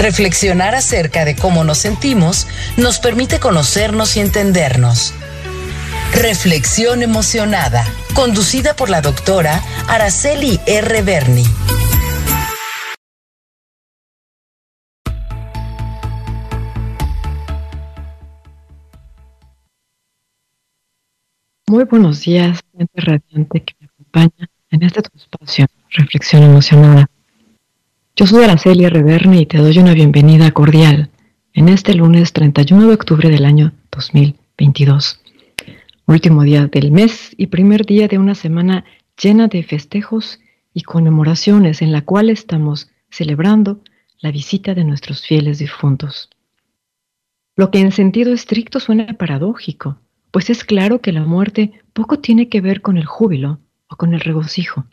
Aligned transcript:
Reflexionar 0.00 0.74
acerca 0.74 1.26
de 1.26 1.36
cómo 1.36 1.62
nos 1.62 1.76
sentimos 1.76 2.46
nos 2.78 2.98
permite 2.98 3.38
conocernos 3.38 4.16
y 4.16 4.20
entendernos. 4.20 5.12
Reflexión 6.14 7.02
emocionada, 7.02 7.84
conducida 8.14 8.74
por 8.74 8.88
la 8.88 9.02
doctora 9.02 9.62
Araceli 9.88 10.58
R. 10.64 11.02
Berni. 11.02 11.44
Muy 21.66 21.84
buenos 21.84 22.22
días, 22.22 22.58
gente 22.74 23.00
radiante 23.02 23.62
que 23.64 23.74
me 23.78 23.86
acompaña 23.86 24.48
en 24.70 24.82
este 24.82 25.02
espacio, 25.14 25.66
Reflexión 25.90 26.42
Emocionada. 26.44 27.06
Yo 28.20 28.26
soy 28.26 28.44
Araceli 28.44 28.86
Reverne 28.86 29.40
y 29.40 29.46
te 29.46 29.56
doy 29.56 29.78
una 29.78 29.94
bienvenida 29.94 30.50
cordial 30.50 31.08
en 31.54 31.70
este 31.70 31.94
lunes 31.94 32.34
31 32.34 32.88
de 32.88 32.92
octubre 32.92 33.30
del 33.30 33.46
año 33.46 33.72
2022. 33.90 35.22
Último 36.04 36.42
día 36.42 36.66
del 36.66 36.90
mes 36.90 37.34
y 37.38 37.46
primer 37.46 37.86
día 37.86 38.08
de 38.08 38.18
una 38.18 38.34
semana 38.34 38.84
llena 39.18 39.48
de 39.48 39.62
festejos 39.62 40.38
y 40.74 40.82
conmemoraciones 40.82 41.80
en 41.80 41.92
la 41.92 42.02
cual 42.02 42.28
estamos 42.28 42.90
celebrando 43.08 43.80
la 44.20 44.30
visita 44.30 44.74
de 44.74 44.84
nuestros 44.84 45.26
fieles 45.26 45.58
difuntos. 45.58 46.28
Lo 47.56 47.70
que 47.70 47.78
en 47.78 47.90
sentido 47.90 48.34
estricto 48.34 48.80
suena 48.80 49.06
paradójico, 49.14 49.96
pues 50.30 50.50
es 50.50 50.62
claro 50.64 51.00
que 51.00 51.12
la 51.12 51.24
muerte 51.24 51.72
poco 51.94 52.18
tiene 52.18 52.50
que 52.50 52.60
ver 52.60 52.82
con 52.82 52.98
el 52.98 53.06
júbilo 53.06 53.60
o 53.88 53.96
con 53.96 54.12
el 54.12 54.20
regocijo. 54.20 54.84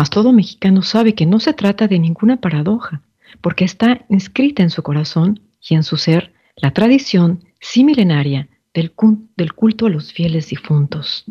Mas 0.00 0.08
todo 0.08 0.32
mexicano 0.32 0.80
sabe 0.80 1.14
que 1.14 1.26
no 1.26 1.40
se 1.40 1.52
trata 1.52 1.86
de 1.86 1.98
ninguna 1.98 2.38
paradoja, 2.38 3.02
porque 3.42 3.66
está 3.66 4.06
inscrita 4.08 4.62
en 4.62 4.70
su 4.70 4.82
corazón 4.82 5.40
y 5.60 5.74
en 5.74 5.82
su 5.82 5.98
ser 5.98 6.32
la 6.56 6.70
tradición 6.70 7.44
similenaria 7.60 8.48
del, 8.72 8.94
del 9.36 9.52
culto 9.52 9.84
a 9.84 9.90
los 9.90 10.10
fieles 10.10 10.48
difuntos. 10.48 11.26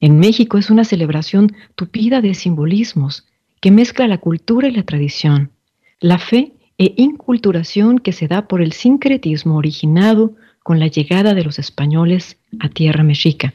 En 0.00 0.18
México 0.18 0.58
es 0.58 0.68
una 0.68 0.82
celebración 0.82 1.54
tupida 1.76 2.20
de 2.20 2.34
simbolismos 2.34 3.24
que 3.60 3.70
mezcla 3.70 4.08
la 4.08 4.18
cultura 4.18 4.66
y 4.66 4.72
la 4.72 4.82
tradición, 4.82 5.52
la 6.00 6.18
fe 6.18 6.54
e 6.76 6.94
inculturación 6.96 8.00
que 8.00 8.10
se 8.10 8.26
da 8.26 8.48
por 8.48 8.62
el 8.62 8.72
sincretismo 8.72 9.54
originado 9.56 10.34
con 10.64 10.80
la 10.80 10.88
llegada 10.88 11.34
de 11.34 11.44
los 11.44 11.60
españoles 11.60 12.36
a 12.58 12.68
tierra 12.68 13.04
mexica 13.04 13.54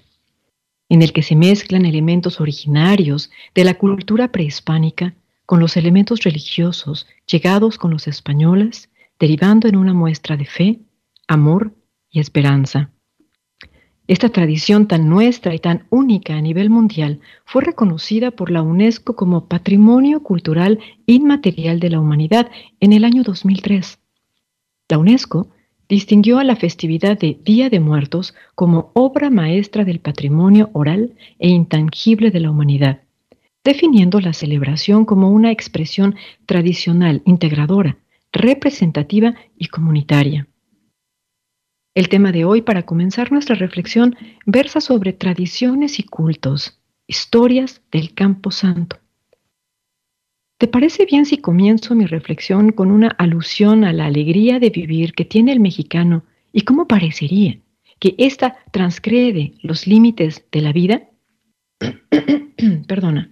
en 0.90 1.02
el 1.02 1.14
que 1.14 1.24
se 1.24 1.36
mezclan 1.36 1.86
elementos 1.86 2.42
originarios 2.42 3.32
de 3.56 3.64
la 3.64 3.76
cultura 3.76 4.32
prehispánica 4.32 5.16
con 5.46 5.60
los 5.60 5.78
elementos 5.78 6.22
religiosos 6.22 7.08
llegados 7.26 7.78
con 7.78 7.92
los 7.92 8.08
españoles, 8.08 8.90
derivando 9.20 9.68
en 9.68 9.76
una 9.76 9.94
muestra 9.94 10.36
de 10.36 10.46
fe, 10.46 10.80
amor 11.28 11.74
y 12.10 12.20
esperanza. 12.20 12.92
Esta 14.08 14.30
tradición 14.30 14.88
tan 14.88 15.08
nuestra 15.08 15.54
y 15.54 15.60
tan 15.60 15.86
única 15.92 16.36
a 16.36 16.42
nivel 16.42 16.72
mundial 16.72 17.20
fue 17.46 17.64
reconocida 17.64 18.32
por 18.32 18.50
la 18.50 18.64
UNESCO 18.64 19.16
como 19.16 19.48
Patrimonio 19.48 20.24
Cultural 20.24 20.80
Inmaterial 21.06 21.80
de 21.80 21.92
la 21.92 22.00
Humanidad 22.00 22.50
en 22.80 22.94
el 22.94 23.04
año 23.04 23.22
2003. 23.22 24.00
La 24.90 24.98
UNESCO 24.98 25.52
distinguió 25.90 26.38
a 26.38 26.44
la 26.44 26.56
festividad 26.56 27.18
de 27.18 27.40
Día 27.44 27.70
de 27.70 27.80
Muertos 27.80 28.36
como 28.54 28.92
obra 28.94 29.32
maestra 29.32 29.84
del 29.84 30.00
patrimonio 30.00 30.70
oral 30.74 31.16
e 31.40 31.50
intangible 31.50 32.30
de 32.30 32.40
la 32.40 32.52
humanidad, 32.52 33.02
definiendo 33.64 34.22
la 34.22 34.34
celebración 34.34 35.04
como 35.04 35.32
una 35.32 35.52
expresión 35.52 36.16
tradicional, 36.46 37.24
integradora, 37.26 37.98
representativa 38.32 39.34
y 39.58 39.66
comunitaria. 39.66 40.48
El 41.96 42.08
tema 42.08 42.32
de 42.32 42.46
hoy 42.46 42.62
para 42.62 42.84
comenzar 42.84 43.32
nuestra 43.32 43.56
reflexión 43.56 44.16
versa 44.46 44.80
sobre 44.80 45.12
tradiciones 45.12 46.00
y 46.00 46.04
cultos, 46.04 46.80
historias 47.08 47.82
del 47.92 48.14
campo 48.14 48.52
santo. 48.52 49.00
¿Te 50.60 50.68
parece 50.68 51.06
bien 51.06 51.26
si 51.26 51.38
comienzo 51.38 51.96
mi 51.96 52.06
reflexión 52.06 52.74
con 52.74 52.92
una 52.92 53.08
alusión 53.08 53.86
a 53.86 53.94
la 53.94 54.08
alegría 54.08 54.60
de 54.60 54.70
vivir 54.70 55.14
que 55.14 55.24
tiene 55.24 55.54
el 55.54 55.62
mexicano 55.62 56.26
y 56.52 56.64
cómo 56.64 56.86
parecería 56.86 57.58
que 57.98 58.14
ésta 58.18 58.58
transgrede 58.72 59.54
los 59.62 59.88
límites 59.88 60.46
de 60.52 60.62
la 60.62 60.74
vida? 60.74 61.10
Perdona. 62.88 63.30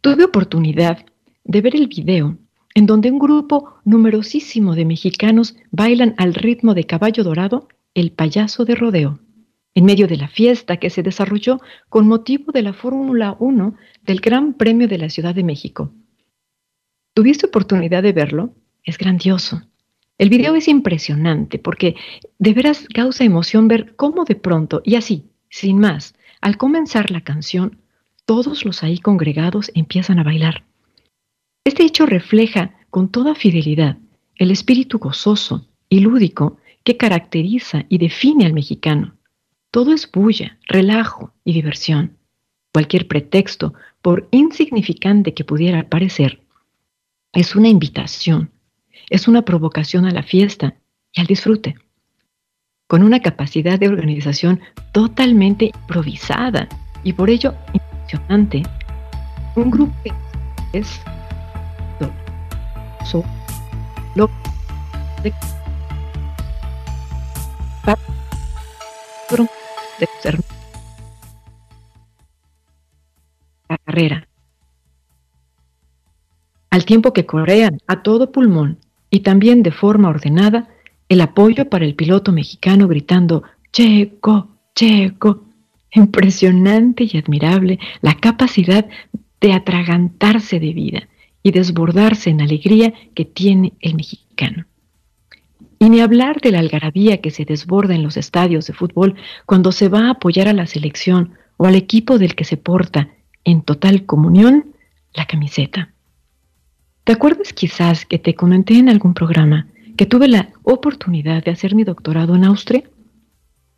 Tuve 0.00 0.22
oportunidad 0.22 1.04
de 1.42 1.60
ver 1.60 1.74
el 1.74 1.88
video 1.88 2.38
en 2.76 2.86
donde 2.86 3.10
un 3.10 3.18
grupo 3.18 3.74
numerosísimo 3.84 4.76
de 4.76 4.84
mexicanos 4.84 5.56
bailan 5.72 6.14
al 6.18 6.34
ritmo 6.34 6.74
de 6.74 6.84
caballo 6.84 7.24
dorado 7.24 7.66
el 7.94 8.12
payaso 8.12 8.64
de 8.64 8.76
rodeo 8.76 9.18
en 9.74 9.84
medio 9.84 10.08
de 10.08 10.16
la 10.16 10.28
fiesta 10.28 10.78
que 10.78 10.90
se 10.90 11.02
desarrolló 11.02 11.60
con 11.88 12.08
motivo 12.08 12.52
de 12.52 12.62
la 12.62 12.72
Fórmula 12.72 13.36
1 13.38 13.76
del 14.02 14.20
Gran 14.20 14.54
Premio 14.54 14.88
de 14.88 14.98
la 14.98 15.08
Ciudad 15.08 15.34
de 15.34 15.44
México. 15.44 15.92
¿Tuviste 17.14 17.46
oportunidad 17.46 18.02
de 18.02 18.12
verlo? 18.12 18.54
Es 18.82 18.98
grandioso. 18.98 19.62
El 20.18 20.28
video 20.28 20.54
es 20.54 20.68
impresionante 20.68 21.58
porque 21.58 21.94
de 22.38 22.52
veras 22.52 22.86
causa 22.92 23.24
emoción 23.24 23.68
ver 23.68 23.94
cómo 23.96 24.24
de 24.24 24.36
pronto, 24.36 24.82
y 24.84 24.96
así, 24.96 25.24
sin 25.48 25.78
más, 25.78 26.14
al 26.40 26.56
comenzar 26.56 27.10
la 27.10 27.22
canción, 27.22 27.78
todos 28.26 28.64
los 28.64 28.82
ahí 28.82 28.98
congregados 28.98 29.70
empiezan 29.74 30.18
a 30.18 30.24
bailar. 30.24 30.64
Este 31.64 31.84
hecho 31.84 32.06
refleja 32.06 32.74
con 32.90 33.10
toda 33.10 33.34
fidelidad 33.34 33.98
el 34.36 34.50
espíritu 34.50 34.98
gozoso 34.98 35.66
y 35.88 36.00
lúdico 36.00 36.58
que 36.82 36.96
caracteriza 36.96 37.84
y 37.88 37.98
define 37.98 38.46
al 38.46 38.52
mexicano 38.52 39.19
todo 39.70 39.92
es 39.92 40.10
bulla, 40.10 40.58
relajo 40.66 41.32
y 41.44 41.52
diversión. 41.52 42.16
Cualquier 42.72 43.06
pretexto, 43.08 43.74
por 44.02 44.28
insignificante 44.30 45.34
que 45.34 45.44
pudiera 45.44 45.88
parecer, 45.88 46.40
es 47.32 47.54
una 47.54 47.68
invitación, 47.68 48.50
es 49.08 49.28
una 49.28 49.42
provocación 49.42 50.04
a 50.06 50.10
la 50.10 50.22
fiesta 50.22 50.74
y 51.12 51.20
al 51.20 51.26
disfrute, 51.26 51.76
con 52.88 53.02
una 53.02 53.20
capacidad 53.20 53.78
de 53.78 53.88
organización 53.88 54.60
totalmente 54.92 55.66
improvisada 55.66 56.68
y 57.04 57.12
por 57.12 57.30
ello 57.30 57.54
impresionante. 57.72 58.62
Un 59.56 59.70
grupo 59.70 59.94
es 60.72 61.00
lo 64.14 64.30
de 65.22 65.32
de 70.00 70.08
la 73.68 73.78
carrera. 73.78 74.28
Al 76.70 76.84
tiempo 76.84 77.12
que 77.12 77.26
correan 77.26 77.78
a 77.86 78.02
todo 78.02 78.32
pulmón 78.32 78.78
y 79.10 79.20
también 79.20 79.62
de 79.62 79.72
forma 79.72 80.08
ordenada 80.08 80.68
el 81.08 81.20
apoyo 81.20 81.68
para 81.68 81.84
el 81.84 81.94
piloto 81.94 82.32
mexicano 82.32 82.88
gritando 82.88 83.42
Checo, 83.72 84.48
Checo. 84.74 85.44
Impresionante 85.92 87.08
y 87.10 87.18
admirable 87.18 87.80
la 88.00 88.14
capacidad 88.14 88.88
de 89.40 89.52
atragantarse 89.52 90.60
de 90.60 90.72
vida 90.72 91.08
y 91.42 91.50
desbordarse 91.50 92.30
en 92.30 92.40
alegría 92.40 92.94
que 93.14 93.24
tiene 93.24 93.72
el 93.80 93.96
mexicano. 93.96 94.66
Y 95.80 95.88
ni 95.88 96.00
hablar 96.00 96.42
de 96.42 96.52
la 96.52 96.58
algarabía 96.58 97.22
que 97.22 97.30
se 97.30 97.46
desborda 97.46 97.94
en 97.94 98.02
los 98.02 98.18
estadios 98.18 98.66
de 98.66 98.74
fútbol 98.74 99.14
cuando 99.46 99.72
se 99.72 99.88
va 99.88 100.08
a 100.08 100.10
apoyar 100.10 100.46
a 100.46 100.52
la 100.52 100.66
selección 100.66 101.32
o 101.56 101.66
al 101.66 101.74
equipo 101.74 102.18
del 102.18 102.34
que 102.34 102.44
se 102.44 102.58
porta 102.58 103.08
en 103.44 103.62
total 103.62 104.04
comunión 104.04 104.74
la 105.14 105.24
camiseta. 105.24 105.90
¿Te 107.04 107.12
acuerdas 107.12 107.54
quizás 107.54 108.04
que 108.04 108.18
te 108.18 108.34
comenté 108.34 108.78
en 108.78 108.90
algún 108.90 109.14
programa 109.14 109.68
que 109.96 110.04
tuve 110.04 110.28
la 110.28 110.50
oportunidad 110.64 111.42
de 111.42 111.50
hacer 111.50 111.74
mi 111.74 111.84
doctorado 111.84 112.36
en 112.36 112.44
Austria? 112.44 112.84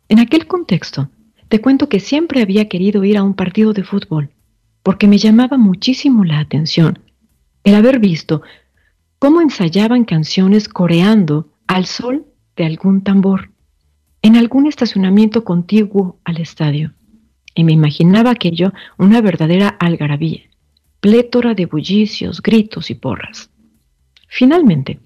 En 0.09 0.19
aquel 0.19 0.45
contexto, 0.45 1.09
te 1.47 1.61
cuento 1.61 1.87
que 1.87 2.01
siempre 2.01 2.41
había 2.41 2.67
querido 2.67 3.05
ir 3.05 3.17
a 3.17 3.23
un 3.23 3.33
partido 3.33 3.71
de 3.71 3.83
fútbol 3.83 4.29
porque 4.83 5.07
me 5.07 5.17
llamaba 5.17 5.57
muchísimo 5.57 6.25
la 6.25 6.39
atención 6.39 6.99
el 7.63 7.75
haber 7.75 7.99
visto 7.99 8.41
cómo 9.19 9.39
ensayaban 9.39 10.03
canciones 10.03 10.67
coreando 10.67 11.52
al 11.73 11.85
sol 11.85 12.25
de 12.55 12.65
algún 12.65 13.03
tambor 13.03 13.49
en 14.21 14.37
algún 14.37 14.67
estacionamiento 14.67 15.43
contiguo 15.43 16.19
al 16.23 16.37
estadio. 16.37 16.93
Y 17.55 17.63
me 17.63 17.73
imaginaba 17.73 18.31
aquello 18.31 18.71
una 18.97 19.21
verdadera 19.21 19.67
algarabía, 19.67 20.41
plétora 21.01 21.53
de 21.53 21.65
bullicios, 21.65 22.41
gritos 22.41 22.89
y 22.89 22.95
porras. 22.95 23.49
Finalmente, 24.29 24.99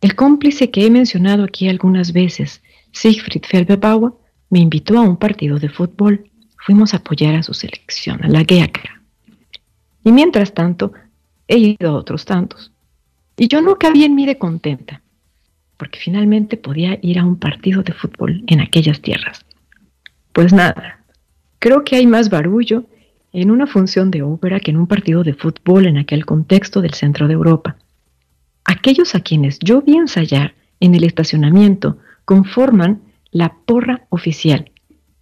el 0.00 0.14
cómplice 0.14 0.70
que 0.70 0.86
he 0.86 0.90
mencionado 0.90 1.44
aquí 1.44 1.68
algunas 1.68 2.12
veces, 2.12 2.62
Siegfried 2.92 3.42
Felbebauer, 3.42 4.12
me 4.48 4.60
invitó 4.60 4.98
a 4.98 5.02
un 5.02 5.16
partido 5.16 5.58
de 5.58 5.68
fútbol. 5.68 6.30
Fuimos 6.56 6.94
a 6.94 6.98
apoyar 6.98 7.34
a 7.34 7.42
su 7.42 7.52
selección, 7.52 8.24
a 8.24 8.28
la 8.28 8.44
Geakra. 8.44 9.02
Y 10.04 10.12
mientras 10.12 10.54
tanto, 10.54 10.92
he 11.48 11.58
ido 11.58 11.90
a 11.90 11.94
otros 11.94 12.24
tantos. 12.24 12.72
Y 13.36 13.48
yo 13.48 13.60
no 13.60 13.76
cabía 13.76 14.06
en 14.06 14.14
mí 14.14 14.24
de 14.24 14.38
contenta, 14.38 15.02
porque 15.80 15.98
finalmente 15.98 16.58
podía 16.58 16.98
ir 17.00 17.18
a 17.18 17.24
un 17.24 17.36
partido 17.36 17.82
de 17.82 17.94
fútbol 17.94 18.44
en 18.48 18.60
aquellas 18.60 19.00
tierras. 19.00 19.46
Pues 20.34 20.52
nada, 20.52 21.02
creo 21.58 21.84
que 21.84 21.96
hay 21.96 22.06
más 22.06 22.28
barullo 22.28 22.84
en 23.32 23.50
una 23.50 23.66
función 23.66 24.10
de 24.10 24.20
ópera 24.20 24.60
que 24.60 24.72
en 24.72 24.76
un 24.76 24.86
partido 24.86 25.22
de 25.22 25.32
fútbol 25.32 25.86
en 25.86 25.96
aquel 25.96 26.26
contexto 26.26 26.82
del 26.82 26.92
centro 26.92 27.28
de 27.28 27.32
Europa. 27.32 27.78
Aquellos 28.64 29.14
a 29.14 29.20
quienes 29.20 29.58
yo 29.60 29.80
vi 29.80 29.96
ensayar 29.96 30.52
en 30.80 30.94
el 30.94 31.02
estacionamiento 31.02 31.96
conforman 32.26 33.00
la 33.30 33.54
porra 33.64 34.04
oficial. 34.10 34.70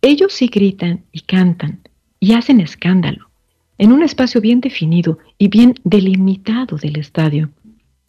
Ellos 0.02 0.32
sí 0.32 0.48
gritan 0.48 1.04
y 1.12 1.20
cantan 1.20 1.82
y 2.18 2.32
hacen 2.32 2.58
escándalo 2.58 3.30
en 3.78 3.92
un 3.92 4.02
espacio 4.02 4.40
bien 4.40 4.60
definido 4.60 5.18
y 5.38 5.46
bien 5.46 5.76
delimitado 5.84 6.78
del 6.78 6.96
estadio. 6.96 7.48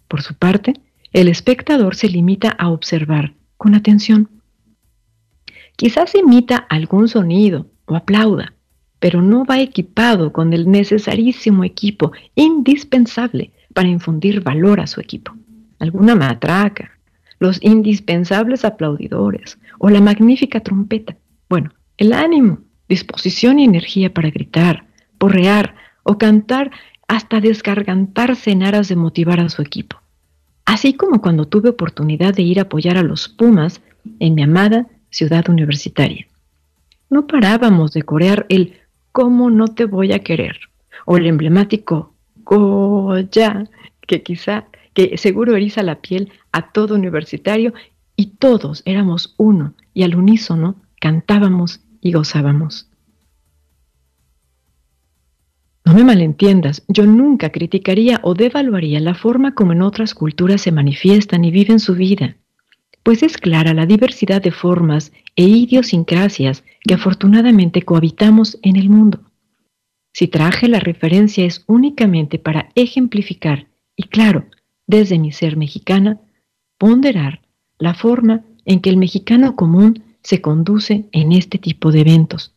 Por 0.07 0.24
su 0.24 0.34
parte, 0.34 0.74
el 1.12 1.28
espectador 1.28 1.96
se 1.96 2.08
limita 2.08 2.50
a 2.50 2.70
observar 2.70 3.34
con 3.58 3.76
atención. 3.76 4.30
Quizás 5.76 6.14
imita 6.16 6.58
algún 6.58 7.08
sonido 7.08 7.68
o 7.86 7.96
aplauda, 7.96 8.54
pero 9.00 9.22
no 9.22 9.46
va 9.46 9.60
equipado 9.60 10.34
con 10.34 10.54
el 10.54 10.70
necesarísimo 10.70 11.64
equipo 11.64 12.12
indispensable 12.36 13.54
para 13.74 13.88
infundir 13.88 14.42
valor 14.42 14.80
a 14.80 14.88
su 14.88 15.00
equipo. 15.00 15.34
Alguna 15.80 16.16
matraca, 16.16 16.92
los 17.40 17.64
indispensables 17.64 18.66
aplaudidores 18.66 19.58
o 19.80 19.90
la 19.90 20.02
magnífica 20.02 20.60
trompeta. 20.60 21.16
Bueno, 21.50 21.72
el 21.98 22.14
ánimo, 22.14 22.60
disposición 22.88 23.60
y 23.60 23.64
energía 23.64 24.14
para 24.14 24.30
gritar, 24.30 24.86
porrear 25.18 25.76
o 26.04 26.18
cantar 26.18 26.72
hasta 27.08 27.40
desgargantarse 27.40 28.52
en 28.52 28.64
aras 28.64 28.90
de 28.90 28.96
motivar 28.96 29.40
a 29.40 29.50
su 29.50 29.62
equipo. 29.62 29.99
Así 30.69 30.94
como 30.94 31.19
cuando 31.19 31.48
tuve 31.48 31.69
oportunidad 31.69 32.36
de 32.36 32.44
ir 32.44 32.60
a 32.60 32.63
apoyar 32.63 32.95
a 32.95 33.01
los 33.01 33.27
Pumas 33.27 33.81
en 34.19 34.36
mi 34.36 34.44
amada 34.44 34.86
ciudad 35.10 35.50
universitaria. 35.50 36.27
No 37.10 37.25
parábamos 37.25 37.92
de 37.92 38.04
corear 38.04 38.45
el 38.50 38.75
¿Cómo 39.12 39.50
no 39.50 39.69
te 39.69 39.86
voy 39.86 40.13
a 40.13 40.19
querer? 40.19 40.60
o 41.07 41.18
el 41.18 41.25
emblemático 41.25 42.13
Goya, 42.44 43.68
que 44.06 44.21
quizá, 44.21 44.66
que 44.94 45.18
seguro 45.18 45.56
eriza 45.56 45.81
la 45.81 46.01
piel 46.01 46.31
a 46.51 46.72
todo 46.72 46.94
universitario 46.94 47.74
y 48.15 48.27
todos 48.38 48.83
éramos 48.86 49.33
uno 49.38 49.74
y 49.95 50.04
al 50.04 50.15
unísono 50.15 50.75
cantábamos 51.01 51.80
y 52.00 52.12
gozábamos. 52.12 52.88
No 55.89 55.95
me 55.95 56.03
malentiendas, 56.03 56.83
yo 56.88 57.07
nunca 57.07 57.50
criticaría 57.50 58.19
o 58.21 58.36
devaluaría 58.36 59.00
la 59.00 59.15
forma 59.15 59.56
como 59.56 59.71
en 59.71 59.81
otras 59.81 60.13
culturas 60.13 60.62
se 60.62 60.71
manifiestan 60.71 61.44
y 61.44 61.50
viven 61.50 61.80
su 61.80 61.95
vida, 61.95 62.36
pues 63.01 63.24
es 63.24 63.38
clara 63.38 63.74
la 63.74 63.88
diversidad 63.88 64.39
de 64.39 64.51
formas 64.51 65.12
e 65.36 65.45
idiosincrasias 65.45 66.63
que 66.88 66.94
afortunadamente 66.94 67.81
cohabitamos 67.81 68.59
en 68.62 68.75
el 68.75 68.91
mundo. 68.91 69.21
Si 70.13 70.27
traje 70.27 70.68
la 70.68 70.80
referencia 70.80 71.44
es 71.44 71.63
únicamente 71.65 72.38
para 72.38 72.69
ejemplificar 72.75 73.65
y 73.95 74.03
claro, 74.03 74.45
desde 74.86 75.18
mi 75.18 75.31
ser 75.31 75.57
mexicana, 75.57 76.19
ponderar 76.77 77.41
la 77.80 77.95
forma 77.95 78.45
en 78.63 78.80
que 78.80 78.91
el 78.91 78.97
mexicano 78.97 79.56
común 79.56 80.03
se 80.21 80.39
conduce 80.39 81.09
en 81.13 81.31
este 81.31 81.57
tipo 81.57 81.91
de 81.91 82.01
eventos. 82.01 82.53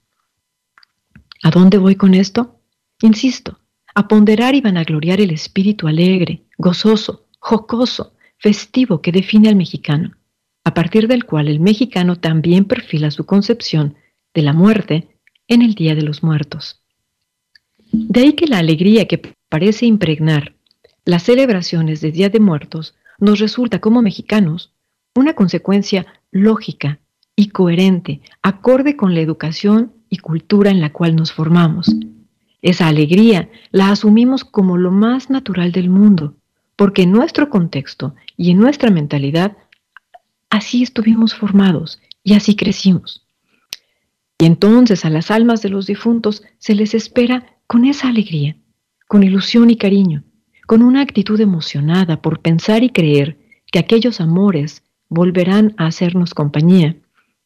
¿A 1.42 1.50
dónde 1.50 1.78
voy 1.78 1.94
con 1.94 2.12
esto? 2.12 2.58
Insisto, 3.02 3.58
a 3.94 4.06
ponderar 4.06 4.54
y 4.54 4.60
vanagloriar 4.60 5.20
el 5.20 5.32
espíritu 5.32 5.88
alegre, 5.88 6.44
gozoso, 6.56 7.26
jocoso, 7.40 8.14
festivo 8.38 9.02
que 9.02 9.12
define 9.12 9.48
al 9.48 9.56
mexicano, 9.56 10.12
a 10.64 10.72
partir 10.72 11.08
del 11.08 11.24
cual 11.24 11.48
el 11.48 11.58
mexicano 11.60 12.16
también 12.16 12.64
perfila 12.64 13.10
su 13.10 13.26
concepción 13.26 13.96
de 14.32 14.42
la 14.42 14.52
muerte 14.52 15.08
en 15.48 15.62
el 15.62 15.74
Día 15.74 15.96
de 15.96 16.02
los 16.02 16.22
Muertos. 16.22 16.80
De 17.90 18.20
ahí 18.20 18.32
que 18.34 18.46
la 18.46 18.58
alegría 18.58 19.06
que 19.06 19.34
parece 19.48 19.84
impregnar 19.84 20.54
las 21.04 21.24
celebraciones 21.24 22.00
de 22.00 22.12
Día 22.12 22.28
de 22.28 22.38
Muertos 22.38 22.94
nos 23.18 23.40
resulta 23.40 23.80
como 23.80 24.00
mexicanos 24.00 24.72
una 25.16 25.34
consecuencia 25.34 26.06
lógica 26.30 27.00
y 27.34 27.48
coherente, 27.48 28.20
acorde 28.42 28.96
con 28.96 29.14
la 29.14 29.20
educación 29.20 29.92
y 30.08 30.18
cultura 30.18 30.70
en 30.70 30.80
la 30.80 30.92
cual 30.92 31.16
nos 31.16 31.32
formamos 31.32 31.88
esa 32.62 32.86
alegría 32.86 33.50
la 33.72 33.90
asumimos 33.90 34.44
como 34.44 34.78
lo 34.78 34.92
más 34.92 35.28
natural 35.30 35.72
del 35.72 35.90
mundo, 35.90 36.36
porque 36.76 37.02
en 37.02 37.10
nuestro 37.10 37.50
contexto 37.50 38.14
y 38.36 38.52
en 38.52 38.58
nuestra 38.58 38.90
mentalidad 38.90 39.56
así 40.48 40.82
estuvimos 40.84 41.34
formados 41.34 42.00
y 42.22 42.34
así 42.34 42.54
crecimos. 42.54 43.26
Y 44.38 44.46
entonces 44.46 45.04
a 45.04 45.10
las 45.10 45.30
almas 45.30 45.60
de 45.62 45.70
los 45.70 45.86
difuntos 45.86 46.44
se 46.58 46.74
les 46.74 46.94
espera 46.94 47.58
con 47.66 47.84
esa 47.84 48.08
alegría, 48.08 48.56
con 49.08 49.24
ilusión 49.24 49.70
y 49.70 49.76
cariño, 49.76 50.22
con 50.66 50.82
una 50.82 51.00
actitud 51.00 51.40
emocionada 51.40 52.22
por 52.22 52.40
pensar 52.40 52.84
y 52.84 52.90
creer 52.90 53.38
que 53.72 53.80
aquellos 53.80 54.20
amores 54.20 54.84
volverán 55.08 55.74
a 55.78 55.86
hacernos 55.86 56.32
compañía 56.32 56.96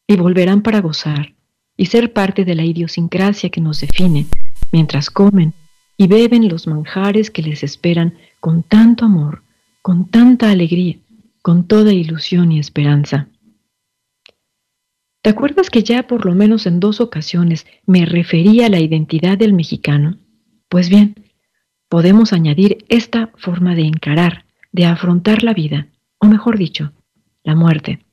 y 0.05 0.15
volverán 0.15 0.61
para 0.61 0.79
gozar 0.79 1.33
y 1.75 1.87
ser 1.87 2.13
parte 2.13 2.45
de 2.45 2.55
la 2.55 2.63
idiosincrasia 2.63 3.49
que 3.49 3.61
nos 3.61 3.81
define 3.81 4.27
mientras 4.71 5.09
comen 5.09 5.53
y 5.97 6.07
beben 6.07 6.47
los 6.47 6.67
manjares 6.67 7.31
que 7.31 7.41
les 7.41 7.63
esperan 7.63 8.17
con 8.39 8.63
tanto 8.63 9.05
amor, 9.05 9.43
con 9.81 10.09
tanta 10.09 10.51
alegría, 10.51 10.97
con 11.41 11.67
toda 11.67 11.93
ilusión 11.93 12.51
y 12.51 12.59
esperanza. 12.59 13.29
¿Te 15.21 15.31
acuerdas 15.31 15.69
que 15.69 15.83
ya 15.83 16.07
por 16.07 16.25
lo 16.25 16.35
menos 16.35 16.65
en 16.67 16.79
dos 16.79 17.01
ocasiones 17.01 17.65
me 17.85 18.05
refería 18.05 18.67
a 18.67 18.69
la 18.69 18.79
identidad 18.79 19.37
del 19.37 19.53
mexicano? 19.53 20.17
Pues 20.69 20.89
bien, 20.89 21.15
podemos 21.89 22.33
añadir 22.33 22.85
esta 22.89 23.31
forma 23.37 23.75
de 23.75 23.83
encarar, 23.83 24.45
de 24.71 24.85
afrontar 24.85 25.43
la 25.43 25.53
vida, 25.53 25.87
o 26.19 26.27
mejor 26.27 26.57
dicho, 26.57 26.93
la 27.43 27.55
muerte, 27.55 28.05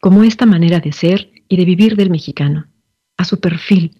como 0.00 0.24
esta 0.24 0.46
manera 0.46 0.80
de 0.80 0.92
ser 0.92 1.30
y 1.48 1.56
de 1.56 1.64
vivir 1.64 1.96
del 1.96 2.10
mexicano, 2.10 2.66
a 3.16 3.24
su 3.24 3.40
perfil, 3.40 3.96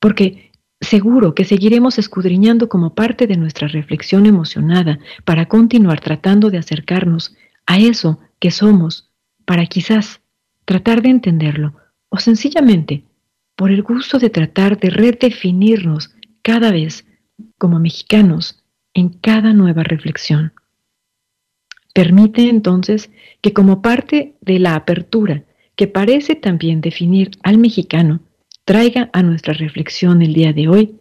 porque 0.00 0.51
Seguro 0.82 1.34
que 1.34 1.44
seguiremos 1.44 1.98
escudriñando 1.98 2.68
como 2.68 2.94
parte 2.94 3.28
de 3.28 3.36
nuestra 3.36 3.68
reflexión 3.68 4.26
emocionada 4.26 4.98
para 5.24 5.46
continuar 5.46 6.00
tratando 6.00 6.50
de 6.50 6.58
acercarnos 6.58 7.36
a 7.66 7.78
eso 7.78 8.18
que 8.40 8.50
somos, 8.50 9.08
para 9.44 9.64
quizás 9.66 10.20
tratar 10.64 11.00
de 11.00 11.10
entenderlo, 11.10 11.74
o 12.08 12.18
sencillamente 12.18 13.04
por 13.54 13.70
el 13.70 13.84
gusto 13.84 14.18
de 14.18 14.28
tratar 14.28 14.78
de 14.78 14.90
redefinirnos 14.90 16.14
cada 16.42 16.72
vez 16.72 17.06
como 17.58 17.78
mexicanos 17.78 18.64
en 18.92 19.10
cada 19.10 19.52
nueva 19.52 19.84
reflexión. 19.84 20.52
Permite 21.94 22.48
entonces 22.48 23.10
que 23.40 23.52
como 23.52 23.82
parte 23.82 24.34
de 24.40 24.58
la 24.58 24.74
apertura 24.74 25.44
que 25.76 25.86
parece 25.86 26.34
también 26.34 26.80
definir 26.80 27.30
al 27.44 27.58
mexicano, 27.58 28.20
traiga 28.64 29.10
a 29.12 29.22
nuestra 29.22 29.54
reflexión 29.54 30.22
el 30.22 30.34
día 30.34 30.52
de 30.52 30.68
hoy 30.68 31.00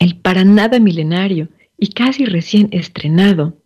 el 0.00 0.16
para 0.16 0.44
nada 0.44 0.80
milenario 0.80 1.48
y 1.78 1.92
casi 1.92 2.24
recién 2.24 2.68
estrenado. 2.72 3.58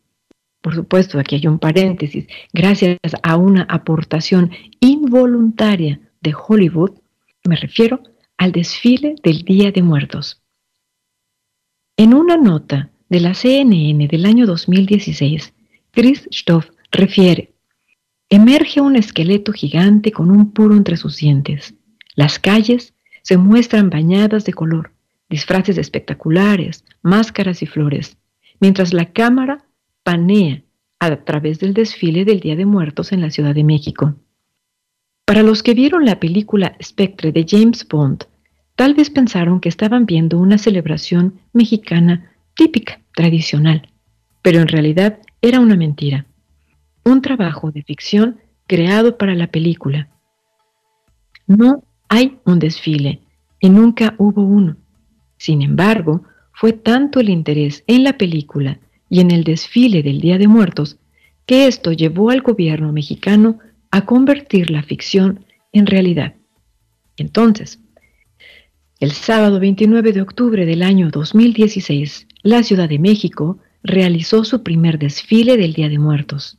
Por 0.61 0.75
supuesto, 0.75 1.19
aquí 1.19 1.37
hay 1.37 1.47
un 1.47 1.59
paréntesis, 1.59 2.27
gracias 2.53 2.99
a 3.23 3.37
una 3.37 3.63
aportación 3.63 4.51
involuntaria 4.81 6.01
de 6.21 6.35
Hollywood, 6.35 6.93
me 7.45 7.57
refiero 7.57 8.03
al 8.37 8.53
desfile 8.53 9.15
del 9.23 9.43
Día 9.43 9.71
de 9.71 9.83
Muertos. 9.83 10.43
En 11.97 12.15
una 12.15 12.37
nota 12.37 12.91
de 13.09 13.21
la 13.21 13.35
CNN 13.35 14.09
del 14.09 14.27
año 14.27 14.47
2016, 14.47 15.53
Chris 15.93 16.27
Stoff 16.33 16.71
refiere, 16.91 17.53
emerge 18.29 18.81
un 18.81 18.97
esqueleto 18.97 19.53
gigante 19.53 20.11
con 20.11 20.31
un 20.31 20.51
puro 20.53 20.75
entre 20.75 20.97
sus 20.97 21.19
dientes. 21.19 21.75
Las 22.15 22.39
calles 22.39 22.95
se 23.23 23.37
muestran 23.37 23.91
bañadas 23.91 24.45
de 24.45 24.53
color, 24.53 24.93
disfraces 25.29 25.79
espectaculares, 25.79 26.85
máscaras 27.03 27.63
y 27.63 27.67
flores, 27.67 28.19
mientras 28.61 28.93
la 28.93 29.13
cámara 29.13 29.65
panea 30.03 30.63
a 31.01 31.17
través 31.25 31.59
del 31.59 31.75
desfile 31.75 32.25
del 32.25 32.41
Día 32.41 32.57
de 32.57 32.67
Muertos 32.67 33.13
en 33.13 33.21
la 33.21 33.31
Ciudad 33.31 33.55
de 33.55 33.65
México. 33.65 34.15
Para 35.25 35.43
los 35.43 35.63
que 35.63 35.75
vieron 35.75 36.05
la 36.05 36.21
película 36.21 36.77
Spectre 36.83 37.33
de 37.33 37.47
James 37.49 37.87
Bond, 37.89 38.25
tal 38.77 38.95
vez 38.95 39.11
pensaron 39.11 39.61
que 39.61 39.69
estaban 39.69 40.07
viendo 40.07 40.39
una 40.39 40.59
celebración 40.59 41.41
mexicana 41.53 42.33
típica, 42.55 43.01
tradicional, 43.15 43.91
pero 44.43 44.61
en 44.61 44.69
realidad 44.69 45.19
era 45.41 45.61
una 45.61 45.77
mentira. 45.77 46.27
Un 47.05 47.23
trabajo 47.23 47.71
de 47.71 47.83
ficción 47.83 48.39
creado 48.67 49.19
para 49.19 49.35
la 49.35 49.49
película. 49.49 50.09
No 51.47 51.83
hay 52.15 52.39
un 52.45 52.61
desfile 52.61 53.21
y 53.59 53.71
nunca 53.71 54.15
hubo 54.19 54.43
uno. 54.45 54.77
Sin 55.37 55.63
embargo, 55.63 56.23
fue 56.53 56.73
tanto 56.73 57.19
el 57.19 57.29
interés 57.29 57.83
en 57.89 58.05
la 58.05 58.17
película 58.17 58.79
y 59.11 59.19
en 59.19 59.33
el 59.33 59.43
desfile 59.43 60.05
del 60.05 60.21
Día 60.21 60.39
de 60.39 60.47
Muertos 60.47 60.97
que 61.45 61.67
esto 61.67 61.91
llevó 61.91 62.31
al 62.31 62.43
gobierno 62.43 62.93
mexicano 62.93 63.59
a 63.91 64.07
convertir 64.07 64.71
la 64.71 64.85
ficción 64.85 65.45
en 65.73 65.87
realidad. 65.87 66.35
Entonces, 67.17 67.81
el 69.01 69.11
sábado 69.11 69.59
29 69.59 70.13
de 70.13 70.23
octubre 70.23 70.67
del 70.67 70.85
año 70.85 71.11
2016, 71.11 72.29
la 72.43 72.63
Ciudad 72.63 72.89
de 72.89 73.01
México 73.01 73.59
realizó 73.83 74.45
su 74.45 74.63
primer 74.63 75.01
desfile 75.01 75.57
del 75.57 75.73
Día 75.73 75.89
de 75.89 75.99
Muertos. 75.99 76.59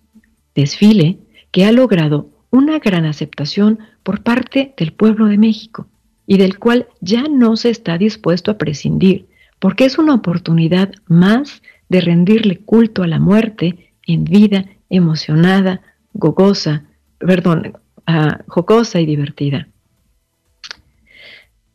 Desfile 0.54 1.18
que 1.52 1.64
ha 1.64 1.72
logrado 1.72 2.35
una 2.56 2.80
gran 2.80 3.06
aceptación 3.06 3.80
por 4.04 4.24
parte 4.24 4.74
del 4.78 4.94
pueblo 4.94 5.26
de 5.26 5.38
México 5.38 5.88
y 6.26 6.38
del 6.38 6.58
cual 6.58 6.88
ya 7.02 7.24
no 7.24 7.56
se 7.58 7.70
está 7.70 7.98
dispuesto 7.98 8.50
a 8.50 8.58
prescindir, 8.58 9.28
porque 9.60 9.86
es 9.86 9.98
una 9.98 10.16
oportunidad 10.16 10.94
más 11.08 11.62
de 11.90 12.02
rendirle 12.02 12.60
culto 12.60 13.04
a 13.04 13.08
la 13.08 13.20
muerte 13.20 13.94
en 14.08 14.24
vida 14.24 14.66
emocionada, 14.90 15.82
gogosa, 16.14 16.86
perdón, 17.20 17.74
uh, 18.08 18.44
jocosa 18.48 19.02
y 19.02 19.06
divertida. 19.06 19.68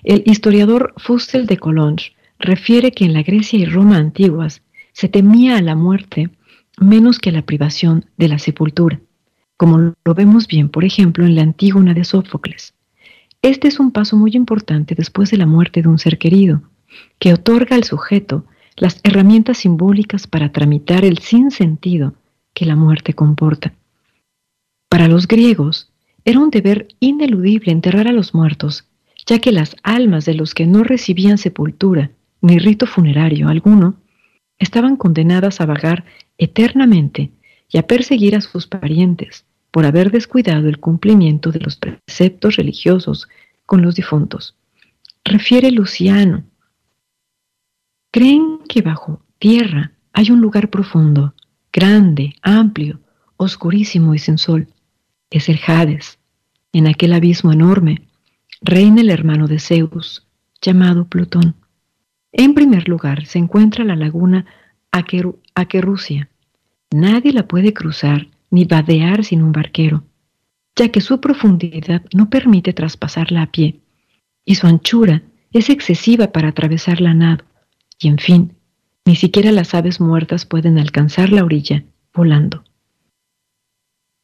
El 0.02 0.22
historiador 0.26 0.94
Fustel 0.96 1.46
de 1.46 1.56
Colonge 1.56 2.12
refiere 2.38 2.92
que 2.92 3.04
en 3.04 3.12
la 3.12 3.22
Grecia 3.22 3.58
y 3.58 3.64
Roma 3.64 3.96
antiguas 3.96 4.62
se 4.92 5.08
temía 5.08 5.56
a 5.56 5.62
la 5.62 5.74
muerte 5.74 6.30
menos 6.78 7.18
que 7.18 7.30
a 7.30 7.32
la 7.32 7.42
privación 7.42 8.06
de 8.16 8.28
la 8.28 8.38
sepultura, 8.38 9.00
como 9.56 9.94
lo 10.04 10.14
vemos 10.14 10.46
bien, 10.46 10.68
por 10.68 10.84
ejemplo, 10.84 11.24
en 11.24 11.36
la 11.36 11.42
Antígona 11.42 11.94
de 11.94 12.04
Sófocles. 12.04 12.74
Este 13.42 13.68
es 13.68 13.78
un 13.78 13.90
paso 13.90 14.16
muy 14.16 14.32
importante 14.34 14.94
después 14.94 15.30
de 15.30 15.36
la 15.36 15.46
muerte 15.46 15.82
de 15.82 15.88
un 15.88 15.98
ser 15.98 16.18
querido, 16.18 16.62
que 17.18 17.32
otorga 17.32 17.76
al 17.76 17.84
sujeto 17.84 18.44
las 18.76 19.00
herramientas 19.04 19.58
simbólicas 19.58 20.26
para 20.26 20.50
tramitar 20.50 21.04
el 21.04 21.18
sinsentido 21.18 22.14
que 22.54 22.66
la 22.66 22.76
muerte 22.76 23.14
comporta. 23.14 23.74
Para 24.88 25.08
los 25.08 25.28
griegos 25.28 25.90
era 26.24 26.40
un 26.40 26.50
deber 26.50 26.88
ineludible 27.00 27.72
enterrar 27.72 28.08
a 28.08 28.12
los 28.12 28.34
muertos, 28.34 28.86
ya 29.26 29.38
que 29.38 29.52
las 29.52 29.76
almas 29.82 30.24
de 30.24 30.34
los 30.34 30.54
que 30.54 30.66
no 30.66 30.84
recibían 30.84 31.38
sepultura 31.38 32.10
ni 32.40 32.58
rito 32.58 32.86
funerario 32.86 33.48
alguno 33.48 33.94
estaban 34.58 34.96
condenadas 34.96 35.60
a 35.60 35.66
vagar 35.66 36.04
eternamente 36.38 37.30
y 37.68 37.78
a 37.78 37.86
perseguir 37.86 38.36
a 38.36 38.40
sus 38.40 38.66
parientes 38.66 39.44
por 39.70 39.86
haber 39.86 40.10
descuidado 40.10 40.68
el 40.68 40.78
cumplimiento 40.78 41.50
de 41.50 41.60
los 41.60 41.76
preceptos 41.76 42.56
religiosos 42.56 43.28
con 43.66 43.82
los 43.82 43.94
difuntos. 43.94 44.56
Refiere 45.24 45.70
Luciano. 45.70 46.44
Creen 48.10 48.60
que 48.68 48.82
bajo 48.82 49.22
tierra 49.38 49.92
hay 50.12 50.30
un 50.30 50.40
lugar 50.40 50.70
profundo 50.70 51.34
grande, 51.72 52.34
amplio, 52.42 53.00
oscurísimo 53.36 54.14
y 54.14 54.18
sin 54.18 54.38
sol. 54.38 54.68
Es 55.30 55.48
el 55.48 55.58
Hades. 55.66 56.18
En 56.72 56.86
aquel 56.86 57.12
abismo 57.12 57.52
enorme 57.52 58.06
reina 58.60 59.00
el 59.00 59.10
hermano 59.10 59.48
de 59.48 59.58
Zeus, 59.58 60.26
llamado 60.62 61.08
Plutón. 61.08 61.56
En 62.32 62.54
primer 62.54 62.88
lugar 62.88 63.26
se 63.26 63.38
encuentra 63.38 63.84
la 63.84 63.96
laguna 63.96 64.46
Aquerusia. 64.92 66.28
Nadie 66.96 67.32
la 67.32 67.48
puede 67.48 67.74
cruzar 67.74 68.28
ni 68.52 68.66
vadear 68.66 69.24
sin 69.24 69.42
un 69.42 69.50
barquero, 69.50 70.04
ya 70.76 70.90
que 70.90 71.00
su 71.00 71.20
profundidad 71.20 72.04
no 72.14 72.30
permite 72.30 72.72
traspasarla 72.72 73.42
a 73.42 73.50
pie, 73.50 73.80
y 74.44 74.54
su 74.54 74.68
anchura 74.68 75.24
es 75.50 75.70
excesiva 75.70 76.28
para 76.28 76.50
atravesarla 76.50 77.10
a 77.10 77.14
nado, 77.14 77.44
y 77.98 78.06
en 78.06 78.18
fin, 78.18 78.52
ni 79.04 79.16
siquiera 79.16 79.50
las 79.50 79.74
aves 79.74 80.00
muertas 80.00 80.46
pueden 80.46 80.78
alcanzar 80.78 81.30
la 81.30 81.42
orilla 81.42 81.82
volando. 82.14 82.62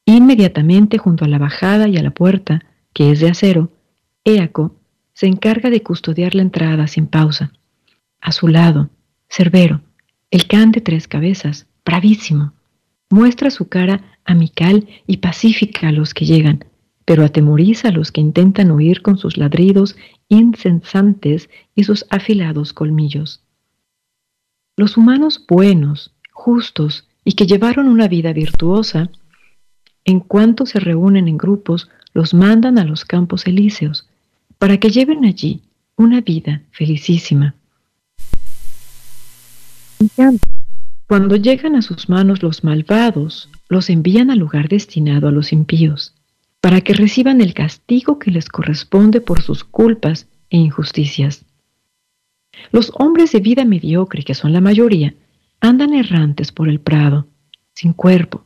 Inmediatamente 0.05 0.97
junto 0.97 1.25
a 1.25 1.29
la 1.29 1.39
bajada 1.39 1.89
y 1.89 1.97
a 1.97 2.05
la 2.05 2.13
puerta, 2.13 2.65
que 2.93 3.11
es 3.11 3.19
de 3.19 3.31
acero, 3.31 3.73
Éaco 4.23 4.77
se 5.13 5.27
encarga 5.27 5.71
de 5.71 5.83
custodiar 5.83 6.37
la 6.37 6.43
entrada 6.43 6.87
sin 6.87 7.09
pausa. 7.09 7.53
A 8.21 8.31
su 8.31 8.47
lado, 8.47 8.91
Cerbero, 9.29 9.81
el 10.31 10.47
can 10.47 10.71
de 10.71 10.81
tres 10.81 11.09
cabezas, 11.09 11.67
bravísimo, 11.85 12.55
muestra 13.11 13.51
su 13.51 13.69
cara 13.69 14.19
amical 14.25 14.89
y 15.07 15.19
pacífica 15.19 15.89
a 15.89 15.93
los 15.93 16.15
que 16.15 16.25
llegan, 16.25 16.65
pero 17.05 17.25
atemoriza 17.25 17.89
a 17.89 17.93
los 17.93 18.13
que 18.13 18.21
intentan 18.21 18.71
huir 18.71 19.03
con 19.03 19.19
sus 19.19 19.37
ladridos 19.37 19.97
insensantes 20.29 21.51
y 21.75 21.85
sus 21.85 22.07
afilados 22.09 22.73
colmillos. 22.73 23.43
Los 24.77 24.97
humanos 24.97 25.45
buenos, 25.47 26.15
justos 26.33 27.09
y 27.25 27.33
que 27.33 27.47
llevaron 27.47 27.89
una 27.89 28.09
vida 28.09 28.33
virtuosa, 28.33 29.11
en 30.05 30.21
cuanto 30.21 30.65
se 30.65 30.81
reúnen 30.81 31.29
en 31.29 31.37
grupos, 31.37 31.91
los 32.15 32.33
mandan 32.33 32.79
a 32.79 32.85
los 32.85 33.05
campos 33.05 33.47
elíseos, 33.47 34.09
para 34.59 34.79
que 34.79 34.91
lleven 34.91 35.25
allí 35.25 35.63
una 35.97 36.21
vida 36.21 36.63
felicísima. 36.71 37.55
Cuando 41.11 41.35
llegan 41.35 41.75
a 41.75 41.83
sus 41.83 42.09
manos 42.09 42.41
los 42.41 42.63
malvados, 42.63 43.49
los 43.69 43.91
envían 43.91 44.31
al 44.31 44.39
lugar 44.39 44.69
destinado 44.69 45.27
a 45.27 45.33
los 45.33 45.53
impíos, 45.53 46.15
para 46.61 46.83
que 46.83 46.95
reciban 46.95 47.41
el 47.41 47.53
castigo 47.53 48.21
que 48.21 48.31
les 48.31 48.49
corresponde 48.49 49.21
por 49.21 49.43
sus 49.43 49.65
culpas 49.65 50.29
e 50.51 50.59
injusticias. 50.59 51.45
Los 52.71 52.93
hombres 52.95 53.33
de 53.33 53.41
vida 53.41 53.65
mediocre, 53.65 54.23
que 54.23 54.35
son 54.35 54.53
la 54.53 54.61
mayoría, 54.61 55.13
andan 55.61 55.95
errantes 55.95 56.53
por 56.53 56.69
el 56.69 56.79
prado, 56.79 57.27
sin 57.75 57.93
cuerpo, 57.93 58.45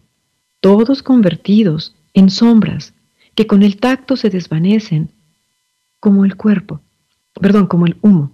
todos 0.60 1.02
convertidos 1.02 1.94
en 2.14 2.30
sombras 2.30 2.94
que 3.34 3.46
con 3.46 3.62
el 3.62 3.76
tacto 3.76 4.16
se 4.16 4.30
desvanecen 4.30 5.10
como 6.00 6.24
el 6.24 6.34
cuerpo, 6.34 6.80
perdón, 7.38 7.66
como 7.66 7.84
el 7.84 7.98
humo. 8.00 8.33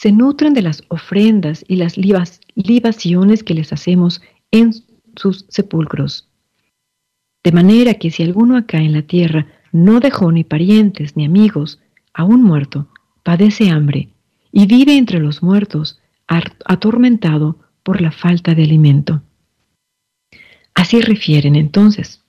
Se 0.00 0.12
nutren 0.12 0.54
de 0.54 0.62
las 0.62 0.82
ofrendas 0.88 1.62
y 1.68 1.76
las 1.76 1.98
libaciones 1.98 3.44
que 3.44 3.52
les 3.52 3.70
hacemos 3.70 4.22
en 4.50 4.72
sus 5.14 5.44
sepulcros. 5.50 6.26
De 7.44 7.52
manera 7.52 7.92
que 7.92 8.10
si 8.10 8.22
alguno 8.22 8.56
acá 8.56 8.78
en 8.78 8.94
la 8.94 9.02
tierra 9.02 9.46
no 9.72 10.00
dejó 10.00 10.32
ni 10.32 10.42
parientes 10.42 11.18
ni 11.18 11.26
amigos, 11.26 11.80
aún 12.14 12.42
muerto, 12.42 12.88
padece 13.22 13.68
hambre 13.68 14.08
y 14.50 14.64
vive 14.64 14.96
entre 14.96 15.20
los 15.20 15.42
muertos, 15.42 16.00
atormentado 16.64 17.58
por 17.82 18.00
la 18.00 18.10
falta 18.10 18.54
de 18.54 18.62
alimento. 18.62 19.20
Así 20.74 21.02
refieren 21.02 21.56
entonces. 21.56 22.24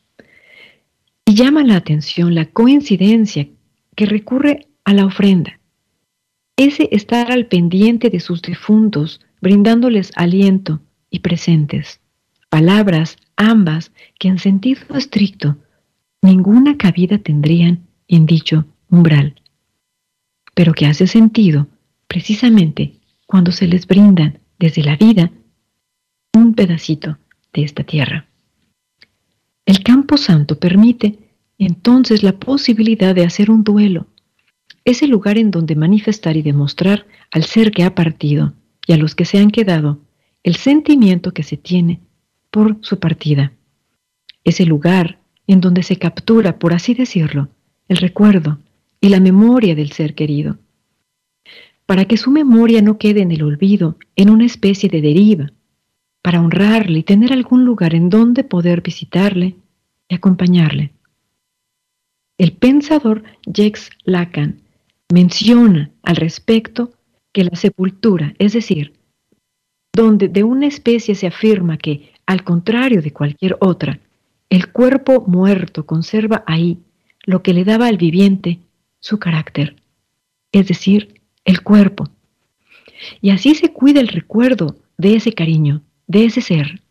Y 1.25 1.35
llama 1.35 1.63
la 1.63 1.77
atención 1.77 2.35
la 2.35 2.47
coincidencia 2.47 3.47
que 3.95 4.07
recurre 4.07 4.67
a 4.83 4.93
la 4.93 5.05
ofrenda. 5.05 5.60
Ese 6.63 6.89
estar 6.91 7.31
al 7.31 7.47
pendiente 7.47 8.11
de 8.11 8.19
sus 8.19 8.43
difuntos, 8.43 9.19
brindándoles 9.41 10.11
aliento 10.15 10.79
y 11.09 11.21
presentes. 11.21 12.01
Palabras 12.51 13.17
ambas 13.35 13.91
que 14.19 14.27
en 14.27 14.37
sentido 14.37 14.81
estricto 14.95 15.57
ninguna 16.21 16.77
cabida 16.77 17.17
tendrían 17.17 17.87
en 18.07 18.27
dicho 18.27 18.67
umbral, 18.91 19.41
pero 20.53 20.73
que 20.73 20.85
hace 20.85 21.07
sentido 21.07 21.67
precisamente 22.07 22.99
cuando 23.25 23.51
se 23.51 23.65
les 23.65 23.87
brindan 23.87 24.37
desde 24.59 24.83
la 24.83 24.97
vida 24.97 25.31
un 26.31 26.53
pedacito 26.53 27.17
de 27.53 27.63
esta 27.63 27.83
tierra. 27.83 28.27
El 29.65 29.81
campo 29.81 30.15
santo 30.15 30.59
permite 30.59 31.17
entonces 31.57 32.21
la 32.21 32.33
posibilidad 32.33 33.15
de 33.15 33.25
hacer 33.25 33.49
un 33.49 33.63
duelo. 33.63 34.05
Es 34.83 35.03
el 35.03 35.11
lugar 35.11 35.37
en 35.37 35.51
donde 35.51 35.75
manifestar 35.75 36.37
y 36.37 36.41
demostrar 36.41 37.05
al 37.31 37.43
ser 37.43 37.71
que 37.71 37.83
ha 37.83 37.95
partido 37.95 38.53
y 38.87 38.93
a 38.93 38.97
los 38.97 39.15
que 39.15 39.25
se 39.25 39.37
han 39.37 39.51
quedado 39.51 39.99
el 40.43 40.55
sentimiento 40.55 41.33
que 41.33 41.43
se 41.43 41.57
tiene 41.57 41.99
por 42.49 42.77
su 42.81 42.99
partida. 42.99 43.53
Es 44.43 44.59
el 44.59 44.69
lugar 44.69 45.19
en 45.47 45.61
donde 45.61 45.83
se 45.83 45.97
captura, 45.97 46.57
por 46.57 46.73
así 46.73 46.93
decirlo, 46.93 47.49
el 47.87 47.97
recuerdo 47.97 48.59
y 48.99 49.09
la 49.09 49.19
memoria 49.19 49.75
del 49.75 49.91
ser 49.91 50.15
querido 50.15 50.57
para 51.91 52.05
que 52.05 52.15
su 52.15 52.31
memoria 52.31 52.81
no 52.81 52.97
quede 52.97 53.19
en 53.19 53.33
el 53.33 53.43
olvido, 53.43 53.97
en 54.15 54.29
una 54.29 54.45
especie 54.45 54.87
de 54.87 55.01
deriva, 55.01 55.51
para 56.21 56.39
honrarle 56.39 56.99
y 56.99 57.03
tener 57.03 57.33
algún 57.33 57.65
lugar 57.65 57.93
en 57.95 58.09
donde 58.09 58.45
poder 58.45 58.79
visitarle 58.79 59.57
y 60.07 60.15
acompañarle. 60.15 60.93
El 62.37 62.53
pensador 62.53 63.23
Jacques 63.45 63.89
Lacan 64.05 64.60
menciona 65.11 65.91
al 66.03 66.15
respecto 66.15 66.91
que 67.33 67.43
la 67.43 67.55
sepultura, 67.55 68.33
es 68.39 68.53
decir, 68.53 68.93
donde 69.93 70.27
de 70.27 70.43
una 70.43 70.67
especie 70.67 71.15
se 71.15 71.27
afirma 71.27 71.77
que, 71.77 72.11
al 72.25 72.43
contrario 72.43 73.01
de 73.01 73.11
cualquier 73.11 73.57
otra, 73.59 73.99
el 74.49 74.71
cuerpo 74.71 75.23
muerto 75.27 75.85
conserva 75.85 76.43
ahí 76.47 76.79
lo 77.23 77.43
que 77.43 77.53
le 77.53 77.63
daba 77.63 77.87
al 77.87 77.97
viviente 77.97 78.59
su 78.99 79.19
carácter, 79.19 79.75
es 80.51 80.67
decir, 80.67 81.21
el 81.45 81.61
cuerpo. 81.61 82.09
Y 83.21 83.31
así 83.31 83.55
se 83.55 83.71
cuida 83.73 83.99
el 83.99 84.07
recuerdo 84.07 84.75
de 84.97 85.15
ese 85.15 85.33
cariño, 85.33 85.81
de 86.07 86.25
ese 86.25 86.41
ser, 86.41 86.81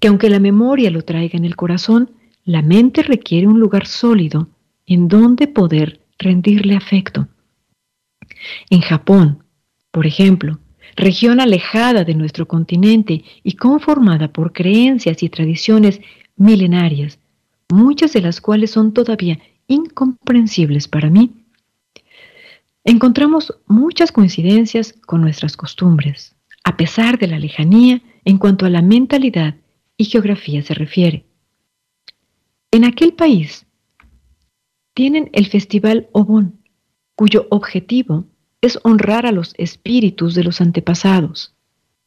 que 0.00 0.08
aunque 0.08 0.30
la 0.30 0.40
memoria 0.40 0.90
lo 0.90 1.02
traiga 1.02 1.36
en 1.36 1.44
el 1.44 1.56
corazón, 1.56 2.12
la 2.44 2.62
mente 2.62 3.02
requiere 3.02 3.46
un 3.46 3.58
lugar 3.58 3.86
sólido 3.86 4.48
en 4.86 5.08
donde 5.08 5.48
poder 5.48 6.00
rendirle 6.18 6.76
afecto. 6.76 7.26
En 8.70 8.80
Japón, 8.80 9.44
por 9.90 10.06
ejemplo, 10.06 10.58
región 10.96 11.40
alejada 11.40 12.04
de 12.04 12.14
nuestro 12.14 12.46
continente 12.46 13.24
y 13.42 13.52
conformada 13.52 14.32
por 14.32 14.52
creencias 14.52 15.22
y 15.22 15.28
tradiciones 15.28 16.00
milenarias, 16.36 17.18
muchas 17.68 18.12
de 18.12 18.20
las 18.22 18.40
cuales 18.40 18.70
son 18.70 18.92
todavía 18.92 19.38
incomprensibles 19.66 20.88
para 20.88 21.10
mí, 21.10 21.32
encontramos 22.84 23.52
muchas 23.66 24.12
coincidencias 24.12 24.94
con 25.06 25.20
nuestras 25.20 25.56
costumbres, 25.56 26.36
a 26.64 26.76
pesar 26.76 27.18
de 27.18 27.26
la 27.26 27.38
lejanía 27.38 28.00
en 28.24 28.38
cuanto 28.38 28.66
a 28.66 28.70
la 28.70 28.82
mentalidad 28.82 29.56
y 29.96 30.04
geografía 30.04 30.62
se 30.62 30.74
refiere. 30.74 31.24
En 32.70 32.84
aquel 32.84 33.14
país 33.14 33.66
tienen 34.94 35.30
el 35.32 35.46
Festival 35.46 36.08
Obon, 36.12 36.60
cuyo 37.14 37.46
objetivo 37.50 38.26
es 38.60 38.78
honrar 38.82 39.26
a 39.26 39.32
los 39.32 39.54
espíritus 39.58 40.34
de 40.34 40.44
los 40.44 40.60
antepasados. 40.60 41.54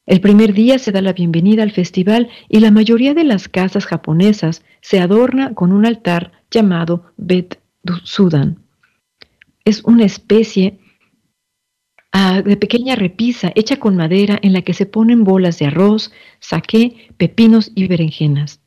El 0.06 0.22
primer 0.22 0.54
día 0.54 0.80
se 0.80 0.92
da 0.92 1.02
la 1.02 1.14
bienvenida 1.14 1.64
al 1.64 1.72
festival 1.72 2.30
y 2.48 2.60
la 2.60 2.72
mayoría 2.72 3.14
de 3.14 3.24
las 3.24 3.48
casas 3.48 3.86
japonesas 3.86 4.64
se 4.82 5.00
adorna 5.00 5.54
con 5.54 5.72
un 5.72 5.86
altar 5.86 6.32
llamado 6.50 7.06
Bet 7.18 7.60
Sudan 8.04 8.60
es 9.70 9.84
una 9.84 10.04
especie 10.04 10.80
ah, 12.12 12.42
de 12.42 12.58
pequeña 12.58 12.96
repisa 12.96 13.52
hecha 13.56 13.78
con 13.78 13.96
madera 13.96 14.40
en 14.42 14.54
la 14.54 14.62
que 14.64 14.74
se 14.74 14.86
ponen 14.86 15.24
bolas 15.24 15.60
de 15.60 15.68
arroz, 15.68 16.12
saqué, 16.40 17.10
pepinos 17.18 17.72
y 17.76 17.88
berenjenas. 17.88 18.62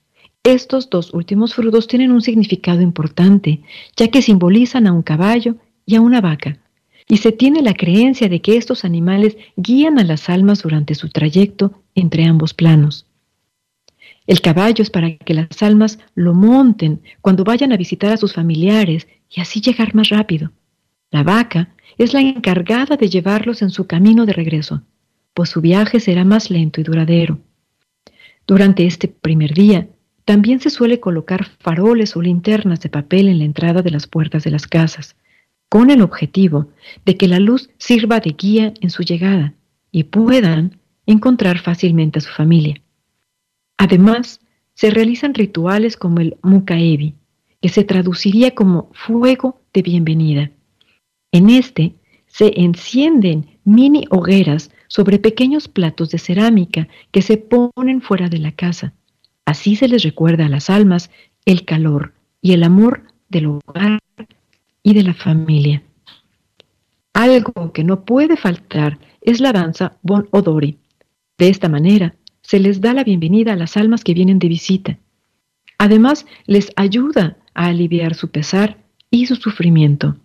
Estos 0.45 0.91
dos 0.91 1.13
últimos 1.15 1.55
frutos 1.55 1.87
tienen 1.87 2.11
un 2.11 2.23
significado 2.23 2.83
importante, 2.83 3.63
ya 3.97 4.09
que 4.09 4.23
simbolizan 4.23 4.87
a 4.87 4.93
un 4.93 5.03
caballo 5.03 5.57
y 5.87 5.95
a 5.95 6.01
una 6.01 6.21
vaca, 6.21 6.59
y 7.09 7.19
se 7.19 7.33
tiene 7.33 7.63
la 7.63 7.75
creencia 7.75 8.29
de 8.29 8.41
que 8.41 8.57
estos 8.57 8.85
animales 8.85 9.37
guían 9.57 9.99
a 9.99 10.05
las 10.05 10.29
almas 10.29 10.63
durante 10.63 10.95
su 10.95 11.09
trayecto 11.09 11.83
entre 11.95 12.25
ambos 12.25 12.55
planos. 12.55 13.07
El 14.27 14.41
caballo 14.41 14.83
es 14.83 14.91
para 14.91 15.17
que 15.17 15.35
las 15.35 15.63
almas 15.63 15.99
lo 16.15 16.33
monten 16.33 17.03
cuando 17.21 17.45
vayan 17.45 17.73
a 17.73 17.77
visitar 17.77 18.13
a 18.13 18.17
sus 18.17 18.35
familiares 18.35 19.09
y 19.29 19.41
así 19.41 19.61
llegar 19.61 19.95
más 19.95 20.11
rápido. 20.11 20.53
La 21.11 21.23
vaca 21.23 21.75
es 21.99 22.15
la 22.15 22.21
encargada 22.21 22.97
de 22.97 23.09
llevarlos 23.09 23.63
en 23.63 23.71
su 23.71 23.87
camino 23.87 24.25
de 24.25 24.33
regreso, 24.33 24.83
pues 25.35 25.51
su 25.51 25.61
viaje 25.61 26.01
será 26.01 26.25
más 26.25 26.51
lento 26.51 26.81
y 26.81 26.85
duradero. 26.85 27.41
Durante 28.47 28.87
este 28.87 29.09
primer 29.09 29.55
día, 29.55 29.89
también 30.25 30.61
se 30.61 30.71
suele 30.71 31.01
colocar 31.01 31.47
faroles 31.59 32.17
o 32.17 32.23
linternas 32.23 32.81
de 32.81 32.89
papel 32.89 33.29
en 33.29 33.39
la 33.39 33.45
entrada 33.45 33.83
de 33.83 33.91
las 33.91 34.07
puertas 34.07 34.45
de 34.45 34.51
las 34.53 34.67
casas, 34.67 35.17
con 35.73 35.91
el 35.91 36.03
objetivo 36.03 36.69
de 37.07 37.17
que 37.17 37.27
la 37.27 37.41
luz 37.41 37.71
sirva 37.79 38.21
de 38.21 38.33
guía 38.33 38.75
en 38.83 38.91
su 38.91 39.05
llegada 39.05 39.55
y 39.91 40.05
puedan 40.05 40.79
encontrar 41.07 41.61
fácilmente 41.61 42.19
a 42.19 42.23
su 42.23 42.31
familia. 42.31 42.83
Además, 43.79 44.41
se 44.75 44.91
realizan 44.91 45.33
rituales 45.33 45.97
como 45.97 46.21
el 46.21 46.37
mukaebi, 46.43 47.15
que 47.63 47.71
se 47.71 47.85
traduciría 47.85 48.55
como 48.55 48.91
fuego 48.93 49.63
de 49.73 49.81
bienvenida 49.81 50.51
en 51.33 51.49
este 51.49 51.95
se 52.27 52.53
encienden 52.61 53.59
mini 53.65 54.05
hogueras 54.11 54.71
sobre 54.89 55.19
pequeños 55.19 55.69
platos 55.69 56.11
de 56.11 56.19
cerámica 56.19 56.89
que 57.11 57.23
se 57.23 57.39
ponen 57.39 58.03
fuera 58.03 58.29
de 58.29 58.39
la 58.39 58.53
casa. 58.53 58.93
Así 59.47 59.77
se 59.77 59.89
les 59.89 60.03
recuerda 60.03 60.45
a 60.45 60.51
las 60.51 60.69
almas 60.69 61.11
el 61.47 61.65
calor 61.65 62.13
y 62.43 62.53
el 62.53 62.63
amor 62.63 63.05
del 63.31 63.47
hogar 63.47 63.99
y 64.83 64.95
de 64.95 65.03
la 65.03 65.15
familia. 65.15 65.83
Algo 67.13 67.73
que 67.73 67.85
no 67.85 68.05
puede 68.05 68.37
faltar 68.37 68.99
es 69.21 69.41
la 69.41 69.53
danza 69.53 69.99
Bon 70.03 70.29
Odori. 70.31 70.79
De 71.39 71.49
esta 71.49 71.69
manera, 71.69 72.15
se 72.43 72.59
les 72.59 72.81
da 72.81 72.93
la 72.93 73.05
bienvenida 73.05 73.53
a 73.53 73.57
las 73.57 73.77
almas 73.77 74.05
que 74.05 74.15
vienen 74.15 74.39
de 74.39 74.49
visita. 74.49 74.99
Además, 75.79 76.27
les 76.47 76.73
ayuda 76.77 77.37
a 77.55 77.67
aliviar 77.67 78.15
su 78.15 78.31
pesar 78.31 78.79
y 79.11 79.27
su 79.27 79.37
sufrimiento 79.37 80.17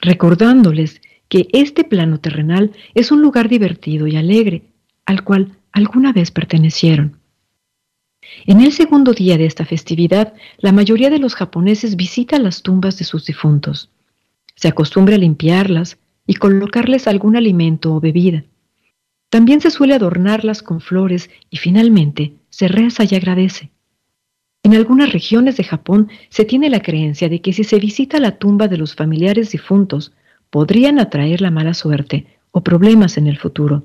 recordándoles 0.00 1.00
que 1.28 1.48
este 1.52 1.84
plano 1.84 2.18
terrenal 2.18 2.72
es 2.94 3.12
un 3.12 3.22
lugar 3.22 3.48
divertido 3.48 4.06
y 4.06 4.16
alegre 4.16 4.62
al 5.06 5.24
cual 5.24 5.56
alguna 5.72 6.12
vez 6.12 6.30
pertenecieron. 6.30 7.17
En 8.46 8.60
el 8.60 8.72
segundo 8.72 9.12
día 9.12 9.36
de 9.38 9.46
esta 9.46 9.64
festividad, 9.64 10.34
la 10.58 10.72
mayoría 10.72 11.10
de 11.10 11.18
los 11.18 11.34
japoneses 11.34 11.96
visita 11.96 12.38
las 12.38 12.62
tumbas 12.62 12.98
de 12.98 13.04
sus 13.04 13.26
difuntos. 13.26 13.90
Se 14.54 14.68
acostumbra 14.68 15.16
a 15.16 15.18
limpiarlas 15.18 15.98
y 16.26 16.34
colocarles 16.34 17.08
algún 17.08 17.36
alimento 17.36 17.94
o 17.94 18.00
bebida. 18.00 18.44
También 19.30 19.60
se 19.60 19.70
suele 19.70 19.94
adornarlas 19.94 20.62
con 20.62 20.80
flores 20.80 21.30
y 21.50 21.58
finalmente 21.58 22.34
se 22.50 22.68
reza 22.68 23.04
y 23.04 23.14
agradece. 23.14 23.70
En 24.62 24.74
algunas 24.74 25.12
regiones 25.12 25.56
de 25.56 25.64
Japón 25.64 26.08
se 26.28 26.44
tiene 26.44 26.70
la 26.70 26.80
creencia 26.80 27.28
de 27.28 27.40
que 27.40 27.52
si 27.52 27.64
se 27.64 27.78
visita 27.78 28.18
la 28.18 28.38
tumba 28.38 28.68
de 28.68 28.76
los 28.76 28.94
familiares 28.94 29.50
difuntos, 29.50 30.12
podrían 30.50 30.98
atraer 30.98 31.40
la 31.40 31.50
mala 31.50 31.74
suerte 31.74 32.26
o 32.50 32.62
problemas 32.62 33.16
en 33.18 33.26
el 33.26 33.38
futuro. 33.38 33.84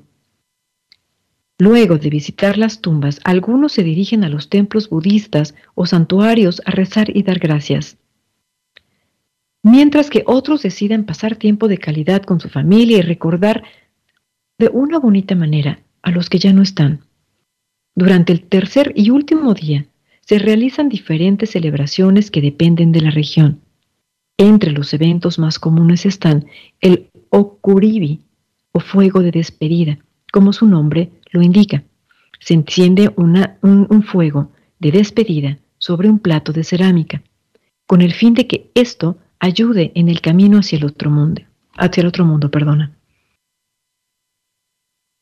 Luego 1.59 1.97
de 1.97 2.09
visitar 2.09 2.57
las 2.57 2.81
tumbas, 2.81 3.19
algunos 3.23 3.73
se 3.73 3.83
dirigen 3.83 4.23
a 4.23 4.29
los 4.29 4.49
templos 4.49 4.89
budistas 4.89 5.53
o 5.75 5.85
santuarios 5.85 6.61
a 6.65 6.71
rezar 6.71 7.15
y 7.15 7.23
dar 7.23 7.39
gracias. 7.39 7.97
Mientras 9.61 10.09
que 10.09 10.23
otros 10.25 10.61
deciden 10.63 11.05
pasar 11.05 11.35
tiempo 11.35 11.67
de 11.67 11.77
calidad 11.77 12.23
con 12.23 12.39
su 12.39 12.49
familia 12.49 12.97
y 12.97 13.01
recordar 13.01 13.63
de 14.57 14.67
una 14.67 14.99
bonita 14.99 15.35
manera 15.35 15.79
a 16.01 16.11
los 16.11 16.29
que 16.29 16.39
ya 16.39 16.53
no 16.53 16.61
están. 16.61 17.05
Durante 17.95 18.33
el 18.33 18.41
tercer 18.43 18.91
y 18.95 19.11
último 19.11 19.53
día 19.53 19.85
se 20.21 20.39
realizan 20.39 20.89
diferentes 20.89 21.51
celebraciones 21.51 22.31
que 22.31 22.41
dependen 22.41 22.91
de 22.91 23.01
la 23.01 23.11
región. 23.11 23.61
Entre 24.37 24.71
los 24.71 24.93
eventos 24.93 25.37
más 25.37 25.59
comunes 25.59 26.05
están 26.05 26.47
el 26.81 27.09
Okuribi 27.29 28.21
o 28.71 28.79
fuego 28.79 29.21
de 29.21 29.31
despedida, 29.31 29.99
como 30.31 30.51
su 30.53 30.65
nombre 30.65 31.11
lo 31.33 31.41
indica. 31.41 31.83
Se 32.39 32.53
enciende 32.53 33.13
un, 33.17 34.03
fuego 34.03 34.51
de 34.79 34.91
despedida 34.91 35.59
sobre 35.77 36.09
un 36.09 36.19
plato 36.19 36.53
de 36.53 36.63
cerámica, 36.63 37.21
con 37.85 38.01
el 38.01 38.13
fin 38.13 38.33
de 38.33 38.47
que 38.47 38.71
esto 38.75 39.17
ayude 39.39 39.91
en 39.95 40.07
el 40.07 40.21
camino 40.21 40.59
hacia 40.59 40.77
el 40.77 40.85
otro 40.85 41.09
mundo. 41.09 41.41
Hacia 41.75 42.01
el 42.01 42.07
otro 42.07 42.23
mundo, 42.23 42.49
perdona. 42.49 42.95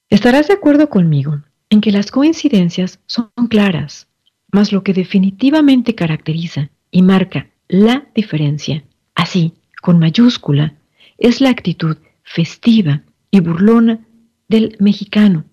Estarás 0.10 0.48
de 0.50 0.54
acuerdo 0.54 0.90
conmigo 0.90 1.42
en 1.70 1.80
que 1.80 1.92
las 1.92 2.12
coincidencias 2.12 3.00
son 3.06 3.32
claras, 3.50 4.08
mas 4.52 4.74
lo 4.74 4.84
que 4.84 4.94
definitivamente 4.94 5.96
caracteriza 5.96 6.70
y 6.92 7.02
marca 7.02 7.50
la 7.70 8.06
diferencia, 8.14 8.84
así, 9.16 9.54
con 9.82 9.98
mayúscula, 9.98 10.76
es 11.18 11.40
la 11.40 11.50
actitud 11.50 11.98
festiva 12.24 13.04
y 13.32 13.40
burlona 13.40 14.06
del 14.50 14.76
mexicano, 14.80 15.46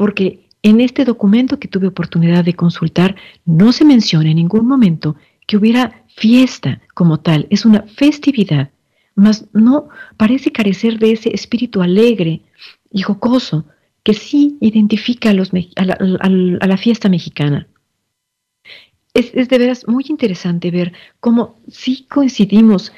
porque 0.00 0.48
en 0.62 0.80
este 0.80 1.04
documento 1.04 1.58
que 1.60 1.68
tuve 1.68 1.86
oportunidad 1.86 2.42
de 2.42 2.54
consultar 2.54 3.16
no 3.44 3.70
se 3.70 3.84
menciona 3.84 4.30
en 4.30 4.36
ningún 4.36 4.66
momento 4.66 5.14
que 5.46 5.58
hubiera 5.58 6.04
fiesta 6.16 6.80
como 6.94 7.20
tal, 7.20 7.46
es 7.50 7.66
una 7.66 7.82
festividad, 7.82 8.70
mas 9.14 9.44
no 9.52 9.90
parece 10.16 10.52
carecer 10.52 10.98
de 10.98 11.12
ese 11.12 11.34
espíritu 11.34 11.82
alegre 11.82 12.40
y 12.90 13.02
jocoso 13.02 13.66
que 14.02 14.14
sí 14.14 14.56
identifica 14.62 15.28
a, 15.28 15.34
la, 15.34 16.76
fiesta 16.78 17.10
mexicana. 17.10 17.68
Es, 19.12 19.34
de 19.34 19.58
veras 19.58 19.86
muy 19.86 20.06
interesante 20.08 20.70
ver 20.70 20.94
cómo 21.20 21.60
sí 21.68 22.06
coincidimos 22.08 22.90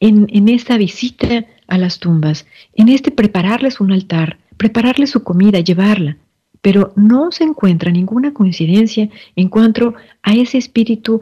en, 0.00 0.26
en 0.32 0.48
esta 0.48 0.76
visita 0.78 1.46
a 1.68 1.78
las 1.78 2.00
tumbas, 2.00 2.44
en 2.74 2.88
este 2.88 3.12
prepararles 3.12 3.78
un 3.78 3.92
altar, 3.92 4.40
prepararles 4.56 5.10
su 5.10 5.22
comida, 5.22 5.60
llevarla, 5.60 6.16
pero 6.62 6.92
no 6.96 7.32
se 7.32 7.44
encuentra 7.44 7.90
ninguna 7.90 8.32
coincidencia 8.32 9.08
en 9.36 9.48
cuanto 9.48 9.94
a 10.22 10.34
ese 10.34 10.58
espíritu, 10.58 11.20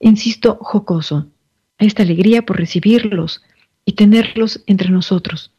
insisto, 0.00 0.58
jocoso, 0.60 1.26
a 1.78 1.84
esta 1.84 2.02
alegría 2.02 2.42
por 2.42 2.58
recibirlos 2.58 3.42
y 3.84 3.92
tenerlos 3.92 4.62
entre 4.66 4.90
nosotros. 4.90 5.52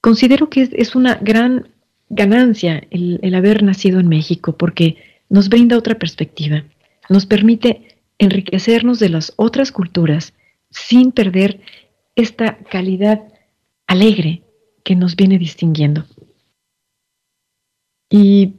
Considero 0.00 0.50
que 0.50 0.68
es 0.72 0.94
una 0.94 1.16
gran 1.16 1.68
ganancia 2.08 2.86
el, 2.90 3.18
el 3.22 3.34
haber 3.34 3.62
nacido 3.62 3.98
en 3.98 4.08
México 4.08 4.56
porque 4.56 4.96
nos 5.28 5.48
brinda 5.48 5.78
otra 5.78 5.96
perspectiva, 5.96 6.64
nos 7.08 7.26
permite 7.26 7.96
enriquecernos 8.18 8.98
de 8.98 9.08
las 9.08 9.32
otras 9.36 9.72
culturas 9.72 10.32
sin 10.70 11.12
perder 11.12 11.60
esta 12.14 12.58
calidad 12.70 13.22
alegre 13.86 14.42
que 14.84 14.96
nos 14.96 15.16
viene 15.16 15.38
distinguiendo. 15.38 16.04
Y 18.08 18.54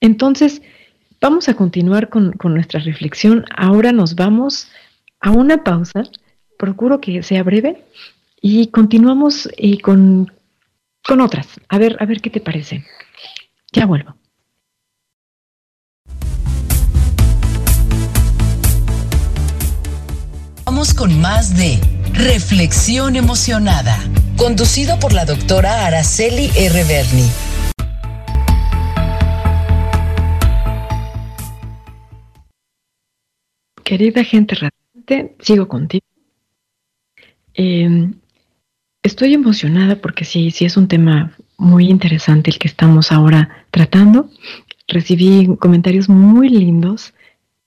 entonces 0.00 0.62
vamos 1.20 1.48
a 1.48 1.54
continuar 1.54 2.08
con, 2.10 2.34
nuestra 2.44 2.80
reflexión. 2.80 3.44
Ahora 3.56 3.92
nos 3.92 4.14
vamos 4.14 4.68
a 5.20 5.30
una 5.30 5.64
pausa. 5.64 6.04
Procuro 6.58 7.00
que 7.00 7.22
sea 7.22 7.42
breve 7.42 7.84
y 8.40 8.68
continuamos 8.68 9.48
eh, 9.56 9.80
con, 9.80 10.32
con 11.04 11.20
otras. 11.20 11.48
A 11.68 11.78
ver, 11.78 11.96
a 12.00 12.06
ver 12.06 12.20
qué 12.20 12.30
te 12.30 12.40
parece. 12.40 12.84
Ya 13.72 13.86
vuelvo. 13.86 14.14
Vamos 20.64 20.94
con 20.94 21.20
más 21.20 21.56
de 21.56 21.78
Reflexión 22.12 23.16
Emocionada, 23.16 23.98
conducido 24.36 24.98
por 24.98 25.12
la 25.12 25.24
doctora 25.24 25.86
Araceli 25.86 26.50
R. 26.56 26.84
Berni. 26.84 27.51
Querida 33.92 34.24
gente 34.24 34.54
radiante, 34.54 35.36
sigo 35.40 35.68
contigo. 35.68 36.06
Em, 37.52 38.14
estoy 39.02 39.34
emocionada 39.34 39.96
porque 39.96 40.24
sí, 40.24 40.50
sí 40.50 40.64
es 40.64 40.78
un 40.78 40.88
tema 40.88 41.36
muy 41.58 41.90
interesante 41.90 42.50
el 42.50 42.58
que 42.58 42.68
estamos 42.68 43.12
ahora 43.12 43.66
tratando. 43.70 44.30
Recibí 44.88 45.46
comentarios 45.58 46.08
muy 46.08 46.48
lindos 46.48 47.12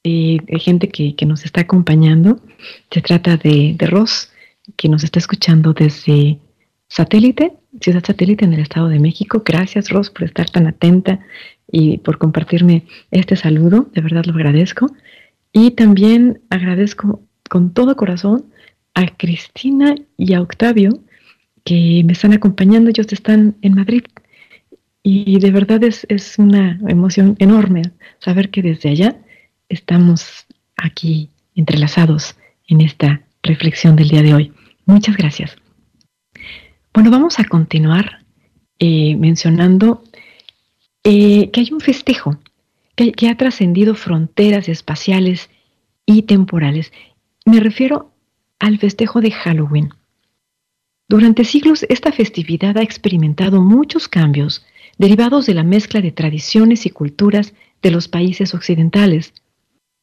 de 0.03 0.41
gente 0.59 0.89
que, 0.89 1.25
nos 1.27 1.45
está 1.45 1.61
acompañando. 1.61 2.41
Se 2.89 3.01
trata 3.03 3.37
de, 3.37 3.75
de 3.77 3.85
Ross, 3.85 4.31
que 4.77 4.89
nos 4.89 5.03
está 5.03 5.19
escuchando 5.19 5.73
desde 5.73 6.39
satélite, 6.87 7.53
Ciudad 7.81 8.03
Satélite 8.03 8.45
en 8.45 8.53
el 8.53 8.61
Estado 8.61 8.89
de 8.89 8.97
México. 8.97 9.43
Gracias, 9.45 9.91
Ross, 9.91 10.09
por 10.09 10.23
estar 10.23 10.49
tan 10.49 10.65
atenta 10.65 11.19
y 11.71 11.99
por 11.99 12.17
compartirme 12.17 12.87
este 13.11 13.35
saludo. 13.35 13.91
De 13.93 14.01
verdad 14.01 14.25
lo 14.25 14.33
agradezco. 14.33 14.87
Y 15.57 15.71
también 15.71 16.41
agradezco 16.49 17.23
con 17.49 17.73
todo 17.73 17.95
corazón 17.95 18.51
a 18.93 19.07
Cristina 19.07 19.95
y 20.17 20.33
a 20.33 20.41
Octavio 20.41 20.99
que 21.63 22.03
me 22.05 22.11
están 22.11 22.33
acompañando. 22.33 22.89
Ellos 22.89 23.07
están 23.13 23.55
en 23.61 23.73
Madrid. 23.73 24.03
Y 25.01 25.39
de 25.39 25.51
verdad 25.51 25.81
es, 25.81 26.05
una 26.37 26.77
emoción 26.89 27.37
enorme 27.39 27.83
saber 28.19 28.49
que 28.49 28.63
desde 28.63 28.89
allá 28.89 29.17
estamos 29.69 30.45
aquí 30.75 31.29
entrelazados 31.55 32.35
en 32.67 32.81
esta 32.81 33.21
reflexión 33.41 33.95
del 33.95 34.09
día 34.09 34.23
de 34.23 34.33
hoy. 34.33 34.53
Muchas 34.85 35.15
gracias. 35.15 35.55
Bueno, 36.93 37.11
vamos 37.11 37.39
a 37.39 37.45
continuar 37.45 38.25
eh, 38.77 39.15
mencionando 39.15 40.03
eh, 41.05 41.49
que 41.51 41.61
hay 41.61 41.71
un 41.71 41.79
festejo 41.79 42.37
que, 42.95 43.29
ha 43.29 43.37
trascendido 43.37 43.95
fronteras 43.95 44.69
espaciales 44.69 45.49
y 46.05 46.23
temporales. 46.23 46.91
Me 47.45 47.59
refiero 47.59 48.11
al 48.59 48.77
festejo 48.79 49.21
de 49.21 49.31
Halloween. 49.31 49.89
Durante 51.07 51.43
siglos 51.43 51.85
esta 51.89 52.11
festividad 52.11 52.77
ha 52.77 52.81
experimentado 52.81 53.61
muchos 53.61 54.07
cambios 54.07 54.65
derivados 54.97 55.45
de 55.45 55.53
la 55.53 55.63
mezcla 55.63 56.01
de 56.01 56.11
tradiciones 56.11 56.85
y 56.85 56.89
culturas 56.89 57.53
de 57.81 57.91
los 57.91 58.07
países 58.07 58.53
occidentales, 58.53 59.33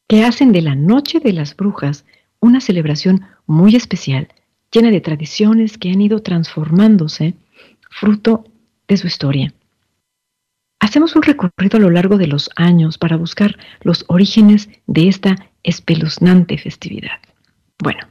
que 0.07 0.23
hacen 0.23 0.51
de 0.51 0.61
la 0.61 0.75
Noche 0.75 1.19
de 1.19 1.33
las 1.33 1.55
Brujas 1.55 2.05
una 2.39 2.61
celebración 2.61 3.25
muy 3.47 3.75
especial, 3.75 4.27
llena 4.71 4.91
de 4.91 5.01
tradiciones 5.01 5.77
que 5.77 5.89
han 5.89 6.01
ido 6.01 6.21
transformándose 6.21 7.33
fruto 7.89 8.45
de 8.87 8.97
su 8.97 9.07
historia. 9.07 9.53
Hacemos 10.83 11.15
un 11.15 11.21
recorrido 11.21 11.77
a 11.77 11.79
lo 11.79 11.89
largo 11.89 12.17
de 12.17 12.27
los 12.27 12.49
años 12.57 12.97
para 12.97 13.15
buscar 13.15 13.57
los 13.83 14.03
orígenes 14.09 14.67
de 14.85 15.07
esta 15.07 15.49
espeluznante 15.63 16.57
festividad. 16.57 17.19
Bueno, 17.81 18.01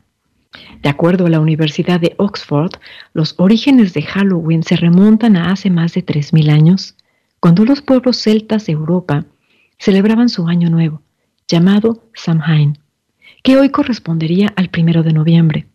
de 0.81 0.89
acuerdo 0.89 1.27
a 1.27 1.29
la 1.29 1.41
Universidad 1.41 2.01
de 2.01 2.15
Oxford, 2.17 2.73
los 3.13 3.35
orígenes 3.37 3.93
de 3.93 4.01
Halloween 4.01 4.63
se 4.63 4.77
remontan 4.77 5.37
a 5.37 5.53
hace 5.53 5.69
más 5.69 5.93
de 5.93 6.03
3.000 6.03 6.51
años, 6.51 6.97
cuando 7.41 7.67
los 7.67 7.83
pueblos 7.83 8.17
celtas 8.17 8.65
de 8.65 8.73
Europa 8.73 9.27
celebraban 9.79 10.31
su 10.31 10.49
año 10.49 10.71
nuevo, 10.71 11.03
llamado 11.47 12.09
Samhain, 12.15 12.79
que 13.43 13.59
hoy 13.59 13.69
correspondería 13.69 14.51
al 14.57 14.71
primero 14.71 15.03
de 15.03 15.13
noviembre. 15.13 15.67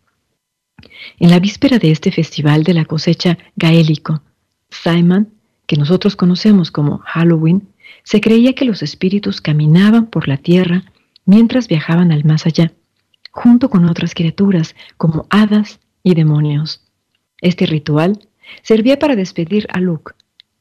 En 1.20 1.30
la 1.30 1.38
víspera 1.38 1.78
de 1.78 1.92
este 1.92 2.10
festival 2.10 2.64
de 2.64 2.74
la 2.74 2.86
cosecha 2.86 3.38
gaélico, 3.54 4.20
Simon 4.68 5.37
que 5.68 5.76
nosotros 5.76 6.16
conocemos 6.16 6.70
como 6.70 6.98
Halloween, 7.04 7.68
se 8.02 8.22
creía 8.22 8.54
que 8.54 8.64
los 8.64 8.82
espíritus 8.82 9.42
caminaban 9.42 10.06
por 10.06 10.26
la 10.26 10.38
tierra 10.38 10.82
mientras 11.26 11.68
viajaban 11.68 12.10
al 12.10 12.24
más 12.24 12.46
allá, 12.46 12.72
junto 13.30 13.68
con 13.68 13.84
otras 13.84 14.14
criaturas 14.14 14.74
como 14.96 15.26
hadas 15.28 15.78
y 16.02 16.14
demonios. 16.14 16.82
Este 17.42 17.66
ritual 17.66 18.18
servía 18.62 18.98
para 18.98 19.14
despedir 19.14 19.66
a 19.70 19.78
Luke, 19.80 20.14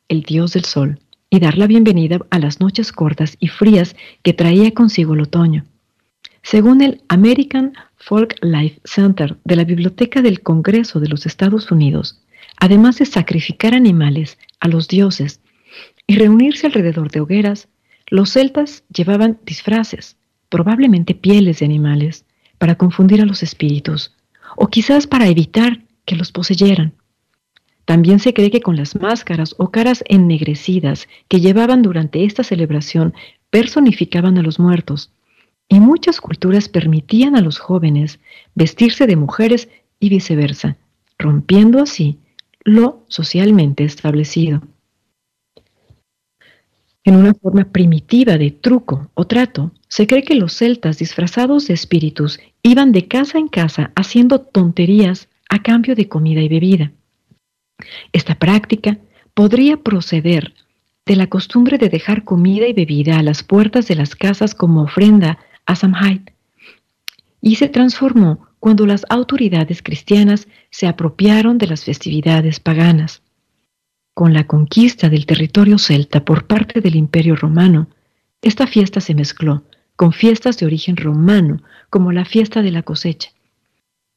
el 0.10 0.24
dios 0.24 0.52
del 0.52 0.66
sol, 0.66 1.00
y 1.30 1.40
dar 1.40 1.58
la 1.58 1.68
bienvenida 1.68 2.20
a 2.30 2.40
las 2.40 2.60
noches 2.60 2.92
cortas 2.92 3.38
y 3.40 3.48
frías 3.48 3.96
que 4.24 4.34
traía 4.34 4.74
consigo 4.74 5.14
el 5.14 5.22
otoño. 5.22 5.64
Según 6.44 6.82
el 6.82 7.02
American 7.08 7.72
Folk 7.96 8.36
Life 8.42 8.82
Center 8.84 9.38
de 9.46 9.56
la 9.56 9.64
Biblioteca 9.64 10.22
del 10.22 10.42
Congreso 10.42 11.00
de 11.00 11.08
los 11.08 11.26
Estados 11.26 11.72
Unidos, 11.72 12.22
además 12.60 12.98
de 12.98 13.06
sacrificar 13.06 13.74
animales 13.74 14.38
a 14.60 14.68
los 14.68 14.88
dioses 14.88 15.42
y 16.08 16.16
reunirse 16.16 16.68
alrededor 16.68 17.12
de 17.12 17.20
hogueras, 17.20 17.68
los 18.08 18.32
celtas 18.32 18.84
llevaban 18.94 19.40
disfraces, 19.46 20.18
probablemente 20.50 21.14
pieles 21.14 21.60
de 21.60 21.66
animales, 21.66 22.26
para 22.58 22.76
confundir 22.76 23.22
a 23.22 23.26
los 23.26 23.44
espíritus, 23.44 24.16
o 24.56 24.68
quizás 24.68 25.06
para 25.06 25.28
evitar 25.28 25.82
que 26.06 26.16
los 26.16 26.32
poseyeran. 26.32 26.94
También 27.86 28.20
se 28.20 28.34
cree 28.34 28.52
que 28.52 28.62
con 28.62 28.76
las 28.76 29.00
máscaras 29.00 29.56
o 29.58 29.72
caras 29.72 30.04
ennegrecidas 30.08 31.08
que 31.28 31.40
llevaban 31.40 31.82
durante 31.82 32.24
esta 32.24 32.44
celebración 32.44 33.14
personificaban 33.50 34.38
a 34.38 34.42
los 34.42 34.60
muertos, 34.60 35.12
y 35.70 35.80
muchas 35.80 36.22
culturas 36.22 36.70
permitían 36.70 37.36
a 37.36 37.42
los 37.42 37.60
jóvenes 37.60 38.20
vestirse 38.56 39.06
de 39.06 39.18
mujeres 39.18 39.70
y 40.00 40.10
viceversa, 40.10 40.78
rompiendo 41.18 41.82
así 41.82 42.20
lo 42.68 43.06
socialmente 43.08 43.86
establecido. 43.86 44.62
En 47.06 47.16
una 47.16 47.34
forma 47.34 47.72
primitiva 47.72 48.38
de 48.38 48.52
truco 48.52 49.10
o 49.14 49.26
trato, 49.26 49.72
se 49.88 50.06
cree 50.06 50.24
que 50.24 50.36
los 50.36 50.52
celtas 50.52 50.98
disfrazados 50.98 51.68
de 51.68 51.74
espíritus 51.74 52.42
iban 52.64 52.92
de 52.92 53.08
casa 53.08 53.38
en 53.38 53.48
casa 53.48 53.94
haciendo 53.96 54.42
tonterías 54.42 55.30
a 55.50 55.64
cambio 55.64 55.96
de 55.96 56.10
comida 56.10 56.42
y 56.42 56.50
bebida. 56.50 56.92
Esta 58.12 58.36
práctica 58.36 58.98
podría 59.34 59.78
proceder 59.78 60.54
de 61.06 61.16
la 61.16 61.28
costumbre 61.28 61.78
de 61.78 61.88
dejar 61.88 62.26
comida 62.26 62.68
y 62.68 62.74
bebida 62.74 63.18
a 63.18 63.24
las 63.24 63.44
puertas 63.44 63.88
de 63.88 63.96
las 63.96 64.14
casas 64.14 64.54
como 64.54 64.82
ofrenda 64.82 65.40
a 65.66 65.76
Samhain 65.78 66.30
y 67.40 67.56
se 67.56 67.70
transformó 67.70 68.47
cuando 68.68 68.86
las 68.86 69.06
autoridades 69.08 69.82
cristianas 69.82 70.50
se 70.72 70.88
apropiaron 70.88 71.58
de 71.58 71.68
las 71.68 71.86
festividades 71.86 72.60
paganas. 72.60 73.22
Con 74.14 74.34
la 74.34 74.46
conquista 74.46 75.08
del 75.08 75.26
territorio 75.26 75.78
celta 75.78 76.26
por 76.26 76.48
parte 76.48 76.82
del 76.82 76.98
Imperio 76.98 77.38
romano, 77.38 77.88
esta 78.42 78.68
fiesta 78.68 79.00
se 79.00 79.16
mezcló 79.16 79.64
con 79.96 80.12
fiestas 80.12 80.58
de 80.58 80.66
origen 80.66 80.98
romano, 80.98 81.62
como 81.90 82.12
la 82.12 82.26
fiesta 82.26 82.62
de 82.62 82.72
la 82.72 82.84
cosecha. 82.84 83.30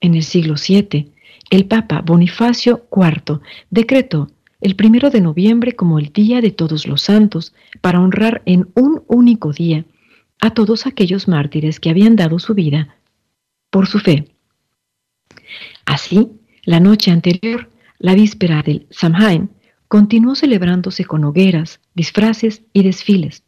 En 0.01 0.17
el 0.17 0.25
siglo 0.25 0.57
VII, 0.57 1.13
el 1.51 1.67
Papa 1.67 2.03
Bonifacio 2.05 2.89
IV 2.91 3.39
decretó 3.71 4.33
el 4.61 4.75
primero 4.75 5.11
de 5.11 5.21
noviembre 5.21 5.77
como 5.77 6.01
el 6.01 6.13
Día 6.13 6.41
de 6.41 6.51
Todos 6.51 6.89
los 6.89 7.03
Santos 7.03 7.55
para 7.81 8.01
honrar 8.01 8.43
en 8.47 8.69
un 8.75 9.05
único 9.07 9.53
día 9.53 9.85
a 10.41 10.51
todos 10.55 10.89
aquellos 10.89 11.29
mártires 11.29 11.79
que 11.79 11.91
habían 11.91 12.17
dado 12.17 12.41
su 12.41 12.55
vida 12.55 12.97
por 13.71 13.87
su 13.87 14.01
fe. 14.01 14.30
Así, 15.85 16.31
la 16.65 16.81
noche 16.81 17.11
anterior, 17.11 17.71
la 17.99 18.15
víspera 18.15 18.63
del 18.63 18.87
Samhain, 18.91 19.51
continuó 19.89 20.35
celebrándose 20.35 21.05
con 21.05 21.25
hogueras, 21.25 21.81
disfraces 21.95 22.63
y 22.73 22.83
desfiles, 22.83 23.43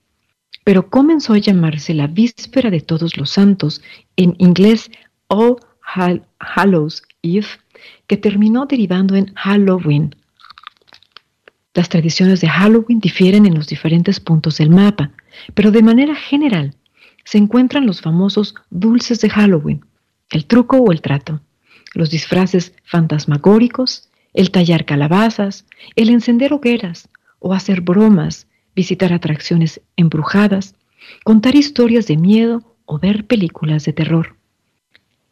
pero 0.65 0.91
comenzó 0.91 1.35
a 1.35 1.39
llamarse 1.39 1.95
la 1.95 2.07
Víspera 2.07 2.71
de 2.71 2.81
Todos 2.81 3.17
los 3.17 3.31
Santos, 3.31 3.83
en 4.17 4.35
inglés 4.39 4.91
All 5.29 5.57
Hallows 6.39 7.03
Eve, 7.23 7.47
que 8.07 8.17
terminó 8.17 8.67
derivando 8.67 9.17
en 9.17 9.33
Halloween. 9.35 10.15
Las 11.75 11.89
tradiciones 11.89 12.41
de 12.41 12.49
Halloween 12.49 13.01
difieren 13.01 13.47
en 13.47 13.55
los 13.55 13.67
diferentes 13.67 14.21
puntos 14.21 14.59
del 14.59 14.71
mapa, 14.71 15.13
pero 15.55 15.71
de 15.71 15.83
manera 15.83 16.15
general 16.15 16.75
se 17.25 17.39
encuentran 17.39 17.87
los 17.87 18.01
famosos 18.01 18.55
dulces 18.71 19.21
de 19.21 19.31
Halloween, 19.31 19.85
el 20.31 20.45
truco 20.47 20.79
o 20.79 20.93
el 20.93 21.01
trato, 21.01 21.41
los 21.95 22.11
disfraces 22.11 22.75
fantasmagóricos, 22.85 24.09
el 24.33 24.51
tallar 24.51 24.85
calabazas, 24.85 25.67
el 25.97 26.09
encender 26.09 26.53
hogueras 26.53 27.09
o 27.39 27.53
hacer 27.53 27.81
bromas, 27.81 28.47
visitar 28.75 29.13
atracciones 29.13 29.81
embrujadas, 29.97 30.75
contar 31.25 31.55
historias 31.55 32.07
de 32.07 32.17
miedo 32.17 32.77
o 32.87 32.99
ver 32.99 33.27
películas 33.27 33.85
de 33.85 33.93
terror. 33.93 34.37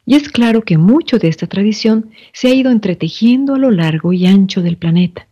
Y 0.04 0.16
es 0.16 0.28
claro 0.28 0.62
que 0.62 0.76
mucho 0.76 1.18
de 1.18 1.28
esta 1.28 1.46
tradición 1.46 2.10
se 2.32 2.48
ha 2.48 2.54
ido 2.54 2.70
entretejiendo 2.70 3.54
a 3.54 3.58
lo 3.58 3.70
largo 3.70 4.12
y 4.12 4.26
ancho 4.26 4.62
del 4.62 4.76
planeta. 4.76 5.28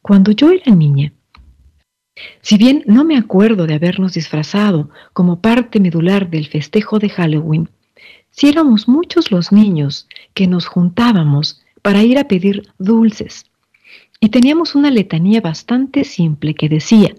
Cuando 0.00 0.32
yo 0.32 0.50
era 0.50 0.74
niña, 0.74 1.12
si 2.42 2.56
bien 2.56 2.84
no 2.86 3.04
me 3.04 3.16
acuerdo 3.16 3.66
de 3.66 3.74
habernos 3.74 4.14
disfrazado 4.14 4.90
como 5.12 5.40
parte 5.40 5.80
medular 5.80 6.30
del 6.30 6.46
festejo 6.46 6.98
de 6.98 7.08
Halloween, 7.08 7.68
si 8.36 8.48
éramos 8.48 8.88
muchos 8.88 9.30
los 9.30 9.52
niños 9.52 10.08
que 10.34 10.48
nos 10.48 10.66
juntábamos 10.66 11.62
para 11.82 12.02
ir 12.02 12.18
a 12.18 12.26
pedir 12.26 12.68
dulces. 12.78 13.46
Y 14.18 14.30
teníamos 14.30 14.74
una 14.74 14.90
letanía 14.90 15.40
bastante 15.40 16.02
simple 16.02 16.54
que 16.54 16.68
decía, 16.68 17.14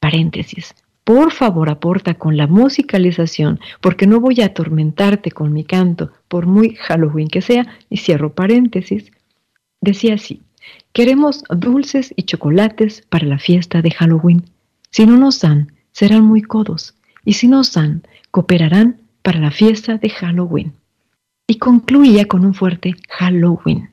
paréntesis, 0.00 0.74
por 1.04 1.30
favor 1.30 1.68
aporta 1.68 2.14
con 2.14 2.38
la 2.38 2.46
musicalización, 2.46 3.60
porque 3.82 4.06
no 4.06 4.18
voy 4.18 4.40
a 4.40 4.46
atormentarte 4.46 5.30
con 5.30 5.52
mi 5.52 5.64
canto, 5.64 6.10
por 6.28 6.46
muy 6.46 6.76
Halloween 6.76 7.28
que 7.28 7.42
sea, 7.42 7.66
y 7.90 7.98
cierro 7.98 8.32
paréntesis. 8.32 9.12
Decía 9.82 10.14
así, 10.14 10.40
queremos 10.94 11.44
dulces 11.50 12.14
y 12.16 12.22
chocolates 12.22 13.02
para 13.10 13.26
la 13.26 13.38
fiesta 13.38 13.82
de 13.82 13.90
Halloween. 13.90 14.44
Si 14.90 15.04
no 15.04 15.18
nos 15.18 15.42
dan, 15.42 15.72
serán 15.92 16.24
muy 16.24 16.40
codos, 16.40 16.94
y 17.26 17.34
si 17.34 17.46
nos 17.46 17.74
dan, 17.74 18.06
cooperarán 18.30 19.03
para 19.24 19.40
la 19.40 19.50
fiesta 19.50 19.96
de 19.96 20.10
Halloween 20.10 20.74
y 21.46 21.56
concluía 21.56 22.26
con 22.26 22.44
un 22.44 22.52
fuerte 22.52 22.94
Halloween. 23.08 23.90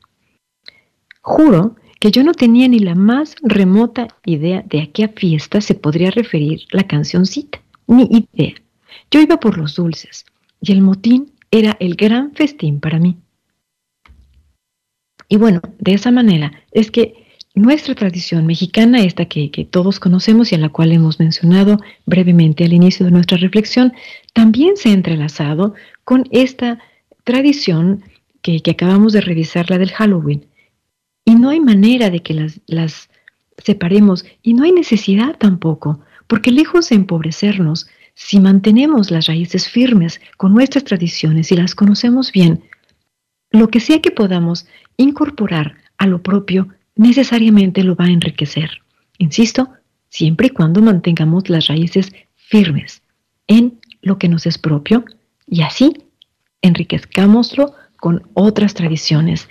Juro 1.22 1.78
que 2.02 2.12
yo 2.12 2.24
no 2.24 2.34
tenía 2.34 2.68
ni 2.68 2.80
la 2.80 2.96
más 2.96 3.36
remota 3.42 4.10
idea 4.26 4.62
de 4.68 4.82
a 4.82 4.88
qué 4.88 5.08
fiesta 5.08 5.62
se 5.62 5.74
podría 5.74 6.12
referir 6.12 6.66
la 6.72 6.84
cancioncita, 6.84 7.62
ni 7.88 8.28
idea. 8.34 8.56
Yo 9.10 9.22
iba 9.22 9.40
por 9.40 9.58
los 9.58 9.76
dulces 9.76 10.26
y 10.60 10.74
el 10.74 10.82
motín 10.82 11.32
era 11.50 11.78
el 11.80 11.96
gran 11.96 12.34
festín 12.34 12.82
para 12.82 13.00
mí. 13.00 13.18
Y 15.30 15.38
bueno, 15.38 15.62
de 15.80 15.94
esa 15.94 16.12
manera 16.12 16.52
es 16.72 16.92
que 16.92 17.26
nuestra 17.54 17.96
tradición 17.96 18.46
mexicana, 18.46 19.02
esta 19.02 19.26
que, 19.26 19.52
que, 19.52 19.66
todos 19.66 20.00
conocemos 20.00 20.52
y 20.52 20.56
a 20.56 20.58
la 20.58 20.70
cual 20.70 20.92
hemos 20.92 21.20
mencionado 21.20 21.78
brevemente 22.06 22.64
al 22.64 22.74
inicio 22.74 23.06
de 23.06 23.12
nuestra 23.12 23.38
reflexión, 23.38 23.94
también 24.34 24.78
se 24.78 24.90
ha 24.90 24.94
entrelazado 24.94 25.74
con 26.04 26.24
esta 26.32 26.80
tradición 27.24 28.04
que, 28.42 28.62
acabamos 28.70 29.14
de 29.14 29.22
revisar, 29.22 29.70
la 29.70 29.78
del 29.78 29.92
Halloween. 29.92 30.46
Y 31.26 31.36
no 31.36 31.50
hay 31.50 31.60
manera 31.60 32.10
de 32.10 32.22
que 32.22 32.34
las, 32.34 32.60
las 32.68 33.10
separemos 33.58 34.26
y 34.42 34.54
no 34.54 34.64
hay 34.64 34.72
necesidad 34.72 35.38
tampoco, 35.38 36.00
porque 36.28 36.52
lejos 36.52 36.90
de 36.90 36.96
empobrecernos, 36.96 37.88
si 38.16 38.40
mantenemos 38.40 39.12
las 39.12 39.28
raíces 39.28 39.68
firmes 39.68 40.20
con 40.38 40.54
nuestras 40.54 40.84
tradiciones 40.84 41.52
y 41.52 41.56
las 41.56 41.76
conocemos 41.76 42.32
bien, 42.32 42.64
lo 43.52 43.68
que 43.68 43.80
sea 43.80 44.02
que 44.02 44.12
podamos 44.12 44.66
incorporar 44.98 45.76
a 45.98 46.08
lo 46.08 46.22
propio 46.22 46.70
necesariamente 47.02 47.84
lo 47.84 47.96
va 47.96 48.06
a 48.06 48.12
enriquecer. 48.12 48.70
Insisto, 49.18 49.70
siempre 50.10 50.48
y 50.48 50.50
cuando 50.52 50.82
mantengamos 50.82 51.50
las 51.50 51.68
raíces 51.68 52.14
firmes 52.36 53.02
en 53.48 53.80
lo 54.02 54.20
que 54.20 54.30
nos 54.30 54.46
es 54.46 54.58
propio 54.58 55.04
y 55.48 55.64
así 55.64 55.94
enriquezcámoslo 56.62 57.74
con 57.98 58.30
otras 58.34 58.76
tradiciones. 58.76 59.50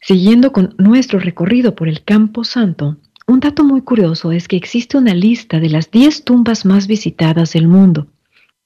Siguiendo 0.00 0.52
con 0.52 0.74
nuestro 0.78 1.18
recorrido 1.18 1.74
por 1.74 1.88
el 1.88 2.04
Campo 2.04 2.44
Santo, 2.44 2.96
un 3.26 3.40
dato 3.40 3.64
muy 3.64 3.82
curioso 3.82 4.30
es 4.30 4.46
que 4.46 4.56
existe 4.56 4.96
una 4.96 5.14
lista 5.14 5.58
de 5.58 5.70
las 5.70 5.90
10 5.90 6.24
tumbas 6.24 6.64
más 6.64 6.86
visitadas 6.86 7.52
del 7.52 7.66
mundo, 7.66 8.06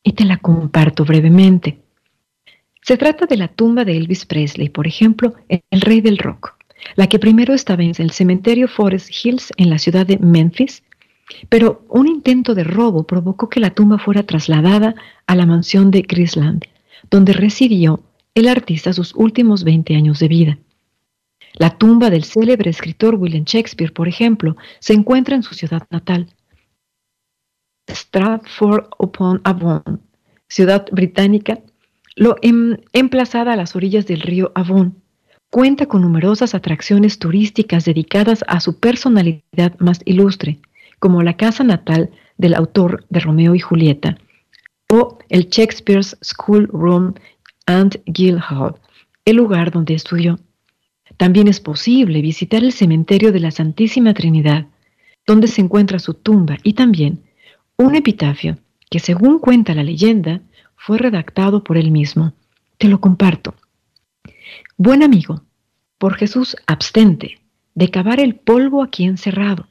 y 0.03 0.13
te 0.13 0.27
la 0.27 0.37
comparto 0.37 1.07
brevemente. 1.07 1.79
Se 2.83 2.97
trata 2.97 3.27
de 3.27 3.37
la 3.37 3.49
tumba 3.49 3.85
de 3.85 3.97
Elvis 3.97 4.25
Presley, 4.25 4.69
por 4.69 4.87
ejemplo, 4.87 5.35
el 5.49 5.81
rey 5.81 6.01
del 6.01 6.19
rock, 6.19 6.57
la 6.97 7.09
que 7.09 7.19
primero 7.19 7.55
estaba 7.55 7.83
en 7.83 7.93
el 7.99 8.11
cementerio 8.11 8.69
Forest 8.69 9.11
Hills 9.25 9.53
en 9.57 9.71
la 9.71 9.79
ciudad 9.79 10.07
de 10.07 10.19
Memphis 10.19 10.83
pero 11.49 11.85
un 11.89 12.09
intento 12.09 12.55
de 12.55 12.65
robo 12.65 13.05
provocó 13.05 13.49
que 13.49 13.61
la 13.61 13.71
tumba 13.71 13.97
fuera 13.99 14.25
trasladada 14.25 14.95
a 15.27 15.37
la 15.37 15.47
mansión 15.47 15.91
de 15.91 16.03
Grisland, 16.03 16.67
donde 17.11 17.33
residió 17.33 18.03
el 18.35 18.49
artista 18.49 18.93
sus 18.93 19.15
últimos 19.15 19.65
20 19.65 19.97
años 19.97 20.19
de 20.19 20.29
vida. 20.29 20.59
La 21.55 21.71
tumba 21.71 22.11
del 22.11 22.25
célebre 22.25 22.69
escritor 22.71 23.15
William 23.17 23.45
Shakespeare, 23.45 23.93
por 23.93 24.07
ejemplo, 24.09 24.57
se 24.79 24.93
encuentra 24.93 25.35
en 25.35 25.43
su 25.43 25.55
ciudad 25.55 25.83
natal, 25.91 26.29
Stratford-upon-Avon, 27.89 30.01
ciudad 30.49 30.87
británica, 30.93 31.59
lo 32.17 32.37
em, 32.43 32.77
emplazada 32.93 33.53
a 33.53 33.57
las 33.57 33.77
orillas 33.77 34.07
del 34.07 34.21
río 34.21 34.53
Avon. 34.55 34.97
Cuenta 35.51 35.87
con 35.87 36.03
numerosas 36.03 36.55
atracciones 36.55 37.19
turísticas 37.19 37.85
dedicadas 37.85 38.45
a 38.47 38.61
su 38.61 38.79
personalidad 38.79 39.79
más 39.79 40.01
ilustre, 40.05 40.59
como 40.99 41.23
la 41.23 41.37
casa 41.37 41.65
natal 41.65 42.11
del 42.39 42.55
autor 42.55 43.05
de 43.11 43.21
Romeo 43.21 43.55
y 43.55 43.61
Julieta, 43.61 44.17
o 44.93 45.19
el 45.29 45.49
Shakespeare's 45.49 46.17
School 46.23 46.69
Room 46.73 47.15
and 47.67 48.01
Guildhall, 48.07 48.77
el 49.25 49.37
lugar 49.37 49.71
donde 49.71 49.95
estudió. 49.95 50.39
También 51.17 51.49
es 51.49 51.61
posible 51.61 52.23
visitar 52.23 52.63
el 52.63 52.73
cementerio 52.73 53.33
de 53.33 53.41
la 53.41 53.51
Santísima 53.51 54.15
Trinidad, 54.15 54.67
donde 55.27 55.49
se 55.49 55.61
encuentra 55.61 55.99
su 55.99 56.15
tumba, 56.15 56.59
y 56.63 56.75
también 56.75 57.23
un 57.77 57.95
epitafio 57.95 58.59
que, 58.91 58.99
según 58.99 59.39
cuenta 59.39 59.75
la 59.75 59.83
leyenda, 59.83 60.41
fue 60.83 60.97
redactado 60.97 61.63
por 61.63 61.77
él 61.77 61.91
mismo. 61.91 62.33
Te 62.79 62.89
lo 62.89 63.03
comparto. 63.03 63.55
Buen 64.79 65.03
amigo, 65.03 65.43
por 65.99 66.15
Jesús 66.15 66.57
abstente 66.67 67.39
de 67.75 67.91
cavar 67.91 68.19
el 68.19 68.35
polvo 68.35 68.83
aquí 68.83 69.05
encerrado. 69.05 69.69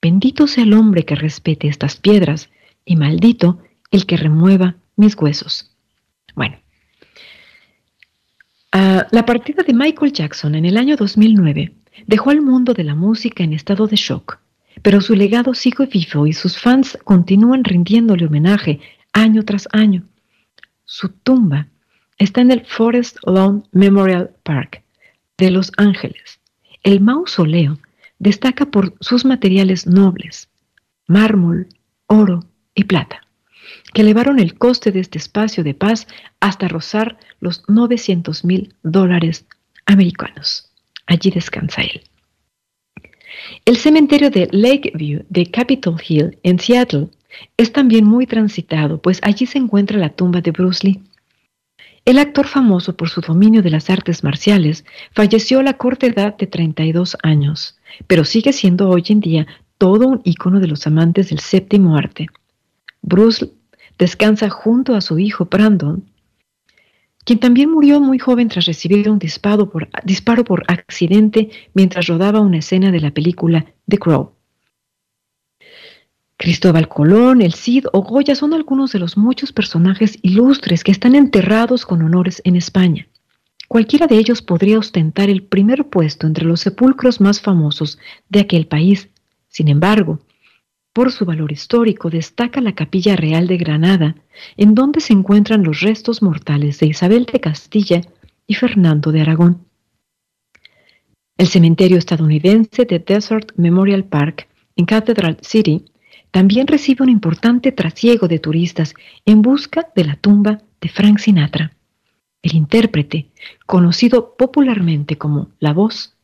Bendito 0.00 0.46
sea 0.46 0.64
el 0.64 0.72
hombre 0.72 1.04
que 1.04 1.14
respete 1.14 1.68
estas 1.68 1.96
piedras 1.96 2.48
y 2.86 2.96
maldito 2.96 3.58
el 3.90 4.06
que 4.06 4.16
remueva 4.16 4.76
mis 4.96 5.14
huesos. 5.14 5.76
Bueno, 6.34 6.56
ah, 8.72 9.06
la 9.10 9.26
partida 9.26 9.62
de 9.62 9.74
Michael 9.74 10.12
Jackson 10.12 10.54
en 10.54 10.64
el 10.64 10.78
año 10.78 10.96
2009 10.96 11.74
dejó 12.06 12.30
al 12.30 12.40
mundo 12.40 12.72
de 12.72 12.84
la 12.84 12.94
música 12.94 13.44
en 13.44 13.52
estado 13.52 13.86
de 13.86 13.96
shock, 13.96 14.38
pero 14.80 15.02
su 15.02 15.14
legado 15.14 15.52
sigue 15.52 15.84
vivo 15.84 16.26
y 16.26 16.32
sus 16.32 16.56
fans 16.56 16.98
continúan 17.04 17.62
rindiéndole 17.62 18.24
homenaje 18.24 18.80
año 19.12 19.44
tras 19.44 19.68
año. 19.72 20.09
Su 20.92 21.10
tumba 21.10 21.68
está 22.18 22.40
en 22.40 22.50
el 22.50 22.66
Forest 22.66 23.18
Lawn 23.24 23.62
Memorial 23.70 24.34
Park 24.42 24.82
de 25.38 25.52
Los 25.52 25.70
Ángeles. 25.76 26.40
El 26.82 27.00
mausoleo 27.00 27.78
destaca 28.18 28.66
por 28.66 28.94
sus 28.98 29.24
materiales 29.24 29.86
nobles, 29.86 30.48
mármol, 31.06 31.68
oro 32.08 32.40
y 32.74 32.84
plata, 32.84 33.20
que 33.94 34.02
elevaron 34.02 34.40
el 34.40 34.58
coste 34.58 34.90
de 34.90 34.98
este 34.98 35.18
espacio 35.18 35.62
de 35.62 35.74
paz 35.74 36.08
hasta 36.40 36.66
rozar 36.66 37.18
los 37.38 37.62
900 37.68 38.44
mil 38.44 38.74
dólares 38.82 39.46
americanos. 39.86 40.72
Allí 41.06 41.30
descansa 41.30 41.82
él. 41.82 42.02
El 43.64 43.76
cementerio 43.76 44.28
de 44.28 44.48
Lakeview 44.50 45.24
de 45.28 45.52
Capitol 45.52 46.02
Hill 46.04 46.36
en 46.42 46.58
Seattle 46.58 47.10
es 47.56 47.72
también 47.72 48.04
muy 48.04 48.26
transitado, 48.26 49.00
pues 49.00 49.20
allí 49.22 49.46
se 49.46 49.58
encuentra 49.58 49.98
la 49.98 50.10
tumba 50.10 50.40
de 50.40 50.50
Bruce 50.50 50.86
Lee. 50.86 51.02
El 52.04 52.18
actor 52.18 52.46
famoso 52.46 52.96
por 52.96 53.08
su 53.08 53.20
dominio 53.20 53.62
de 53.62 53.70
las 53.70 53.90
artes 53.90 54.24
marciales 54.24 54.84
falleció 55.12 55.60
a 55.60 55.62
la 55.62 55.74
corta 55.74 56.06
edad 56.06 56.36
de 56.36 56.46
32 56.46 57.16
años, 57.22 57.78
pero 58.06 58.24
sigue 58.24 58.52
siendo 58.52 58.88
hoy 58.88 59.04
en 59.08 59.20
día 59.20 59.46
todo 59.78 60.08
un 60.08 60.20
ícono 60.24 60.60
de 60.60 60.66
los 60.66 60.86
amantes 60.86 61.28
del 61.28 61.40
séptimo 61.40 61.96
arte. 61.96 62.26
Bruce 63.02 63.50
descansa 63.98 64.48
junto 64.48 64.94
a 64.94 65.00
su 65.00 65.18
hijo 65.18 65.46
Brandon, 65.46 66.04
quien 67.24 67.38
también 67.38 67.70
murió 67.70 68.00
muy 68.00 68.18
joven 68.18 68.48
tras 68.48 68.64
recibir 68.64 69.08
un 69.10 69.18
disparo 69.18 69.70
por, 69.70 69.88
disparo 70.04 70.42
por 70.42 70.64
accidente 70.68 71.50
mientras 71.74 72.06
rodaba 72.06 72.40
una 72.40 72.58
escena 72.58 72.90
de 72.90 73.00
la 73.00 73.10
película 73.10 73.66
The 73.88 73.98
Crow. 73.98 74.32
Cristóbal 76.40 76.88
Colón, 76.88 77.42
el 77.42 77.52
Cid 77.52 77.84
o 77.92 78.00
Goya 78.00 78.34
son 78.34 78.54
algunos 78.54 78.92
de 78.92 78.98
los 78.98 79.18
muchos 79.18 79.52
personajes 79.52 80.18
ilustres 80.22 80.84
que 80.84 80.90
están 80.90 81.14
enterrados 81.14 81.84
con 81.84 82.00
honores 82.00 82.40
en 82.46 82.56
España. 82.56 83.06
Cualquiera 83.68 84.06
de 84.06 84.16
ellos 84.16 84.40
podría 84.40 84.78
ostentar 84.78 85.28
el 85.28 85.42
primer 85.42 85.90
puesto 85.90 86.26
entre 86.26 86.46
los 86.46 86.60
sepulcros 86.60 87.20
más 87.20 87.42
famosos 87.42 87.98
de 88.30 88.40
aquel 88.40 88.66
país. 88.66 89.10
Sin 89.48 89.68
embargo, 89.68 90.20
por 90.94 91.12
su 91.12 91.26
valor 91.26 91.52
histórico 91.52 92.08
destaca 92.08 92.62
la 92.62 92.74
Capilla 92.74 93.16
Real 93.16 93.46
de 93.46 93.58
Granada, 93.58 94.16
en 94.56 94.74
donde 94.74 95.00
se 95.00 95.12
encuentran 95.12 95.62
los 95.62 95.80
restos 95.80 96.22
mortales 96.22 96.80
de 96.80 96.86
Isabel 96.86 97.26
de 97.30 97.38
Castilla 97.40 98.00
y 98.46 98.54
Fernando 98.54 99.12
de 99.12 99.20
Aragón. 99.20 99.66
El 101.36 101.48
cementerio 101.48 101.98
estadounidense 101.98 102.86
de 102.86 102.98
Desert 102.98 103.52
Memorial 103.56 104.04
Park 104.04 104.48
en 104.76 104.86
Cathedral 104.86 105.36
City 105.42 105.84
también 106.30 106.66
recibe 106.66 107.02
un 107.02 107.10
importante 107.10 107.72
trasiego 107.72 108.28
de 108.28 108.38
turistas 108.38 108.94
en 109.26 109.42
busca 109.42 109.88
de 109.94 110.04
la 110.04 110.16
tumba 110.16 110.62
de 110.80 110.88
Frank 110.88 111.18
Sinatra. 111.18 111.72
El 112.42 112.54
intérprete, 112.54 113.28
conocido 113.66 114.34
popularmente 114.36 115.18
como 115.18 115.50
La 115.58 115.72
Voz, 115.72 116.14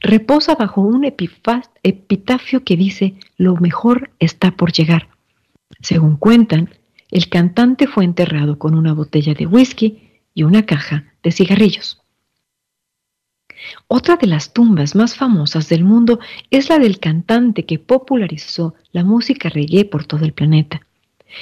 reposa 0.00 0.54
bajo 0.54 0.80
un 0.80 1.04
epitafio 1.04 2.64
que 2.64 2.76
dice 2.76 3.14
lo 3.36 3.56
mejor 3.56 4.10
está 4.18 4.52
por 4.52 4.72
llegar. 4.72 5.08
Según 5.80 6.16
cuentan, 6.16 6.70
el 7.10 7.28
cantante 7.28 7.86
fue 7.86 8.04
enterrado 8.04 8.58
con 8.58 8.74
una 8.74 8.94
botella 8.94 9.34
de 9.34 9.46
whisky 9.46 10.20
y 10.34 10.44
una 10.44 10.64
caja 10.64 11.04
de 11.22 11.32
cigarrillos. 11.32 12.02
Otra 13.88 14.16
de 14.16 14.26
las 14.26 14.52
tumbas 14.52 14.94
más 14.94 15.14
famosas 15.14 15.68
del 15.68 15.84
mundo 15.84 16.18
es 16.50 16.68
la 16.68 16.78
del 16.78 16.98
cantante 16.98 17.64
que 17.64 17.78
popularizó 17.78 18.74
la 18.92 19.04
música 19.04 19.48
reggae 19.48 19.84
por 19.84 20.06
todo 20.06 20.24
el 20.24 20.32
planeta. 20.32 20.80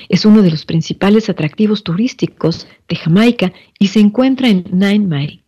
Es 0.08 0.24
uno 0.24 0.42
de 0.42 0.50
los 0.50 0.64
principales 0.64 1.28
atractivos 1.28 1.84
turísticos 1.84 2.66
de 2.88 2.96
Jamaica 2.96 3.52
y 3.78 3.88
se 3.88 4.00
encuentra 4.00 4.48
en 4.48 4.64
Nine 4.70 5.06
Mile. 5.06 5.44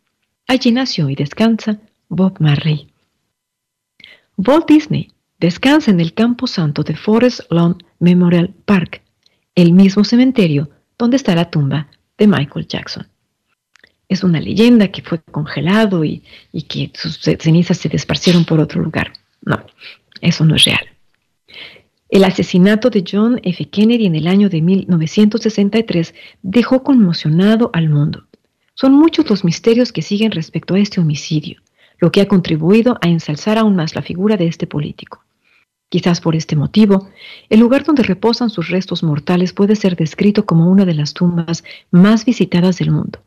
Allí 0.47 0.73
nació 0.73 1.09
y 1.09 1.15
descansa 1.15 1.81
Bob 2.09 2.37
Marley. 2.41 2.89
Walt 4.37 4.69
Disney 4.69 5.11
descansa 5.39 5.91
en 5.91 6.01
el 6.01 6.15
Campo 6.15 6.47
Santo 6.47 6.83
de 6.83 6.95
Forest 6.95 7.41
Lawn 7.51 7.83
Memorial 7.99 8.55
Park, 8.65 9.03
el 9.55 9.73
mismo 9.73 10.05
cementerio 10.05 10.71
donde 10.99 11.17
está 11.17 11.35
la 11.35 11.51
tumba 11.51 11.89
de 12.19 12.27
Michael 12.27 12.67
Jackson 12.67 13.07
es 14.09 14.23
una 14.23 14.41
leyenda 14.41 14.89
que 14.89 15.03
fue 15.03 15.21
congelado 15.21 16.05
y, 16.05 16.23
que 16.69 16.91
sus 16.95 17.21
cenizas 17.21 17.79
se 17.79 17.89
desparcieron 17.89 18.45
por 18.45 18.61
otro 18.61 18.81
lugar. 18.81 19.13
No, 19.43 19.65
eso 20.21 20.45
no 20.45 20.55
es 20.57 20.65
real. 20.65 20.87
El 22.09 22.25
asesinato 22.25 22.89
de 22.89 23.05
John 23.11 23.41
F. 23.43 23.69
Kennedy 23.69 24.07
en 24.07 24.15
el 24.15 24.29
año 24.29 24.49
de 24.49 24.63
1963 24.63 26.15
dejó 26.43 26.85
conmocionado 26.85 27.71
al 27.73 27.89
mundo. 27.89 28.25
Son 28.75 28.93
muchos 28.93 29.29
los 29.29 29.45
misterios 29.45 29.93
que 29.93 30.03
siguen 30.03 30.31
respecto 30.31 30.75
a 30.75 30.79
este 30.79 31.01
homicidio, 31.01 31.61
lo 31.99 32.13
que 32.13 32.21
ha 32.21 32.29
contribuido 32.29 32.99
a 33.01 33.09
ensalzar 33.09 33.59
aún 33.59 33.75
más 33.75 33.95
la 33.95 34.03
figura 34.03 34.37
de 34.37 34.47
este 34.47 34.67
político. 34.67 35.25
Quizás 35.89 36.21
por 36.21 36.37
este 36.37 36.57
motivo, 36.57 37.09
el 37.49 37.61
lugar 37.61 37.85
donde 37.85 38.03
reposan 38.03 38.51
sus 38.51 38.69
restos 38.69 39.03
mortales 39.03 39.53
puede 39.53 39.77
ser 39.77 39.97
descrito 39.97 40.45
como 40.45 40.71
una 40.71 40.85
de 40.85 40.95
las 40.95 41.15
tumbas 41.15 41.65
más 41.91 42.25
visitadas 42.25 42.79
del 42.79 42.91
mundo. 42.91 43.21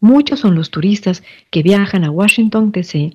Muchos 0.00 0.40
son 0.40 0.54
los 0.54 0.70
turistas 0.70 1.22
que 1.50 1.62
viajan 1.62 2.04
a 2.04 2.10
Washington, 2.10 2.72
D.C. 2.72 3.12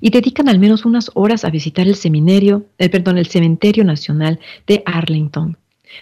y 0.00 0.10
dedican 0.10 0.48
al 0.48 0.60
menos 0.60 0.84
unas 0.84 1.10
horas 1.14 1.44
a 1.44 1.50
visitar 1.50 1.88
el 1.88 1.96
seminario, 1.96 2.66
eh, 2.78 2.88
perdón, 2.88 3.18
el 3.18 3.26
cementerio 3.26 3.84
nacional 3.84 4.38
de 4.66 4.82
Arlington, 4.86 5.58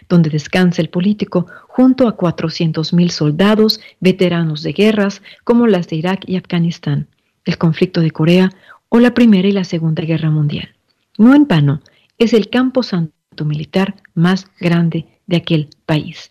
donde 0.09 0.29
descansa 0.29 0.83
el 0.83 0.91
político 0.91 1.47
junto 1.69 2.09
a 2.09 2.17
400.000 2.17 3.09
soldados 3.09 3.81
veteranos 4.01 4.63
de 4.63 4.73
guerras 4.73 5.23
como 5.45 5.67
las 5.67 5.89
de 5.89 5.97
Irak 5.97 6.25
y 6.27 6.37
Afganistán, 6.37 7.09
el 7.47 7.57
conflicto 7.57 8.01
de 8.03 8.11
Corea 8.11 8.51
o 8.91 9.01
la 9.01 9.15
Primera 9.15 9.49
y 9.49 9.53
la 9.53 9.65
Segunda 9.65 10.03
Guerra 10.03 10.31
Mundial. 10.31 10.75
No 11.17 11.35
en 11.35 11.47
vano, 11.47 11.81
es 12.19 12.35
el 12.35 12.51
campo 12.51 12.83
santo 12.83 13.44
militar 13.44 13.97
más 14.15 14.47
grande 14.61 15.07
de 15.27 15.37
aquel 15.38 15.71
país. 15.87 16.31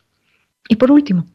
Y 0.69 0.75
por 0.75 0.91
último, 0.91 1.25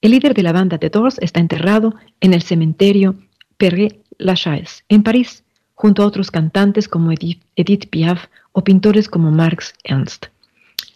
el 0.00 0.12
líder 0.12 0.34
de 0.34 0.42
la 0.42 0.52
banda 0.52 0.78
The 0.78 0.90
Doors 0.90 1.18
está 1.20 1.40
enterrado 1.40 1.94
en 2.20 2.32
el 2.32 2.42
cementerio 2.42 3.16
Père 3.58 4.00
Lachaise, 4.18 4.84
en 4.88 5.02
París, 5.02 5.44
junto 5.74 6.02
a 6.02 6.06
otros 6.06 6.30
cantantes 6.30 6.88
como 6.88 7.10
Edith, 7.12 7.88
Piaf 7.90 8.26
o 8.52 8.64
pintores 8.64 9.08
como 9.08 9.30
Marx 9.30 9.74
Ernst. 9.84 10.26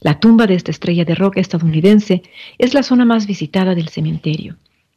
La 0.01 0.21
tumba 0.21 0.47
de 0.47 0.55
esta 0.55 0.71
estrella 0.71 1.05
de 1.05 1.15
rock 1.15 1.39
estadounidense 1.39 2.23
es 2.59 2.75
la 2.75 2.83
zona 2.83 3.05
más 3.05 3.27
visitada 3.27 3.75
del 3.75 3.89
cementerio, 3.89 4.57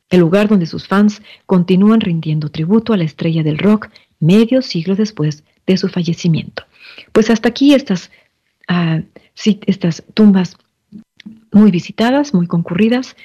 el 0.10 0.20
lugar 0.20 0.47
donde 0.47 0.66
sus 0.66 0.88
fans 0.88 1.22
continúan 1.45 2.01
rindiendo 2.01 2.49
tributo 2.49 2.93
a 2.93 2.97
la 2.97 3.05
estrella 3.05 3.43
del 3.43 3.58
rock 3.58 3.89
medio 4.20 4.62
siglo 4.62 4.95
después 4.95 5.43
de 5.66 5.78
su 5.78 5.88
fallecimiento. 5.89 6.64
Pues 7.12 7.30
hasta 7.30 7.49
aquí 7.49 7.74
estas, 7.74 8.12
ah, 8.68 9.01
estas 9.36 10.03
tumbas 10.14 10.58
muy 11.51 11.72
visitadas, 11.72 12.34
muy 12.34 12.47
concurridas 12.47 13.16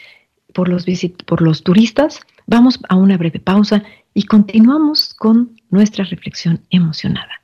por 0.52 0.68
los, 0.68 0.86
por 1.26 1.42
los 1.42 1.62
turistas. 1.62 2.20
Vamos 2.46 2.78
a 2.88 2.96
una 2.96 3.16
breve 3.16 3.40
pausa 3.40 3.82
y 4.14 4.24
continuamos 4.24 5.14
con 5.14 5.60
nuestra 5.70 6.04
reflexión 6.04 6.60
emocionada. 6.70 7.42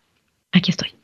Aquí 0.52 0.70
estoy. 0.70 0.98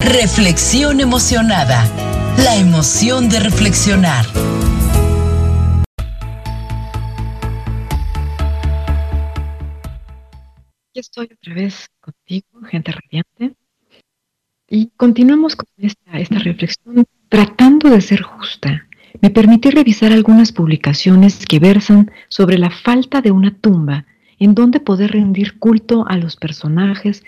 Reflexión 0.00 1.00
emocionada. 1.00 1.84
La 2.38 2.56
emoción 2.56 3.28
de 3.28 3.38
reflexionar. 3.38 4.26
Aquí 10.88 10.98
estoy 10.98 11.28
otra 11.32 11.54
vez 11.54 11.86
contigo, 12.00 12.60
gente 12.68 12.92
radiante. 12.92 13.59
Y 14.70 14.92
continuamos 14.96 15.56
con 15.56 15.66
esta, 15.78 16.38
reflexión 16.38 17.04
tratando 17.28 17.90
de 17.90 18.00
ser 18.00 18.22
justa. 18.22 18.86
Me 19.20 19.30
permití 19.30 19.70
revisar 19.70 20.12
algunas 20.12 20.52
publicaciones 20.52 21.44
que 21.44 21.58
versan 21.58 22.10
sobre 22.28 22.56
la 22.56 22.70
falta 22.70 23.20
de 23.20 23.32
una 23.32 23.50
tumba 23.52 24.06
en 24.38 24.54
donde 24.54 24.78
poder 24.78 25.10
rendir 25.10 25.58
culto 25.58 26.06
a 26.08 26.16
los 26.16 26.36
personajes 26.36 27.24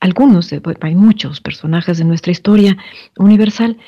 algunos, 0.00 0.52
eh, 0.52 0.60
hay 0.80 0.96
muchos 0.96 1.40
personajes 1.40 1.96
de 1.96 2.04
nuestra 2.04 2.32
historia 2.32 2.76
universal 3.16 3.78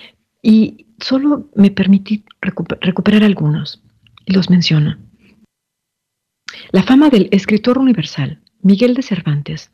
y 0.40 0.86
solo 1.00 1.48
me 1.56 1.72
permití 1.72 2.24
recuperar 2.40 3.24
algunos 3.24 3.82
y 4.24 4.32
los 4.32 4.48
menciono. 4.48 4.96
La 6.70 6.84
fama 6.84 7.10
del 7.10 7.28
escritor 7.32 7.78
universal, 7.78 8.38
Miguel 8.62 8.94
de 8.94 9.02
Cervantes, 9.02 9.72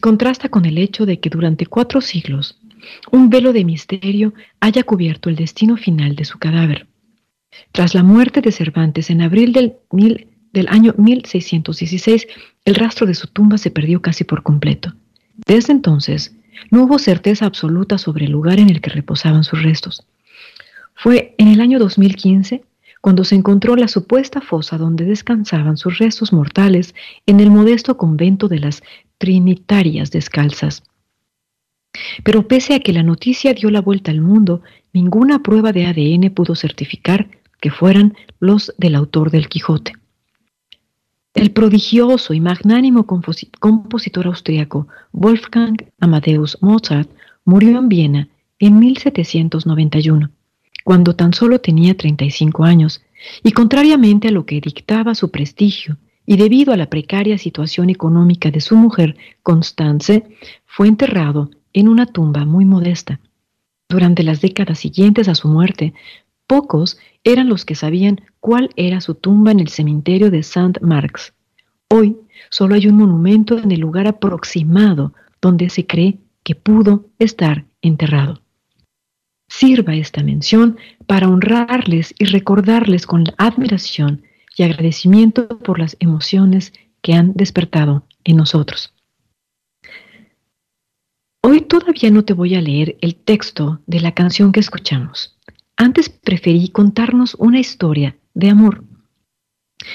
contrasta 0.00 0.48
con 0.48 0.64
el 0.64 0.78
hecho 0.78 1.06
de 1.06 1.20
que 1.20 1.30
durante 1.30 1.66
cuatro 1.66 2.00
siglos 2.00 2.58
un 3.10 3.30
velo 3.30 3.52
de 3.52 3.64
misterio 3.64 4.34
haya 4.60 4.82
cubierto 4.82 5.28
el 5.28 5.36
destino 5.36 5.76
final 5.76 6.14
de 6.16 6.24
su 6.24 6.38
cadáver. 6.38 6.86
Tras 7.72 7.94
la 7.94 8.02
muerte 8.02 8.40
de 8.40 8.52
Cervantes 8.52 9.10
en 9.10 9.22
abril 9.22 9.52
del, 9.52 10.68
año 10.68 10.94
1616, 10.96 12.26
el 12.64 12.74
rastro 12.74 13.06
de 13.06 13.14
su 13.14 13.26
tumba 13.28 13.58
se 13.58 13.70
perdió 13.70 14.00
casi 14.00 14.24
por 14.24 14.42
completo. 14.42 14.94
Desde 15.46 15.72
entonces, 15.72 16.34
no 16.70 16.84
hubo 16.84 16.98
certeza 16.98 17.46
absoluta 17.46 17.98
sobre 17.98 18.26
el 18.26 18.32
lugar 18.32 18.58
en 18.58 18.70
el 18.70 18.80
que 18.80 18.90
reposaban 18.90 19.44
sus 19.44 19.62
restos. 19.62 20.06
Fue 20.94 21.34
en 21.38 21.48
el 21.48 21.60
año 21.60 21.78
2015 21.78 22.62
cuando 23.00 23.22
se 23.22 23.36
encontró 23.36 23.76
la 23.76 23.86
supuesta 23.86 24.40
fosa 24.40 24.76
donde 24.76 25.04
descansaban 25.04 25.76
sus 25.76 25.98
restos 25.98 26.32
mortales 26.32 26.94
en 27.26 27.38
el 27.38 27.50
modesto 27.50 27.96
convento 27.96 28.48
de 28.48 28.58
las 28.58 28.82
Trinitarias 29.18 30.10
Descalzas. 30.10 30.82
Pero 32.24 32.46
pese 32.46 32.74
a 32.74 32.80
que 32.80 32.92
la 32.92 33.02
noticia 33.02 33.54
dio 33.54 33.70
la 33.70 33.80
vuelta 33.80 34.10
al 34.10 34.20
mundo, 34.20 34.62
ninguna 34.92 35.42
prueba 35.42 35.72
de 35.72 35.86
ADN 35.86 36.30
pudo 36.30 36.54
certificar 36.54 37.28
que 37.60 37.70
fueran 37.70 38.16
los 38.38 38.72
del 38.78 38.94
autor 38.94 39.30
del 39.30 39.48
Quijote. 39.48 39.94
El 41.34 41.50
prodigioso 41.52 42.34
y 42.34 42.40
magnánimo 42.40 43.06
compositor 43.06 44.26
austriaco 44.26 44.88
Wolfgang 45.12 45.76
Amadeus 46.00 46.58
Mozart 46.60 47.10
murió 47.44 47.78
en 47.78 47.88
Viena 47.88 48.28
en 48.58 48.78
1791, 48.78 50.30
cuando 50.84 51.14
tan 51.14 51.32
solo 51.32 51.60
tenía 51.60 51.96
35 51.96 52.64
años, 52.64 53.02
y 53.42 53.52
contrariamente 53.52 54.28
a 54.28 54.30
lo 54.32 54.46
que 54.46 54.60
dictaba 54.60 55.14
su 55.14 55.30
prestigio, 55.30 55.96
y 56.30 56.36
debido 56.36 56.74
a 56.74 56.76
la 56.76 56.90
precaria 56.90 57.38
situación 57.38 57.88
económica 57.88 58.50
de 58.50 58.60
su 58.60 58.76
mujer, 58.76 59.16
Constance, 59.42 60.28
fue 60.66 60.86
enterrado 60.86 61.50
en 61.72 61.88
una 61.88 62.04
tumba 62.04 62.44
muy 62.44 62.66
modesta. 62.66 63.18
Durante 63.88 64.22
las 64.22 64.42
décadas 64.42 64.78
siguientes 64.78 65.26
a 65.28 65.34
su 65.34 65.48
muerte, 65.48 65.94
pocos 66.46 66.98
eran 67.24 67.48
los 67.48 67.64
que 67.64 67.74
sabían 67.74 68.20
cuál 68.40 68.68
era 68.76 69.00
su 69.00 69.14
tumba 69.14 69.52
en 69.52 69.60
el 69.60 69.68
cementerio 69.68 70.30
de 70.30 70.42
Saint 70.42 70.78
Marx. 70.82 71.32
Hoy 71.88 72.18
solo 72.50 72.74
hay 72.74 72.88
un 72.88 72.98
monumento 72.98 73.58
en 73.58 73.72
el 73.72 73.80
lugar 73.80 74.06
aproximado 74.06 75.14
donde 75.40 75.70
se 75.70 75.86
cree 75.86 76.18
que 76.42 76.54
pudo 76.54 77.06
estar 77.18 77.64
enterrado. 77.80 78.42
Sirva 79.48 79.94
esta 79.94 80.22
mención 80.22 80.76
para 81.06 81.26
honrarles 81.26 82.14
y 82.18 82.26
recordarles 82.26 83.06
con 83.06 83.24
admiración 83.38 84.24
y 84.58 84.64
agradecimiento 84.64 85.48
por 85.48 85.78
las 85.78 85.96
emociones 86.00 86.72
que 87.00 87.14
han 87.14 87.32
despertado 87.34 88.04
en 88.24 88.36
nosotros. 88.36 88.92
Hoy 91.42 91.62
todavía 91.62 92.10
no 92.10 92.24
te 92.24 92.32
voy 92.32 92.56
a 92.56 92.60
leer 92.60 92.98
el 93.00 93.14
texto 93.14 93.80
de 93.86 94.00
la 94.00 94.12
canción 94.12 94.52
que 94.52 94.60
escuchamos. 94.60 95.38
Antes 95.76 96.08
preferí 96.08 96.68
contarnos 96.68 97.36
una 97.38 97.60
historia 97.60 98.16
de 98.34 98.50
amor 98.50 98.84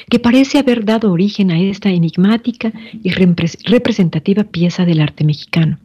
que 0.10 0.18
parece 0.18 0.58
haber 0.60 0.86
dado 0.86 1.12
origen 1.12 1.52
a 1.52 1.60
esta 1.60 1.90
enigmática 1.90 2.72
y 3.04 3.12
representativa 3.12 4.46
pieza 4.46 4.86
del 4.86 5.02
arte 5.02 5.26
mexicano. 5.26 5.78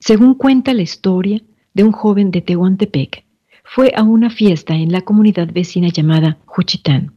Según 0.00 0.34
cuenta 0.34 0.74
la 0.74 0.82
historia 0.82 1.40
de 1.72 1.84
un 1.84 1.92
joven 1.92 2.32
de 2.32 2.42
Tehuantepec, 2.42 3.24
fue 3.62 3.92
a 3.96 4.02
una 4.02 4.28
fiesta 4.28 4.74
en 4.74 4.90
la 4.92 5.02
comunidad 5.02 5.48
vecina 5.52 5.88
llamada 5.88 6.38
Juchitán. 6.44 7.13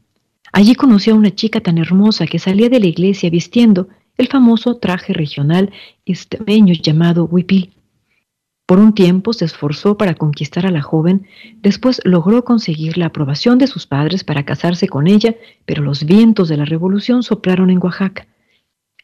Allí 0.51 0.75
conoció 0.75 1.13
a 1.13 1.17
una 1.17 1.33
chica 1.33 1.61
tan 1.61 1.77
hermosa 1.77 2.25
que 2.25 2.39
salía 2.39 2.69
de 2.69 2.79
la 2.79 2.87
iglesia 2.87 3.29
vistiendo 3.29 3.89
el 4.17 4.27
famoso 4.27 4.77
traje 4.77 5.13
regional 5.13 5.71
estemeño 6.05 6.73
llamado 6.73 7.25
huipil. 7.25 7.73
Por 8.65 8.79
un 8.79 8.93
tiempo 8.93 9.31
se 9.31 9.45
esforzó 9.45 9.97
para 9.97 10.15
conquistar 10.15 10.65
a 10.65 10.71
la 10.71 10.81
joven, 10.81 11.25
después 11.61 12.01
logró 12.03 12.43
conseguir 12.43 12.97
la 12.97 13.05
aprobación 13.05 13.57
de 13.59 13.67
sus 13.67 13.87
padres 13.87 14.25
para 14.25 14.43
casarse 14.43 14.89
con 14.89 15.07
ella, 15.07 15.35
pero 15.65 15.83
los 15.83 16.05
vientos 16.05 16.49
de 16.49 16.57
la 16.57 16.65
revolución 16.65 17.23
soplaron 17.23 17.69
en 17.69 17.81
Oaxaca. 17.81 18.27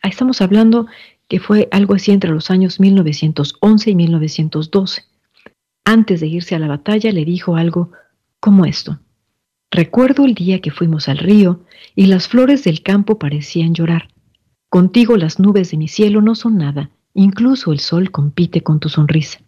Ahí 0.01 0.09
estamos 0.11 0.41
hablando 0.41 0.87
que 1.29 1.39
fue 1.39 1.69
algo 1.71 1.95
así 1.95 2.11
entre 2.11 2.31
los 2.31 2.51
años 2.51 2.81
1911 2.81 3.89
y 3.89 3.95
1912. 3.95 5.03
Antes 5.85 6.19
de 6.19 6.27
irse 6.27 6.55
a 6.55 6.59
la 6.59 6.67
batalla 6.67 7.11
le 7.13 7.23
dijo 7.23 7.55
algo 7.55 7.91
como 8.41 8.65
esto. 8.65 8.99
Recuerdo 9.73 10.25
el 10.25 10.35
día 10.35 10.61
que 10.61 10.69
fuimos 10.69 11.09
al 11.09 11.17
río 11.17 11.61
y 11.95 12.05
las 12.05 12.27
flores 12.27 12.63
del 12.63 12.83
campo 12.83 13.17
parecían 13.17 13.73
llorar. 13.73 14.09
Contigo 14.69 15.17
las 15.17 15.39
nubes 15.39 15.71
de 15.71 15.77
mi 15.77 15.87
cielo 15.87 16.21
no 16.21 16.35
son 16.35 16.59
nada, 16.59 16.91
incluso 17.15 17.71
el 17.71 17.79
sol 17.79 18.11
compite 18.11 18.61
con 18.61 18.79
tu 18.79 18.89
sonrisa. 18.89 19.39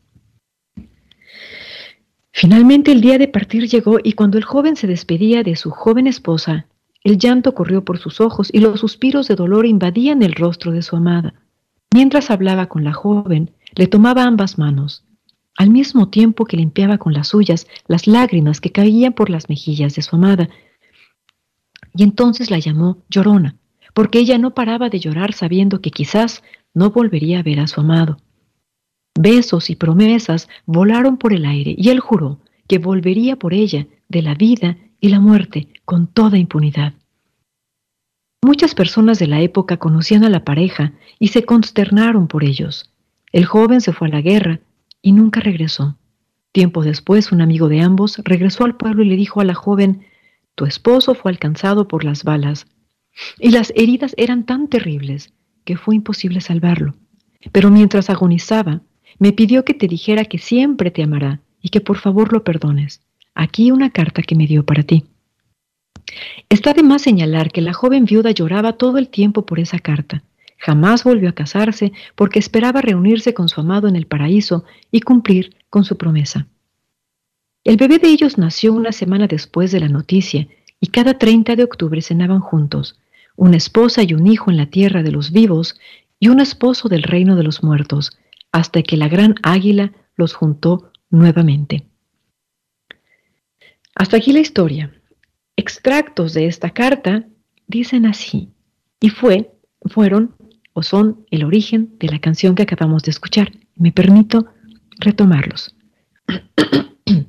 Finalmente 2.31 2.91
el 2.91 3.01
día 3.01 3.19
de 3.19 3.27
partir 3.27 3.67
llegó 3.67 3.99
y 4.03 4.13
cuando 4.13 4.39
el 4.39 4.43
joven 4.43 4.75
se 4.75 4.87
despedía 4.87 5.43
de 5.43 5.55
su 5.55 5.69
joven 5.69 6.07
esposa, 6.07 6.65
el 7.03 7.19
llanto 7.19 7.53
corrió 7.53 7.85
por 7.85 7.99
sus 7.99 8.19
ojos 8.19 8.49
y 8.51 8.61
los 8.61 8.79
suspiros 8.79 9.27
de 9.27 9.35
dolor 9.35 9.67
invadían 9.67 10.23
el 10.23 10.33
rostro 10.33 10.71
de 10.71 10.81
su 10.81 10.95
amada. 10.95 11.35
Mientras 11.93 12.31
hablaba 12.31 12.65
con 12.65 12.83
la 12.83 12.93
joven, 12.93 13.51
le 13.75 13.85
tomaba 13.85 14.23
ambas 14.23 14.57
manos, 14.57 15.05
al 15.55 15.69
mismo 15.69 16.09
tiempo 16.09 16.45
que 16.45 16.57
limpiaba 16.57 16.97
con 16.97 17.13
las 17.13 17.29
suyas 17.29 17.67
las 17.87 18.07
lágrimas 18.07 18.59
que 18.61 18.71
caían 18.71 19.13
por 19.13 19.29
las 19.29 19.49
mejillas 19.49 19.95
de 19.95 20.01
su 20.01 20.15
amada. 20.15 20.49
Y 21.93 22.03
entonces 22.03 22.51
la 22.51 22.59
llamó 22.59 22.97
llorona, 23.09 23.55
porque 23.93 24.19
ella 24.19 24.37
no 24.37 24.53
paraba 24.53 24.89
de 24.89 24.99
llorar 24.99 25.33
sabiendo 25.33 25.81
que 25.81 25.91
quizás 25.91 26.43
no 26.73 26.91
volvería 26.91 27.39
a 27.39 27.43
ver 27.43 27.61
a 27.61 27.67
su 27.67 27.81
amado. 27.81 28.17
Besos 29.17 29.69
y 29.69 29.77
promesas 29.77 30.49
volaron 30.65 31.17
por 31.17 31.31
el 31.31 31.45
aire 31.45 31.73
y 31.77 31.89
él 31.89 32.01
juró 32.01 32.39
que 32.67 32.79
volvería 32.79 33.37
por 33.37 33.53
ella 33.53 33.87
de 34.09 34.21
la 34.21 34.35
vida 34.35 34.77
y 34.99 35.09
la 35.09 35.21
muerte 35.21 35.69
con 35.85 36.07
toda 36.07 36.37
impunidad. 36.37 36.93
Muchas 38.43 38.75
personas 38.75 39.17
de 39.19 39.27
la 39.27 39.39
época 39.41 39.77
conocían 39.77 40.25
a 40.25 40.29
la 40.29 40.43
pareja 40.43 40.93
y 41.17 41.29
se 41.29 41.45
consternaron 41.45 42.27
por 42.27 42.43
ellos. 42.43 42.91
El 43.31 43.45
joven 43.45 43.79
se 43.81 43.93
fue 43.93 44.09
a 44.09 44.11
la 44.11 44.21
guerra 44.21 44.59
y 45.05 45.11
nunca 45.11 45.39
regresó. 45.39 45.99
Tiempo 46.51 46.83
después, 46.83 47.31
un 47.31 47.39
amigo 47.39 47.69
de 47.69 47.79
ambos 47.79 48.17
regresó 48.23 48.65
al 48.65 48.75
pueblo 48.75 49.03
y 49.03 49.07
le 49.07 49.15
dijo 49.15 49.39
a 49.39 49.45
la 49.45 49.53
joven, 49.53 50.03
Tu 50.55 50.65
esposo 50.65 51.13
fue 51.13 51.31
alcanzado 51.31 51.87
por 51.87 52.03
las 52.03 52.23
balas, 52.23 52.65
y 53.39 53.51
las 53.51 53.71
heridas 53.75 54.15
eran 54.17 54.47
tan 54.47 54.67
terribles 54.67 55.31
que 55.63 55.77
fue 55.77 55.93
imposible 55.93 56.41
salvarlo. 56.41 56.95
Pero 57.51 57.69
mientras 57.69 58.09
agonizaba, 58.09 58.81
me 59.19 59.31
pidió 59.31 59.63
que 59.63 59.75
te 59.75 59.87
dijera 59.87 60.25
que 60.25 60.39
siempre 60.39 60.89
te 60.89 61.03
amará 61.03 61.39
y 61.61 61.69
que 61.69 61.81
por 61.81 61.99
favor 61.99 62.33
lo 62.33 62.43
perdones. 62.43 63.01
Aquí 63.35 63.69
una 63.69 63.91
carta 63.91 64.23
que 64.23 64.33
me 64.33 64.47
dio 64.47 64.65
para 64.65 64.81
ti. 64.81 65.05
Está 66.49 66.73
de 66.73 66.81
más 66.81 67.03
señalar 67.03 67.51
que 67.51 67.61
la 67.61 67.73
joven 67.73 68.05
viuda 68.05 68.31
lloraba 68.31 68.73
todo 68.73 68.97
el 68.97 69.09
tiempo 69.09 69.45
por 69.45 69.59
esa 69.59 69.77
carta. 69.77 70.23
Jamás 70.65 71.03
volvió 71.03 71.29
a 71.29 71.33
casarse 71.33 71.93
porque 72.15 72.39
esperaba 72.39 72.81
reunirse 72.81 73.35
con 73.35 73.49
su 73.49 73.61
amado 73.61 73.87
en 73.87 73.95
el 73.95 74.07
paraíso 74.07 74.65
y 74.89 75.01
cumplir 75.01 75.57
con 75.69 75.85
su 75.85 75.95
promesa. 75.95 76.47
El 77.63 77.77
bebé 77.77 77.99
de 77.99 78.07
ellos 78.07 78.39
nació 78.39 78.73
una 78.73 78.91
semana 78.91 79.27
después 79.27 79.71
de 79.71 79.79
la 79.79 79.89
noticia 79.89 80.47
y 80.79 80.87
cada 80.87 81.19
30 81.19 81.55
de 81.55 81.63
octubre 81.63 82.01
cenaban 82.01 82.39
juntos, 82.39 82.99
una 83.35 83.57
esposa 83.57 84.01
y 84.01 84.15
un 84.15 84.25
hijo 84.25 84.49
en 84.49 84.57
la 84.57 84.65
tierra 84.65 85.03
de 85.03 85.11
los 85.11 85.31
vivos 85.31 85.79
y 86.19 86.29
un 86.29 86.39
esposo 86.39 86.89
del 86.89 87.03
reino 87.03 87.35
de 87.35 87.43
los 87.43 87.61
muertos, 87.61 88.17
hasta 88.51 88.81
que 88.81 88.97
la 88.97 89.07
gran 89.07 89.35
águila 89.43 89.91
los 90.15 90.33
juntó 90.33 90.91
nuevamente. 91.11 91.85
Hasta 93.93 94.17
aquí 94.17 94.33
la 94.33 94.39
historia. 94.39 94.99
Extractos 95.57 96.33
de 96.33 96.47
esta 96.47 96.71
carta 96.71 97.27
dicen 97.67 98.07
así, 98.07 98.49
y 98.99 99.09
fue, 99.09 99.51
fueron 99.91 100.33
o 100.77 100.83
son 100.83 101.25
el 101.31 101.45
origen 101.45 101.95
de 101.99 102.09
la 102.09 102.19
canción 102.19 102.53
que 102.53 102.63
acabamos 102.63 103.01
de 103.03 103.11
escuchar. 103.11 103.53
Me 103.75 103.93
permito 103.93 104.47
retomarlos. 104.99 105.73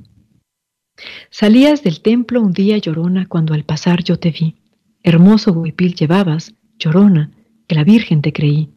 Salías 1.31 1.85
del 1.85 2.01
templo 2.01 2.43
un 2.43 2.53
día 2.53 2.77
llorona 2.79 3.27
cuando 3.27 3.55
al 3.55 3.65
pasar 3.65 4.03
yo 4.03 4.19
te 4.19 4.33
vi. 4.33 4.57
Hermoso 5.05 5.53
huipil 5.53 5.95
llevabas, 5.95 6.55
llorona, 6.77 7.31
que 7.69 7.77
la 7.77 7.85
Virgen 7.85 8.21
te 8.21 8.33
creí. 8.33 8.75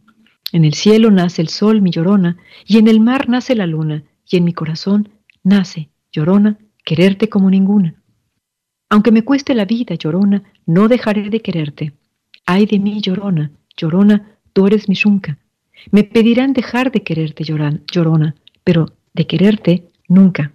En 0.51 0.63
el 0.63 0.76
cielo 0.76 1.09
nace 1.09 1.41
el 1.41 1.49
sol, 1.49 1.82
mi 1.82 1.89
llorona, 1.89 2.38
y 2.67 2.78
en 2.78 2.88
el 2.88 2.99
mar 2.99 3.28
nace 3.28 3.55
la 3.55 3.65
luna, 3.65 4.03
y 4.30 4.38
en 4.38 4.43
mi 4.43 4.53
corazón 4.53 5.09
nace, 5.43 5.89
llorona, 6.11 6.59
quererte 6.86 7.28
como 7.28 7.49
ninguna. 7.49 7.95
Aunque 8.91 9.11
me 9.11 9.24
cueste 9.24 9.55
la 9.55 9.65
vida, 9.65 9.95
llorona, 9.95 10.43
no 10.67 10.88
dejaré 10.88 11.32
de 11.32 11.41
quererte. 11.41 11.93
Ay 12.45 12.67
de 12.67 12.78
mí, 12.78 13.01
llorona, 13.01 13.51
llorona, 13.76 14.39
tú 14.60 14.68
eres 14.68 14.89
mi 14.89 14.95
shunca. 14.95 15.38
Me 15.89 16.03
pedirán 16.03 16.51
dejar 16.51 16.91
de 16.91 17.01
quererte, 17.01 17.45
llorona, 17.45 18.36
pero 18.66 18.88
de 19.14 19.26
quererte 19.26 19.86
nunca. 20.10 20.51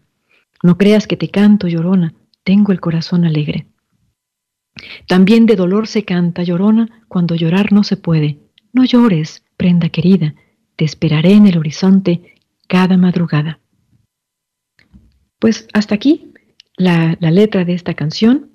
No 0.62 0.76
creas 0.76 1.06
que 1.06 1.16
te 1.16 1.30
canto, 1.30 1.68
llorona, 1.68 2.12
tengo 2.42 2.72
el 2.72 2.80
corazón 2.80 3.24
alegre. 3.24 3.66
También 5.08 5.46
de 5.46 5.56
dolor 5.56 5.86
se 5.86 6.04
canta, 6.04 6.42
llorona, 6.42 7.02
cuando 7.08 7.34
llorar 7.34 7.72
no 7.72 7.82
se 7.82 7.96
puede. 7.96 8.40
No 8.74 8.84
llores, 8.84 9.42
prenda 9.56 9.88
querida, 9.88 10.34
te 10.76 10.84
esperaré 10.84 11.32
en 11.32 11.46
el 11.46 11.56
horizonte 11.56 12.34
cada 12.68 12.98
madrugada. 12.98 13.58
Pues 15.38 15.66
hasta 15.72 15.94
aquí 15.94 16.30
la, 16.76 17.16
letra 17.20 17.64
de 17.64 17.72
esta 17.72 17.94
canción. 17.94 18.50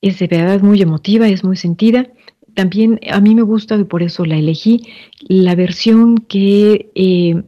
Es 0.00 0.20
de 0.20 0.28
verdad 0.28 0.60
muy 0.60 0.80
emotiva, 0.80 1.26
es 1.26 1.42
muy 1.42 1.56
sentida. 1.56 2.06
También 2.60 3.00
a 3.10 3.22
mí 3.22 3.34
me 3.34 3.40
gusta 3.40 3.74
y 3.76 3.84
por 3.84 4.02
eso 4.02 4.26
la 4.26 4.36
elegí, 4.36 4.86
la 5.20 5.54
versión 5.54 6.18
que, 6.18 6.90
eh, 6.94 7.42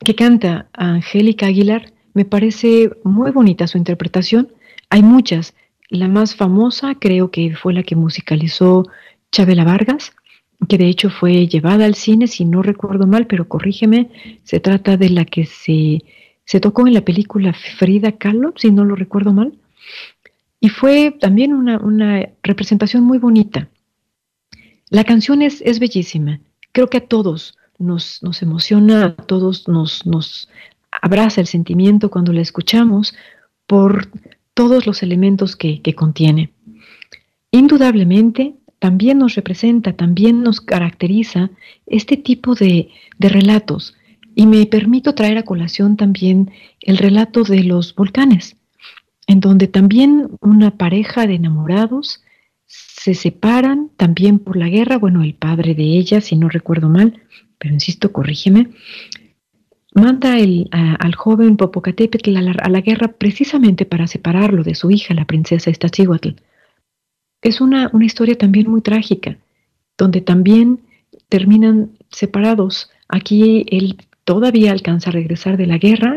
que 0.00 0.16
canta 0.16 0.68
Angélica 0.72 1.46
Aguilar 1.46 1.92
me 2.12 2.24
parece 2.24 2.90
muy 3.04 3.30
bonita 3.30 3.68
su 3.68 3.78
interpretación. 3.78 4.48
Hay 4.90 5.04
muchas. 5.04 5.54
La 5.90 6.08
más 6.08 6.34
famosa 6.34 6.96
creo 6.96 7.30
que 7.30 7.54
fue 7.54 7.72
la 7.72 7.84
que 7.84 7.94
musicalizó 7.94 8.82
Chabela 9.30 9.62
Vargas, 9.62 10.12
que 10.68 10.76
de 10.76 10.88
hecho 10.88 11.08
fue 11.08 11.46
llevada 11.46 11.84
al 11.84 11.94
cine, 11.94 12.26
si 12.26 12.44
no 12.44 12.62
recuerdo 12.62 13.06
mal, 13.06 13.28
pero 13.28 13.46
corrígeme, 13.46 14.10
se 14.42 14.58
trata 14.58 14.96
de 14.96 15.10
la 15.10 15.24
que 15.24 15.46
se, 15.46 16.02
se 16.44 16.58
tocó 16.58 16.88
en 16.88 16.94
la 16.94 17.04
película 17.04 17.54
Frida 17.78 18.10
Kahlo, 18.10 18.54
si 18.56 18.72
no 18.72 18.84
lo 18.84 18.96
recuerdo 18.96 19.32
mal. 19.32 19.52
Y 20.60 20.68
fue 20.70 21.16
también 21.20 21.52
una, 21.52 22.28
representación 22.42 23.04
muy 23.04 23.18
bonita. 23.18 23.68
La 24.90 25.04
canción 25.04 25.42
es, 25.42 25.78
bellísima. 25.78 26.40
Creo 26.72 26.88
que 26.88 26.98
a 26.98 27.06
todos 27.06 27.56
nos, 27.78 28.22
nos 28.22 28.42
emociona, 28.42 29.04
a 29.04 29.14
todos 29.14 29.68
nos, 29.68 30.48
abraza 30.90 31.40
el 31.40 31.46
sentimiento 31.46 32.10
cuando 32.10 32.32
la 32.32 32.40
escuchamos 32.40 33.14
por 33.66 34.10
todos 34.54 34.86
los 34.86 35.02
elementos 35.02 35.54
que, 35.54 35.80
contiene. 35.94 36.52
Indudablemente, 37.52 38.54
también 38.80 39.18
nos 39.18 39.34
representa, 39.34 39.92
también 39.92 40.42
nos 40.42 40.60
caracteriza 40.60 41.50
este 41.86 42.16
tipo 42.16 42.54
de 42.54 42.90
relatos. 43.18 43.94
Y 44.34 44.46
me 44.46 44.64
permito 44.66 45.14
traer 45.14 45.38
a 45.38 45.44
colación 45.44 45.96
también 45.96 46.50
el 46.80 46.96
relato 46.96 47.42
de 47.42 47.64
los 47.64 47.94
volcanes, 47.94 48.57
en 49.28 49.38
donde 49.38 49.68
también 49.68 50.30
una 50.40 50.72
pareja 50.72 51.28
de 51.28 51.34
enamorados 51.34 52.24
se 52.66 53.14
separan 53.14 53.90
también 53.96 54.40
por 54.40 54.56
la 54.56 54.68
guerra, 54.68 54.98
bueno, 54.98 55.22
el 55.22 55.34
padre 55.34 55.74
de 55.76 55.84
ella, 55.84 56.20
si 56.20 56.34
no 56.34 56.48
recuerdo 56.48 56.88
mal, 56.88 57.22
pero 57.58 57.74
insisto, 57.74 58.12
corrígeme, 58.12 58.70
manda 59.94 60.34
al 60.34 61.14
joven 61.14 61.56
Popocatépetl 61.56 62.36
a 62.36 62.42
la, 62.42 62.52
a 62.52 62.68
la, 62.68 62.80
guerra 62.80 63.08
precisamente 63.08 63.84
para 63.86 64.06
separarlo 64.06 64.64
de 64.64 64.74
su 64.74 64.90
hija, 64.90 65.14
la 65.14 65.26
princesa 65.26 65.70
Iztaccíhuatl. 65.70 66.30
Es 67.42 67.60
una, 67.60 67.90
una 67.92 68.04
historia 68.04 68.36
también 68.36 68.68
muy 68.68 68.80
trágica, 68.80 69.36
donde 69.96 70.20
también 70.20 70.80
terminan 71.28 71.90
separados. 72.10 72.90
Aquí 73.08 73.66
él 73.70 73.96
todavía 74.24 74.72
alcanza 74.72 75.10
a 75.10 75.12
regresar 75.12 75.56
de 75.56 75.66
la 75.66 75.78
guerra 75.78 76.16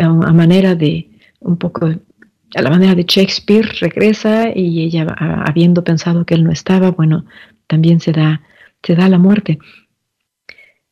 a, 0.00 0.32
manera 0.32 0.74
de 0.74 1.10
un 1.46 1.56
poco 1.56 1.86
a 1.86 2.62
la 2.62 2.70
manera 2.70 2.94
de 2.94 3.04
Shakespeare 3.04 3.68
regresa 3.80 4.50
y 4.54 4.82
ella 4.82 5.06
habiendo 5.46 5.82
pensado 5.82 6.24
que 6.24 6.34
él 6.34 6.44
no 6.44 6.52
estaba, 6.52 6.90
bueno, 6.90 7.24
también 7.66 8.00
se 8.00 8.12
da 8.12 8.42
se 8.86 8.94
da 8.94 9.08
la 9.08 9.18
muerte. 9.18 9.58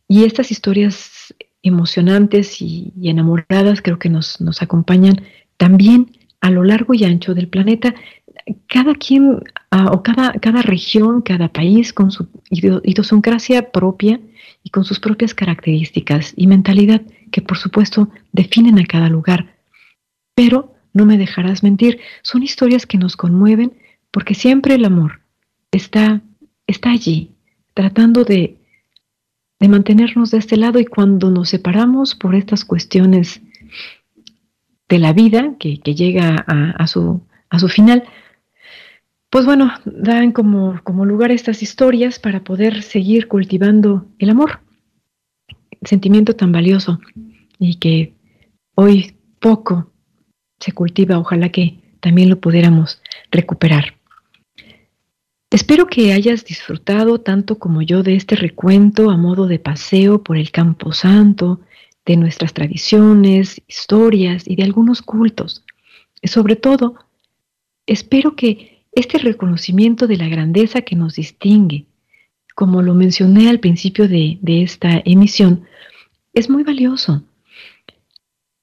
Y 0.08 0.24
estas 0.24 0.50
historias 0.50 1.34
emocionantes 1.62 2.60
y, 2.60 2.92
enamoradas 3.02 3.80
creo 3.80 3.98
que 3.98 4.10
nos, 4.10 4.40
nos, 4.40 4.62
acompañan 4.62 5.22
también 5.56 6.10
a 6.40 6.50
lo 6.50 6.64
largo 6.64 6.92
y 6.94 7.04
ancho 7.04 7.34
del 7.34 7.48
planeta. 7.48 7.94
Cada 8.66 8.94
quien 8.94 9.40
ah, 9.70 9.90
o 9.92 10.02
cada, 10.02 10.32
cada 10.32 10.60
región, 10.62 11.22
cada 11.22 11.48
país 11.48 11.92
con 11.92 12.10
su 12.10 12.28
idiosincrasia 12.50 13.70
propia 13.70 14.20
y 14.62 14.70
con 14.70 14.84
sus 14.84 14.98
propias 14.98 15.34
características 15.34 16.34
y 16.36 16.46
mentalidad 16.46 17.00
que 17.30 17.40
por 17.40 17.56
supuesto 17.56 18.08
definen 18.32 18.78
a 18.78 18.86
cada 18.86 19.08
lugar. 19.08 19.53
Pero, 20.34 20.74
no 20.92 21.06
me 21.06 21.18
dejarás 21.18 21.62
mentir, 21.62 22.00
son 22.22 22.42
historias 22.42 22.86
que 22.86 22.98
nos 22.98 23.16
conmueven 23.16 23.72
porque 24.10 24.34
siempre 24.34 24.74
el 24.74 24.84
amor 24.84 25.20
está, 25.72 26.22
está 26.66 26.90
allí, 26.90 27.32
tratando 27.74 28.24
de 28.24 28.58
de 29.64 29.68
mantenernos 29.68 30.30
de 30.30 30.38
este 30.38 30.56
lado. 30.56 30.78
Y 30.78 30.84
cuando 30.84 31.30
nos 31.30 31.48
separamos 31.48 32.14
por 32.14 32.34
estas 32.34 32.64
cuestiones 32.64 33.40
de 34.88 34.98
la 34.98 35.14
vida 35.14 35.54
que, 35.58 35.76
llega 35.76 36.36
a, 36.46 36.86
su, 36.86 37.22
a 37.48 37.58
su 37.58 37.68
final, 37.68 38.04
pues 39.30 39.46
bueno, 39.46 39.72
dan 39.86 40.32
como, 40.32 40.80
como 40.84 41.06
lugar 41.06 41.30
estas 41.30 41.62
historias 41.62 42.18
para 42.18 42.44
poder 42.44 42.82
seguir 42.82 43.26
cultivando 43.26 44.06
el 44.18 44.30
amor, 44.30 44.60
sentimiento 45.82 46.36
tan 46.36 46.52
valioso 46.52 47.00
y 47.58 47.76
que 47.76 48.14
hoy 48.74 49.16
poco 49.40 49.90
se 50.60 50.72
cultiva, 50.72 51.18
ojalá 51.18 51.50
que 51.50 51.78
también 52.00 52.28
lo 52.30 52.40
pudiéramos 52.40 53.00
recuperar. 53.30 53.94
Espero 55.50 55.86
que 55.86 56.12
hayas 56.12 56.44
disfrutado 56.44 57.20
tanto 57.20 57.58
como 57.58 57.80
yo 57.80 58.02
de 58.02 58.16
este 58.16 58.34
recuento 58.34 59.10
a 59.10 59.16
modo 59.16 59.46
de 59.46 59.58
paseo 59.58 60.22
por 60.22 60.36
el 60.36 60.50
Campo 60.50 60.92
Santo, 60.92 61.60
de 62.04 62.16
nuestras 62.16 62.52
tradiciones, 62.52 63.62
historias 63.68 64.44
y 64.46 64.56
de 64.56 64.64
algunos 64.64 65.00
cultos. 65.00 65.64
Sobre 66.22 66.56
todo, 66.56 66.96
espero 67.86 68.34
que 68.34 68.84
este 68.92 69.18
reconocimiento 69.18 70.06
de 70.06 70.16
la 70.16 70.28
grandeza 70.28 70.82
que 70.82 70.96
nos 70.96 71.16
distingue, 71.16 71.86
como 72.54 72.82
lo 72.82 72.94
mencioné 72.94 73.48
al 73.48 73.60
principio 73.60 74.08
de, 74.08 74.38
esta 74.44 75.02
emisión, 75.04 75.64
es 76.32 76.48
muy 76.48 76.62
valioso. 76.62 77.22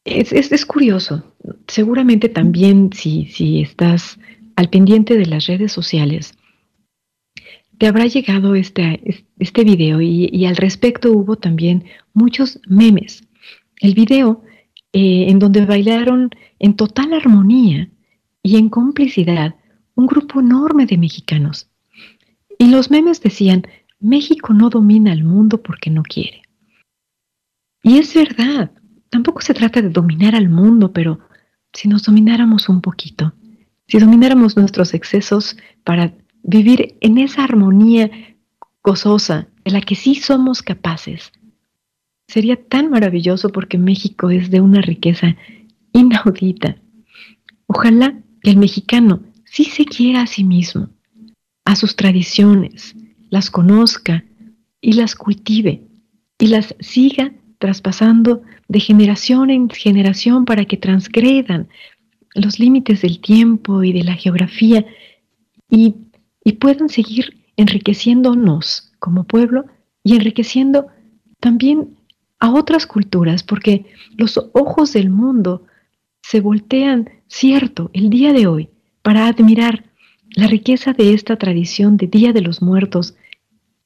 Es, 0.04 0.66
curioso. 0.66 1.31
Seguramente 1.68 2.30
también 2.30 2.92
si, 2.94 3.26
si 3.26 3.62
estás 3.62 4.20
al 4.56 4.70
pendiente 4.70 5.18
de 5.18 5.26
las 5.26 5.48
redes 5.48 5.72
sociales, 5.72 6.38
te 7.82 7.88
habrá 7.88 8.06
llegado 8.06 8.54
este, 8.54 9.26
este 9.40 9.64
video 9.64 10.02
y, 10.02 10.46
al 10.46 10.56
respecto 10.56 11.12
hubo 11.12 11.38
también 11.38 11.86
muchos 12.14 12.60
memes. 12.68 13.28
El 13.80 13.96
video 13.96 14.44
eh, 14.94 15.26
en 15.30 15.40
donde 15.40 15.66
bailaron 15.66 16.30
en 16.60 16.76
total 16.76 17.14
armonía 17.14 17.90
y 18.44 18.58
en 18.58 18.70
complicidad 18.70 19.56
un 19.96 20.06
grupo 20.06 20.42
enorme 20.42 20.86
de 20.86 21.00
mexicanos. 21.00 21.72
Y 22.60 22.68
los 22.68 22.92
memes 22.92 23.20
decían, 23.20 23.64
México 24.00 24.54
no 24.54 24.70
domina 24.70 25.12
el 25.12 25.24
mundo 25.24 25.64
porque 25.64 25.90
no 25.90 26.04
quiere. 26.04 26.44
Y 27.82 27.98
es 27.98 28.14
verdad, 28.14 28.72
tampoco 29.10 29.42
se 29.42 29.56
trata 29.56 29.82
de 29.82 29.90
dominar 29.90 30.36
al 30.36 30.50
mundo, 30.50 30.94
pero 30.94 31.20
si 31.74 31.88
nos 31.88 32.04
domináramos 32.04 32.70
un 32.70 32.82
poquito, 32.82 33.34
si 33.88 34.00
domináramos 34.00 34.58
nuestros 34.58 34.94
excesos 34.94 35.58
para 35.84 36.14
vivir 36.44 36.96
en 37.02 37.18
esa 37.18 37.44
armonía 37.44 38.10
gozosa 38.84 39.48
de 39.64 39.72
la 39.72 39.82
que 39.82 39.96
sí 39.96 40.16
somos 40.16 40.62
capaces. 40.62 41.32
Sería 42.28 42.56
tan 42.56 42.90
maravilloso 42.90 43.50
porque 43.50 43.78
México 43.78 44.30
es 44.30 44.50
de 44.50 44.62
una 44.62 44.82
riqueza 44.82 45.36
inaudita. 45.92 46.78
Ojalá 47.68 48.20
que 48.42 48.50
el 48.50 48.58
mexicano 48.58 49.22
sí 49.46 49.66
se 49.66 49.86
quiera 49.86 50.22
a 50.22 50.28
sí 50.28 50.44
mismo, 50.44 50.90
a 51.66 51.76
sus 51.76 51.96
tradiciones, 51.96 52.96
las 53.30 53.50
conozca 53.50 54.24
y 54.80 54.94
las 54.94 55.16
cultive 55.16 55.88
y 56.40 56.48
las 56.48 56.76
siga 56.80 57.34
traspasando 57.62 58.42
de 58.68 58.80
generación 58.80 59.52
en 59.52 59.70
generación 59.70 60.46
para 60.46 60.66
que 60.66 60.78
transgredan 60.78 61.70
los 62.34 62.60
límites 62.60 63.04
del 63.04 63.22
tiempo 63.22 63.84
y 63.84 63.94
de 63.94 64.04
la 64.04 64.16
geografía 64.16 64.84
y, 65.70 65.96
y 66.44 66.54
puedan 66.54 66.90
seguir 66.90 67.38
enriqueciéndonos 67.58 68.92
como 68.98 69.26
pueblo 69.26 69.66
y 70.04 70.16
enriqueciendo 70.16 70.88
también 71.40 71.98
a 72.40 72.52
otras 72.52 72.88
culturas, 72.88 73.44
porque 73.44 73.86
los 74.18 74.40
ojos 74.54 74.94
del 74.94 75.12
mundo 75.12 75.66
se 76.24 76.42
voltean, 76.42 77.10
cierto, 77.28 77.92
el 77.94 78.10
día 78.10 78.34
de 78.34 78.48
hoy, 78.48 78.70
para 79.04 79.28
admirar 79.28 79.86
la 80.32 80.48
riqueza 80.48 80.94
de 80.94 81.14
esta 81.14 81.36
tradición 81.36 81.98
de 81.98 82.08
Día 82.08 82.34
de 82.34 82.42
los 82.42 82.64
Muertos 82.64 83.16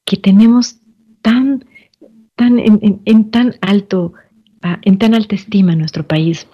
que 0.06 0.16
tenemos 0.16 0.78
tan, 1.20 1.66
tan 2.36 2.58
en, 2.58 3.30
tan 3.30 3.54
alto, 3.62 4.12
ah, 4.62 4.78
en 4.82 4.98
tan 4.98 5.14
alta 5.14 5.34
estima 5.34 5.72
en 5.72 5.80
nuestro 5.80 6.06
país. 6.06 6.46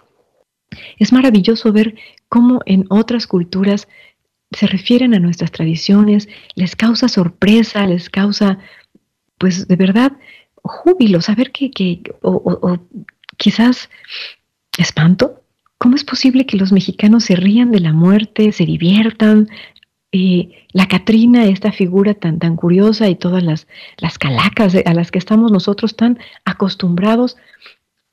Es 0.99 1.13
maravilloso 1.13 1.73
ver 1.73 1.97
cómo 2.29 2.61
en 2.65 2.87
otras 2.89 3.27
culturas 3.27 3.89
se 4.53 4.67
refieren 4.67 5.15
a 5.15 5.19
nuestras 5.19 5.51
tradiciones, 5.51 6.29
les 6.55 6.77
causa 6.77 7.09
sorpresa, 7.09 7.87
les 7.87 8.09
causa, 8.09 8.59
pues 9.39 9.67
de 9.67 9.77
verdad, 9.77 10.13
júbilo, 10.63 11.21
saber 11.21 11.53
que, 11.53 11.71
que 11.71 12.03
o, 12.23 12.79
quizás 13.37 13.91
espanto. 14.79 15.41
¿Cómo 15.79 15.97
es 15.97 16.05
posible 16.05 16.47
que 16.47 16.57
los 16.57 16.71
mexicanos 16.71 17.25
se 17.25 17.35
rían 17.35 17.73
de 17.73 17.81
la 17.81 17.93
muerte, 17.93 18.53
se 18.53 18.65
diviertan? 18.65 19.49
Eh, 20.13 20.67
la 20.73 20.89
Catrina, 20.89 21.47
esta 21.47 21.73
figura 21.73 22.13
tan, 22.13 22.39
tan 22.39 22.57
curiosa 22.57 23.09
y 23.09 23.15
todas 23.15 23.43
las, 23.43 23.67
las 23.97 24.19
calacas 24.19 24.75
a 24.85 24.95
las 24.95 25.11
que 25.11 25.19
estamos 25.19 25.51
nosotros 25.51 25.97
tan 25.97 26.19
acostumbrados, 26.45 27.39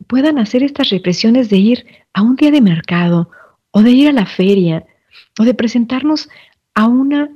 puedan 0.07 0.39
hacer 0.39 0.63
estas 0.63 0.89
represiones 0.89 1.49
de 1.49 1.57
ir 1.57 1.85
a 2.13 2.21
un 2.21 2.37
día 2.37 2.51
de 2.51 2.61
mercado 2.61 3.29
o 3.71 3.81
de 3.81 3.91
ir 3.91 4.07
a 4.07 4.13
la 4.13 4.25
feria 4.25 4.85
o 5.37 5.43
de 5.43 5.53
presentarnos 5.53 6.29
a 6.73 6.87
una, 6.87 7.29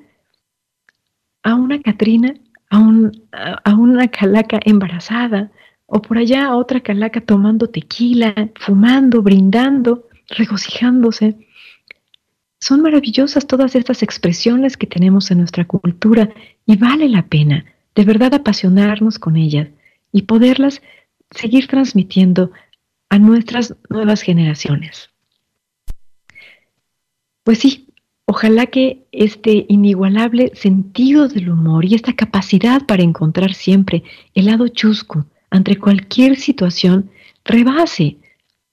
a 1.43 1.55
una 1.55 1.81
Catrina, 1.81 2.33
a, 2.69 2.79
un, 2.79 3.11
a 3.31 3.75
una 3.75 4.07
calaca 4.07 4.59
embarazada 4.63 5.51
o 5.85 6.01
por 6.01 6.17
allá 6.17 6.45
a 6.45 6.55
otra 6.55 6.79
calaca 6.79 7.21
tomando 7.21 7.67
tequila, 7.69 8.33
fumando, 8.55 9.21
brindando, 9.21 10.07
regocijándose. 10.29 11.37
Son 12.63 12.81
maravillosas 12.81 13.45
todas 13.45 13.75
estas 13.75 14.03
expresiones 14.03 14.77
que 14.77 14.87
tenemos 14.87 15.29
en 15.31 15.39
nuestra 15.39 15.65
cultura 15.65 16.29
y 16.65 16.77
vale 16.77 17.09
la 17.09 17.23
pena 17.23 17.65
de 17.93 18.05
verdad 18.05 18.33
apasionarnos 18.33 19.19
con 19.19 19.35
ellas 19.35 19.67
y 20.13 20.21
poderlas 20.21 20.81
seguir 21.29 21.67
transmitiendo 21.67 22.51
a 23.09 23.19
nuestras 23.19 23.75
nuevas 23.89 24.21
generaciones. 24.21 25.09
Pues 27.43 27.59
sí, 27.59 27.89
ojalá 28.27 28.67
que 28.67 29.07
este 29.11 29.65
inigualable 29.67 30.53
sentido 30.55 31.27
del 31.27 31.49
humor 31.49 31.83
y 31.83 31.95
esta 31.95 32.13
capacidad 32.13 32.85
para 32.85 33.03
encontrar 33.03 33.55
siempre 33.55 34.03
el 34.35 34.45
lado 34.45 34.69
chusco 34.69 35.25
ante 35.49 35.77
cualquier 35.77 36.37
situación 36.37 37.09
rebase 37.43 38.19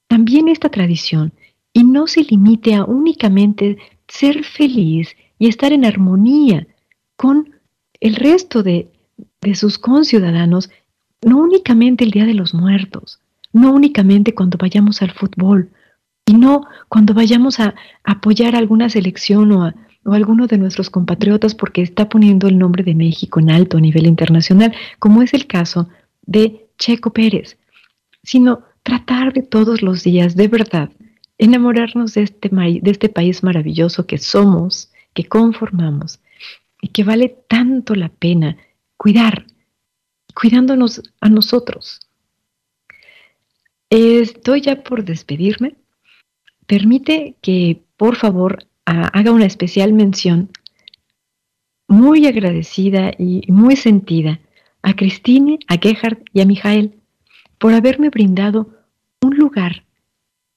también 0.07 0.47
esta 0.47 0.69
tradición 0.69 1.33
y 1.73 1.83
no 1.83 2.07
se 2.07 2.23
limite 2.23 2.75
a 2.75 2.83
únicamente 2.83 3.77
ser 4.07 4.43
feliz 4.43 5.15
y 5.39 5.47
estar 5.47 5.71
en 5.71 5.85
armonía 5.85 6.67
con 7.15 7.55
el 7.99 8.15
resto 8.15 8.63
de, 8.63 8.89
de 9.41 9.55
sus 9.55 9.77
conciudadanos, 9.77 10.69
no 11.21 11.37
únicamente 11.39 12.03
el 12.03 12.11
Día 12.11 12.25
de 12.25 12.33
los 12.33 12.53
Muertos, 12.53 13.19
no 13.53 13.71
únicamente 13.73 14.33
cuando 14.33 14.57
vayamos 14.57 15.01
al 15.01 15.11
fútbol, 15.11 15.69
y 16.25 16.33
no 16.33 16.65
cuando 16.87 17.13
vayamos 17.13 17.59
a, 17.59 17.75
apoyar 18.03 18.55
alguna 18.55 18.89
selección 18.89 19.51
o 19.51 19.65
a, 19.65 19.75
o 20.05 20.13
alguno 20.13 20.47
de 20.47 20.57
nuestros 20.57 20.89
compatriotas 20.89 21.55
porque 21.55 21.81
está 21.81 22.09
poniendo 22.09 22.47
el 22.47 22.57
nombre 22.57 22.83
de 22.83 22.95
México 22.95 23.39
en 23.39 23.51
alto 23.51 23.77
a 23.77 23.81
nivel 23.81 24.05
internacional, 24.07 24.73
como 24.99 25.21
es 25.21 25.33
el 25.33 25.45
caso 25.45 25.89
de 26.21 26.67
Checo 26.77 27.11
Pérez, 27.11 27.57
sino 28.23 28.61
tratar 28.83 29.33
de 29.33 29.43
todos 29.43 29.81
los 29.81 30.03
días, 30.03 30.35
de 30.35 30.47
verdad, 30.47 30.89
enamorarnos 31.41 32.13
de 32.13 32.21
este, 32.21 32.49
de 32.49 32.91
este 32.91 33.09
país 33.09 33.41
maravilloso 33.41 34.05
que 34.05 34.19
somos, 34.19 34.91
que 35.15 35.25
conformamos 35.25 36.19
y 36.79 36.89
que 36.89 37.03
vale 37.03 37.35
tanto 37.47 37.95
la 37.95 38.09
pena 38.09 38.57
cuidar, 38.95 39.47
cuidándonos 40.35 41.01
a 41.19 41.29
nosotros. 41.29 42.07
Estoy 43.89 44.61
ya 44.61 44.83
por 44.83 45.03
despedirme. 45.03 45.75
Permite 46.67 47.35
que, 47.41 47.81
por 47.97 48.17
favor, 48.17 48.67
haga 48.85 49.31
una 49.31 49.45
especial 49.45 49.93
mención 49.93 50.51
muy 51.87 52.27
agradecida 52.27 53.13
y 53.17 53.51
muy 53.51 53.75
sentida 53.75 54.39
a 54.83 54.95
Cristine, 54.95 55.57
a 55.67 55.77
Gerhard 55.77 56.19
y 56.33 56.41
a 56.41 56.45
Mijael 56.45 57.01
por 57.57 57.73
haberme 57.73 58.09
brindado 58.09 58.69
un 59.21 59.35
lugar 59.37 59.85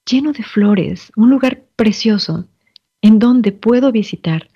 lleno 0.06 0.32
de 0.32 0.42
flores, 0.42 1.12
un 1.16 1.30
lugar 1.30 1.62
precioso 1.76 2.46
en 3.02 3.18
donde 3.18 3.52
puedo 3.52 3.92
visitar, 3.92 4.48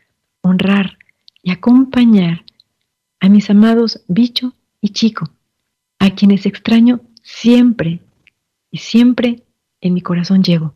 honrar 0.43 0.99
y 1.43 1.51
acompañar 1.51 2.45
a 3.21 3.29
mis 3.29 3.51
amados 3.51 4.03
Bicho 4.09 4.55
y 4.81 4.91
Chico, 4.91 5.31
a 5.99 6.11
quienes 6.11 6.47
extraño 6.47 7.01
siempre 7.23 8.01
y 8.71 8.79
siempre 8.79 9.43
en 9.81 9.95
mi 9.95 10.01
corazón 10.01 10.43
llevo, 10.43 10.75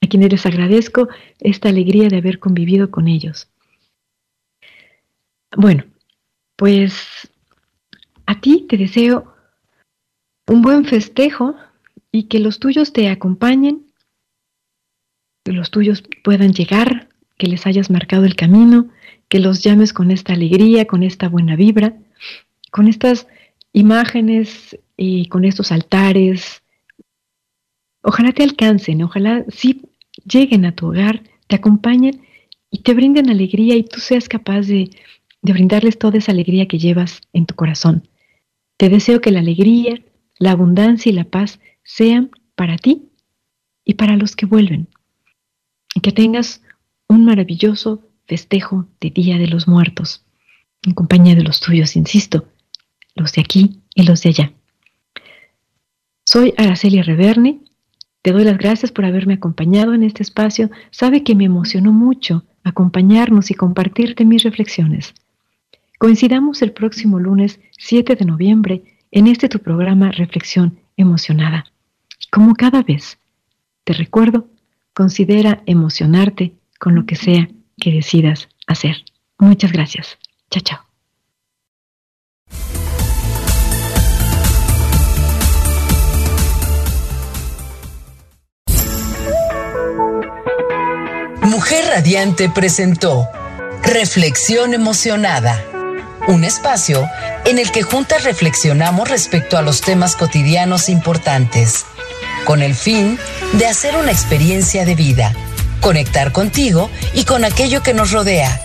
a 0.00 0.06
quienes 0.06 0.30
les 0.30 0.46
agradezco 0.46 1.08
esta 1.40 1.68
alegría 1.68 2.08
de 2.08 2.18
haber 2.18 2.38
convivido 2.38 2.90
con 2.90 3.08
ellos. 3.08 3.48
Bueno, 5.56 5.84
pues 6.56 7.30
a 8.26 8.40
ti 8.40 8.66
te 8.68 8.76
deseo 8.76 9.32
un 10.46 10.62
buen 10.62 10.84
festejo 10.84 11.56
y 12.16 12.24
que 12.24 12.40
los 12.40 12.58
tuyos 12.58 12.94
te 12.94 13.10
acompañen, 13.10 13.92
que 15.44 15.52
los 15.52 15.70
tuyos 15.70 16.02
puedan 16.24 16.54
llegar, 16.54 17.10
que 17.36 17.46
les 17.46 17.66
hayas 17.66 17.90
marcado 17.90 18.24
el 18.24 18.34
camino, 18.34 18.88
que 19.28 19.38
los 19.38 19.62
llames 19.62 19.92
con 19.92 20.10
esta 20.10 20.32
alegría, 20.32 20.86
con 20.86 21.02
esta 21.02 21.28
buena 21.28 21.56
vibra, 21.56 21.94
con 22.70 22.88
estas 22.88 23.26
imágenes 23.74 24.78
y 24.96 25.28
con 25.28 25.44
estos 25.44 25.72
altares. 25.72 26.62
Ojalá 28.02 28.32
te 28.32 28.42
alcancen, 28.42 29.02
ojalá 29.02 29.44
sí 29.48 29.82
lleguen 30.24 30.64
a 30.64 30.74
tu 30.74 30.86
hogar, 30.86 31.22
te 31.48 31.56
acompañen 31.56 32.22
y 32.70 32.78
te 32.78 32.94
brinden 32.94 33.28
alegría 33.28 33.76
y 33.76 33.82
tú 33.82 34.00
seas 34.00 34.26
capaz 34.26 34.62
de, 34.62 34.88
de 35.42 35.52
brindarles 35.52 35.98
toda 35.98 36.16
esa 36.16 36.32
alegría 36.32 36.66
que 36.66 36.78
llevas 36.78 37.20
en 37.34 37.44
tu 37.44 37.54
corazón. 37.54 38.08
Te 38.78 38.88
deseo 38.88 39.20
que 39.20 39.32
la 39.32 39.40
alegría, 39.40 40.02
la 40.38 40.52
abundancia 40.52 41.10
y 41.10 41.14
la 41.14 41.24
paz 41.24 41.60
sean 41.86 42.30
para 42.54 42.76
ti 42.76 43.08
y 43.84 43.94
para 43.94 44.16
los 44.16 44.36
que 44.36 44.44
vuelven. 44.44 44.88
Y 45.94 46.00
que 46.00 46.12
tengas 46.12 46.62
un 47.08 47.24
maravilloso 47.24 48.02
festejo 48.26 48.86
de 49.00 49.10
Día 49.10 49.38
de 49.38 49.46
los 49.46 49.68
Muertos, 49.68 50.24
en 50.82 50.92
compañía 50.92 51.34
de 51.34 51.44
los 51.44 51.60
tuyos, 51.60 51.96
insisto, 51.96 52.46
los 53.14 53.32
de 53.32 53.40
aquí 53.40 53.80
y 53.94 54.02
los 54.02 54.22
de 54.22 54.28
allá. 54.30 54.52
Soy 56.24 56.52
Araceli 56.56 57.00
Reverne, 57.00 57.60
te 58.22 58.32
doy 58.32 58.42
las 58.42 58.58
gracias 58.58 58.90
por 58.90 59.04
haberme 59.04 59.34
acompañado 59.34 59.94
en 59.94 60.02
este 60.02 60.24
espacio. 60.24 60.68
Sabe 60.90 61.22
que 61.22 61.36
me 61.36 61.44
emocionó 61.44 61.92
mucho 61.92 62.44
acompañarnos 62.64 63.52
y 63.52 63.54
compartirte 63.54 64.24
mis 64.24 64.42
reflexiones. 64.42 65.14
Coincidamos 65.98 66.60
el 66.62 66.72
próximo 66.72 67.20
lunes 67.20 67.60
7 67.78 68.16
de 68.16 68.24
noviembre 68.24 68.82
en 69.12 69.28
este 69.28 69.48
tu 69.48 69.60
programa 69.60 70.10
Reflexión 70.10 70.80
Emocionada. 70.96 71.66
Como 72.30 72.54
cada 72.54 72.82
vez, 72.82 73.18
te 73.84 73.92
recuerdo, 73.92 74.48
considera 74.92 75.62
emocionarte 75.66 76.54
con 76.78 76.94
lo 76.94 77.06
que 77.06 77.16
sea 77.16 77.48
que 77.78 77.92
decidas 77.92 78.48
hacer. 78.66 79.04
Muchas 79.38 79.72
gracias. 79.72 80.18
Chao, 80.50 80.62
chao. 80.62 80.86
Mujer 91.42 91.84
Radiante 91.88 92.50
presentó 92.50 93.28
Reflexión 93.82 94.74
Emocionada, 94.74 95.64
un 96.28 96.44
espacio 96.44 97.08
en 97.44 97.58
el 97.58 97.70
que 97.70 97.82
juntas 97.82 98.24
reflexionamos 98.24 99.08
respecto 99.08 99.56
a 99.56 99.62
los 99.62 99.80
temas 99.80 100.16
cotidianos 100.16 100.88
importantes, 100.88 101.84
con 102.44 102.62
el 102.62 102.74
fin 102.74 103.18
de 103.52 103.66
hacer 103.66 103.96
una 103.96 104.12
experiencia 104.12 104.84
de 104.84 104.94
vida, 104.94 105.32
conectar 105.80 106.32
contigo 106.32 106.90
y 107.14 107.24
con 107.24 107.44
aquello 107.44 107.82
que 107.82 107.94
nos 107.94 108.12
rodea. 108.12 108.60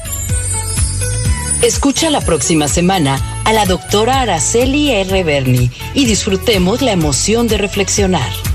Escucha 1.62 2.10
la 2.10 2.22
próxima 2.22 2.68
semana 2.68 3.20
a 3.46 3.54
la 3.54 3.66
doctora 3.66 4.22
Araceli 4.22 4.92
R. 4.92 5.24
Berni 5.24 5.70
y 5.94 6.06
disfrutemos 6.06 6.82
la 6.82 6.92
emoción 6.92 7.48
de 7.48 7.60
reflexionar. 7.60 8.51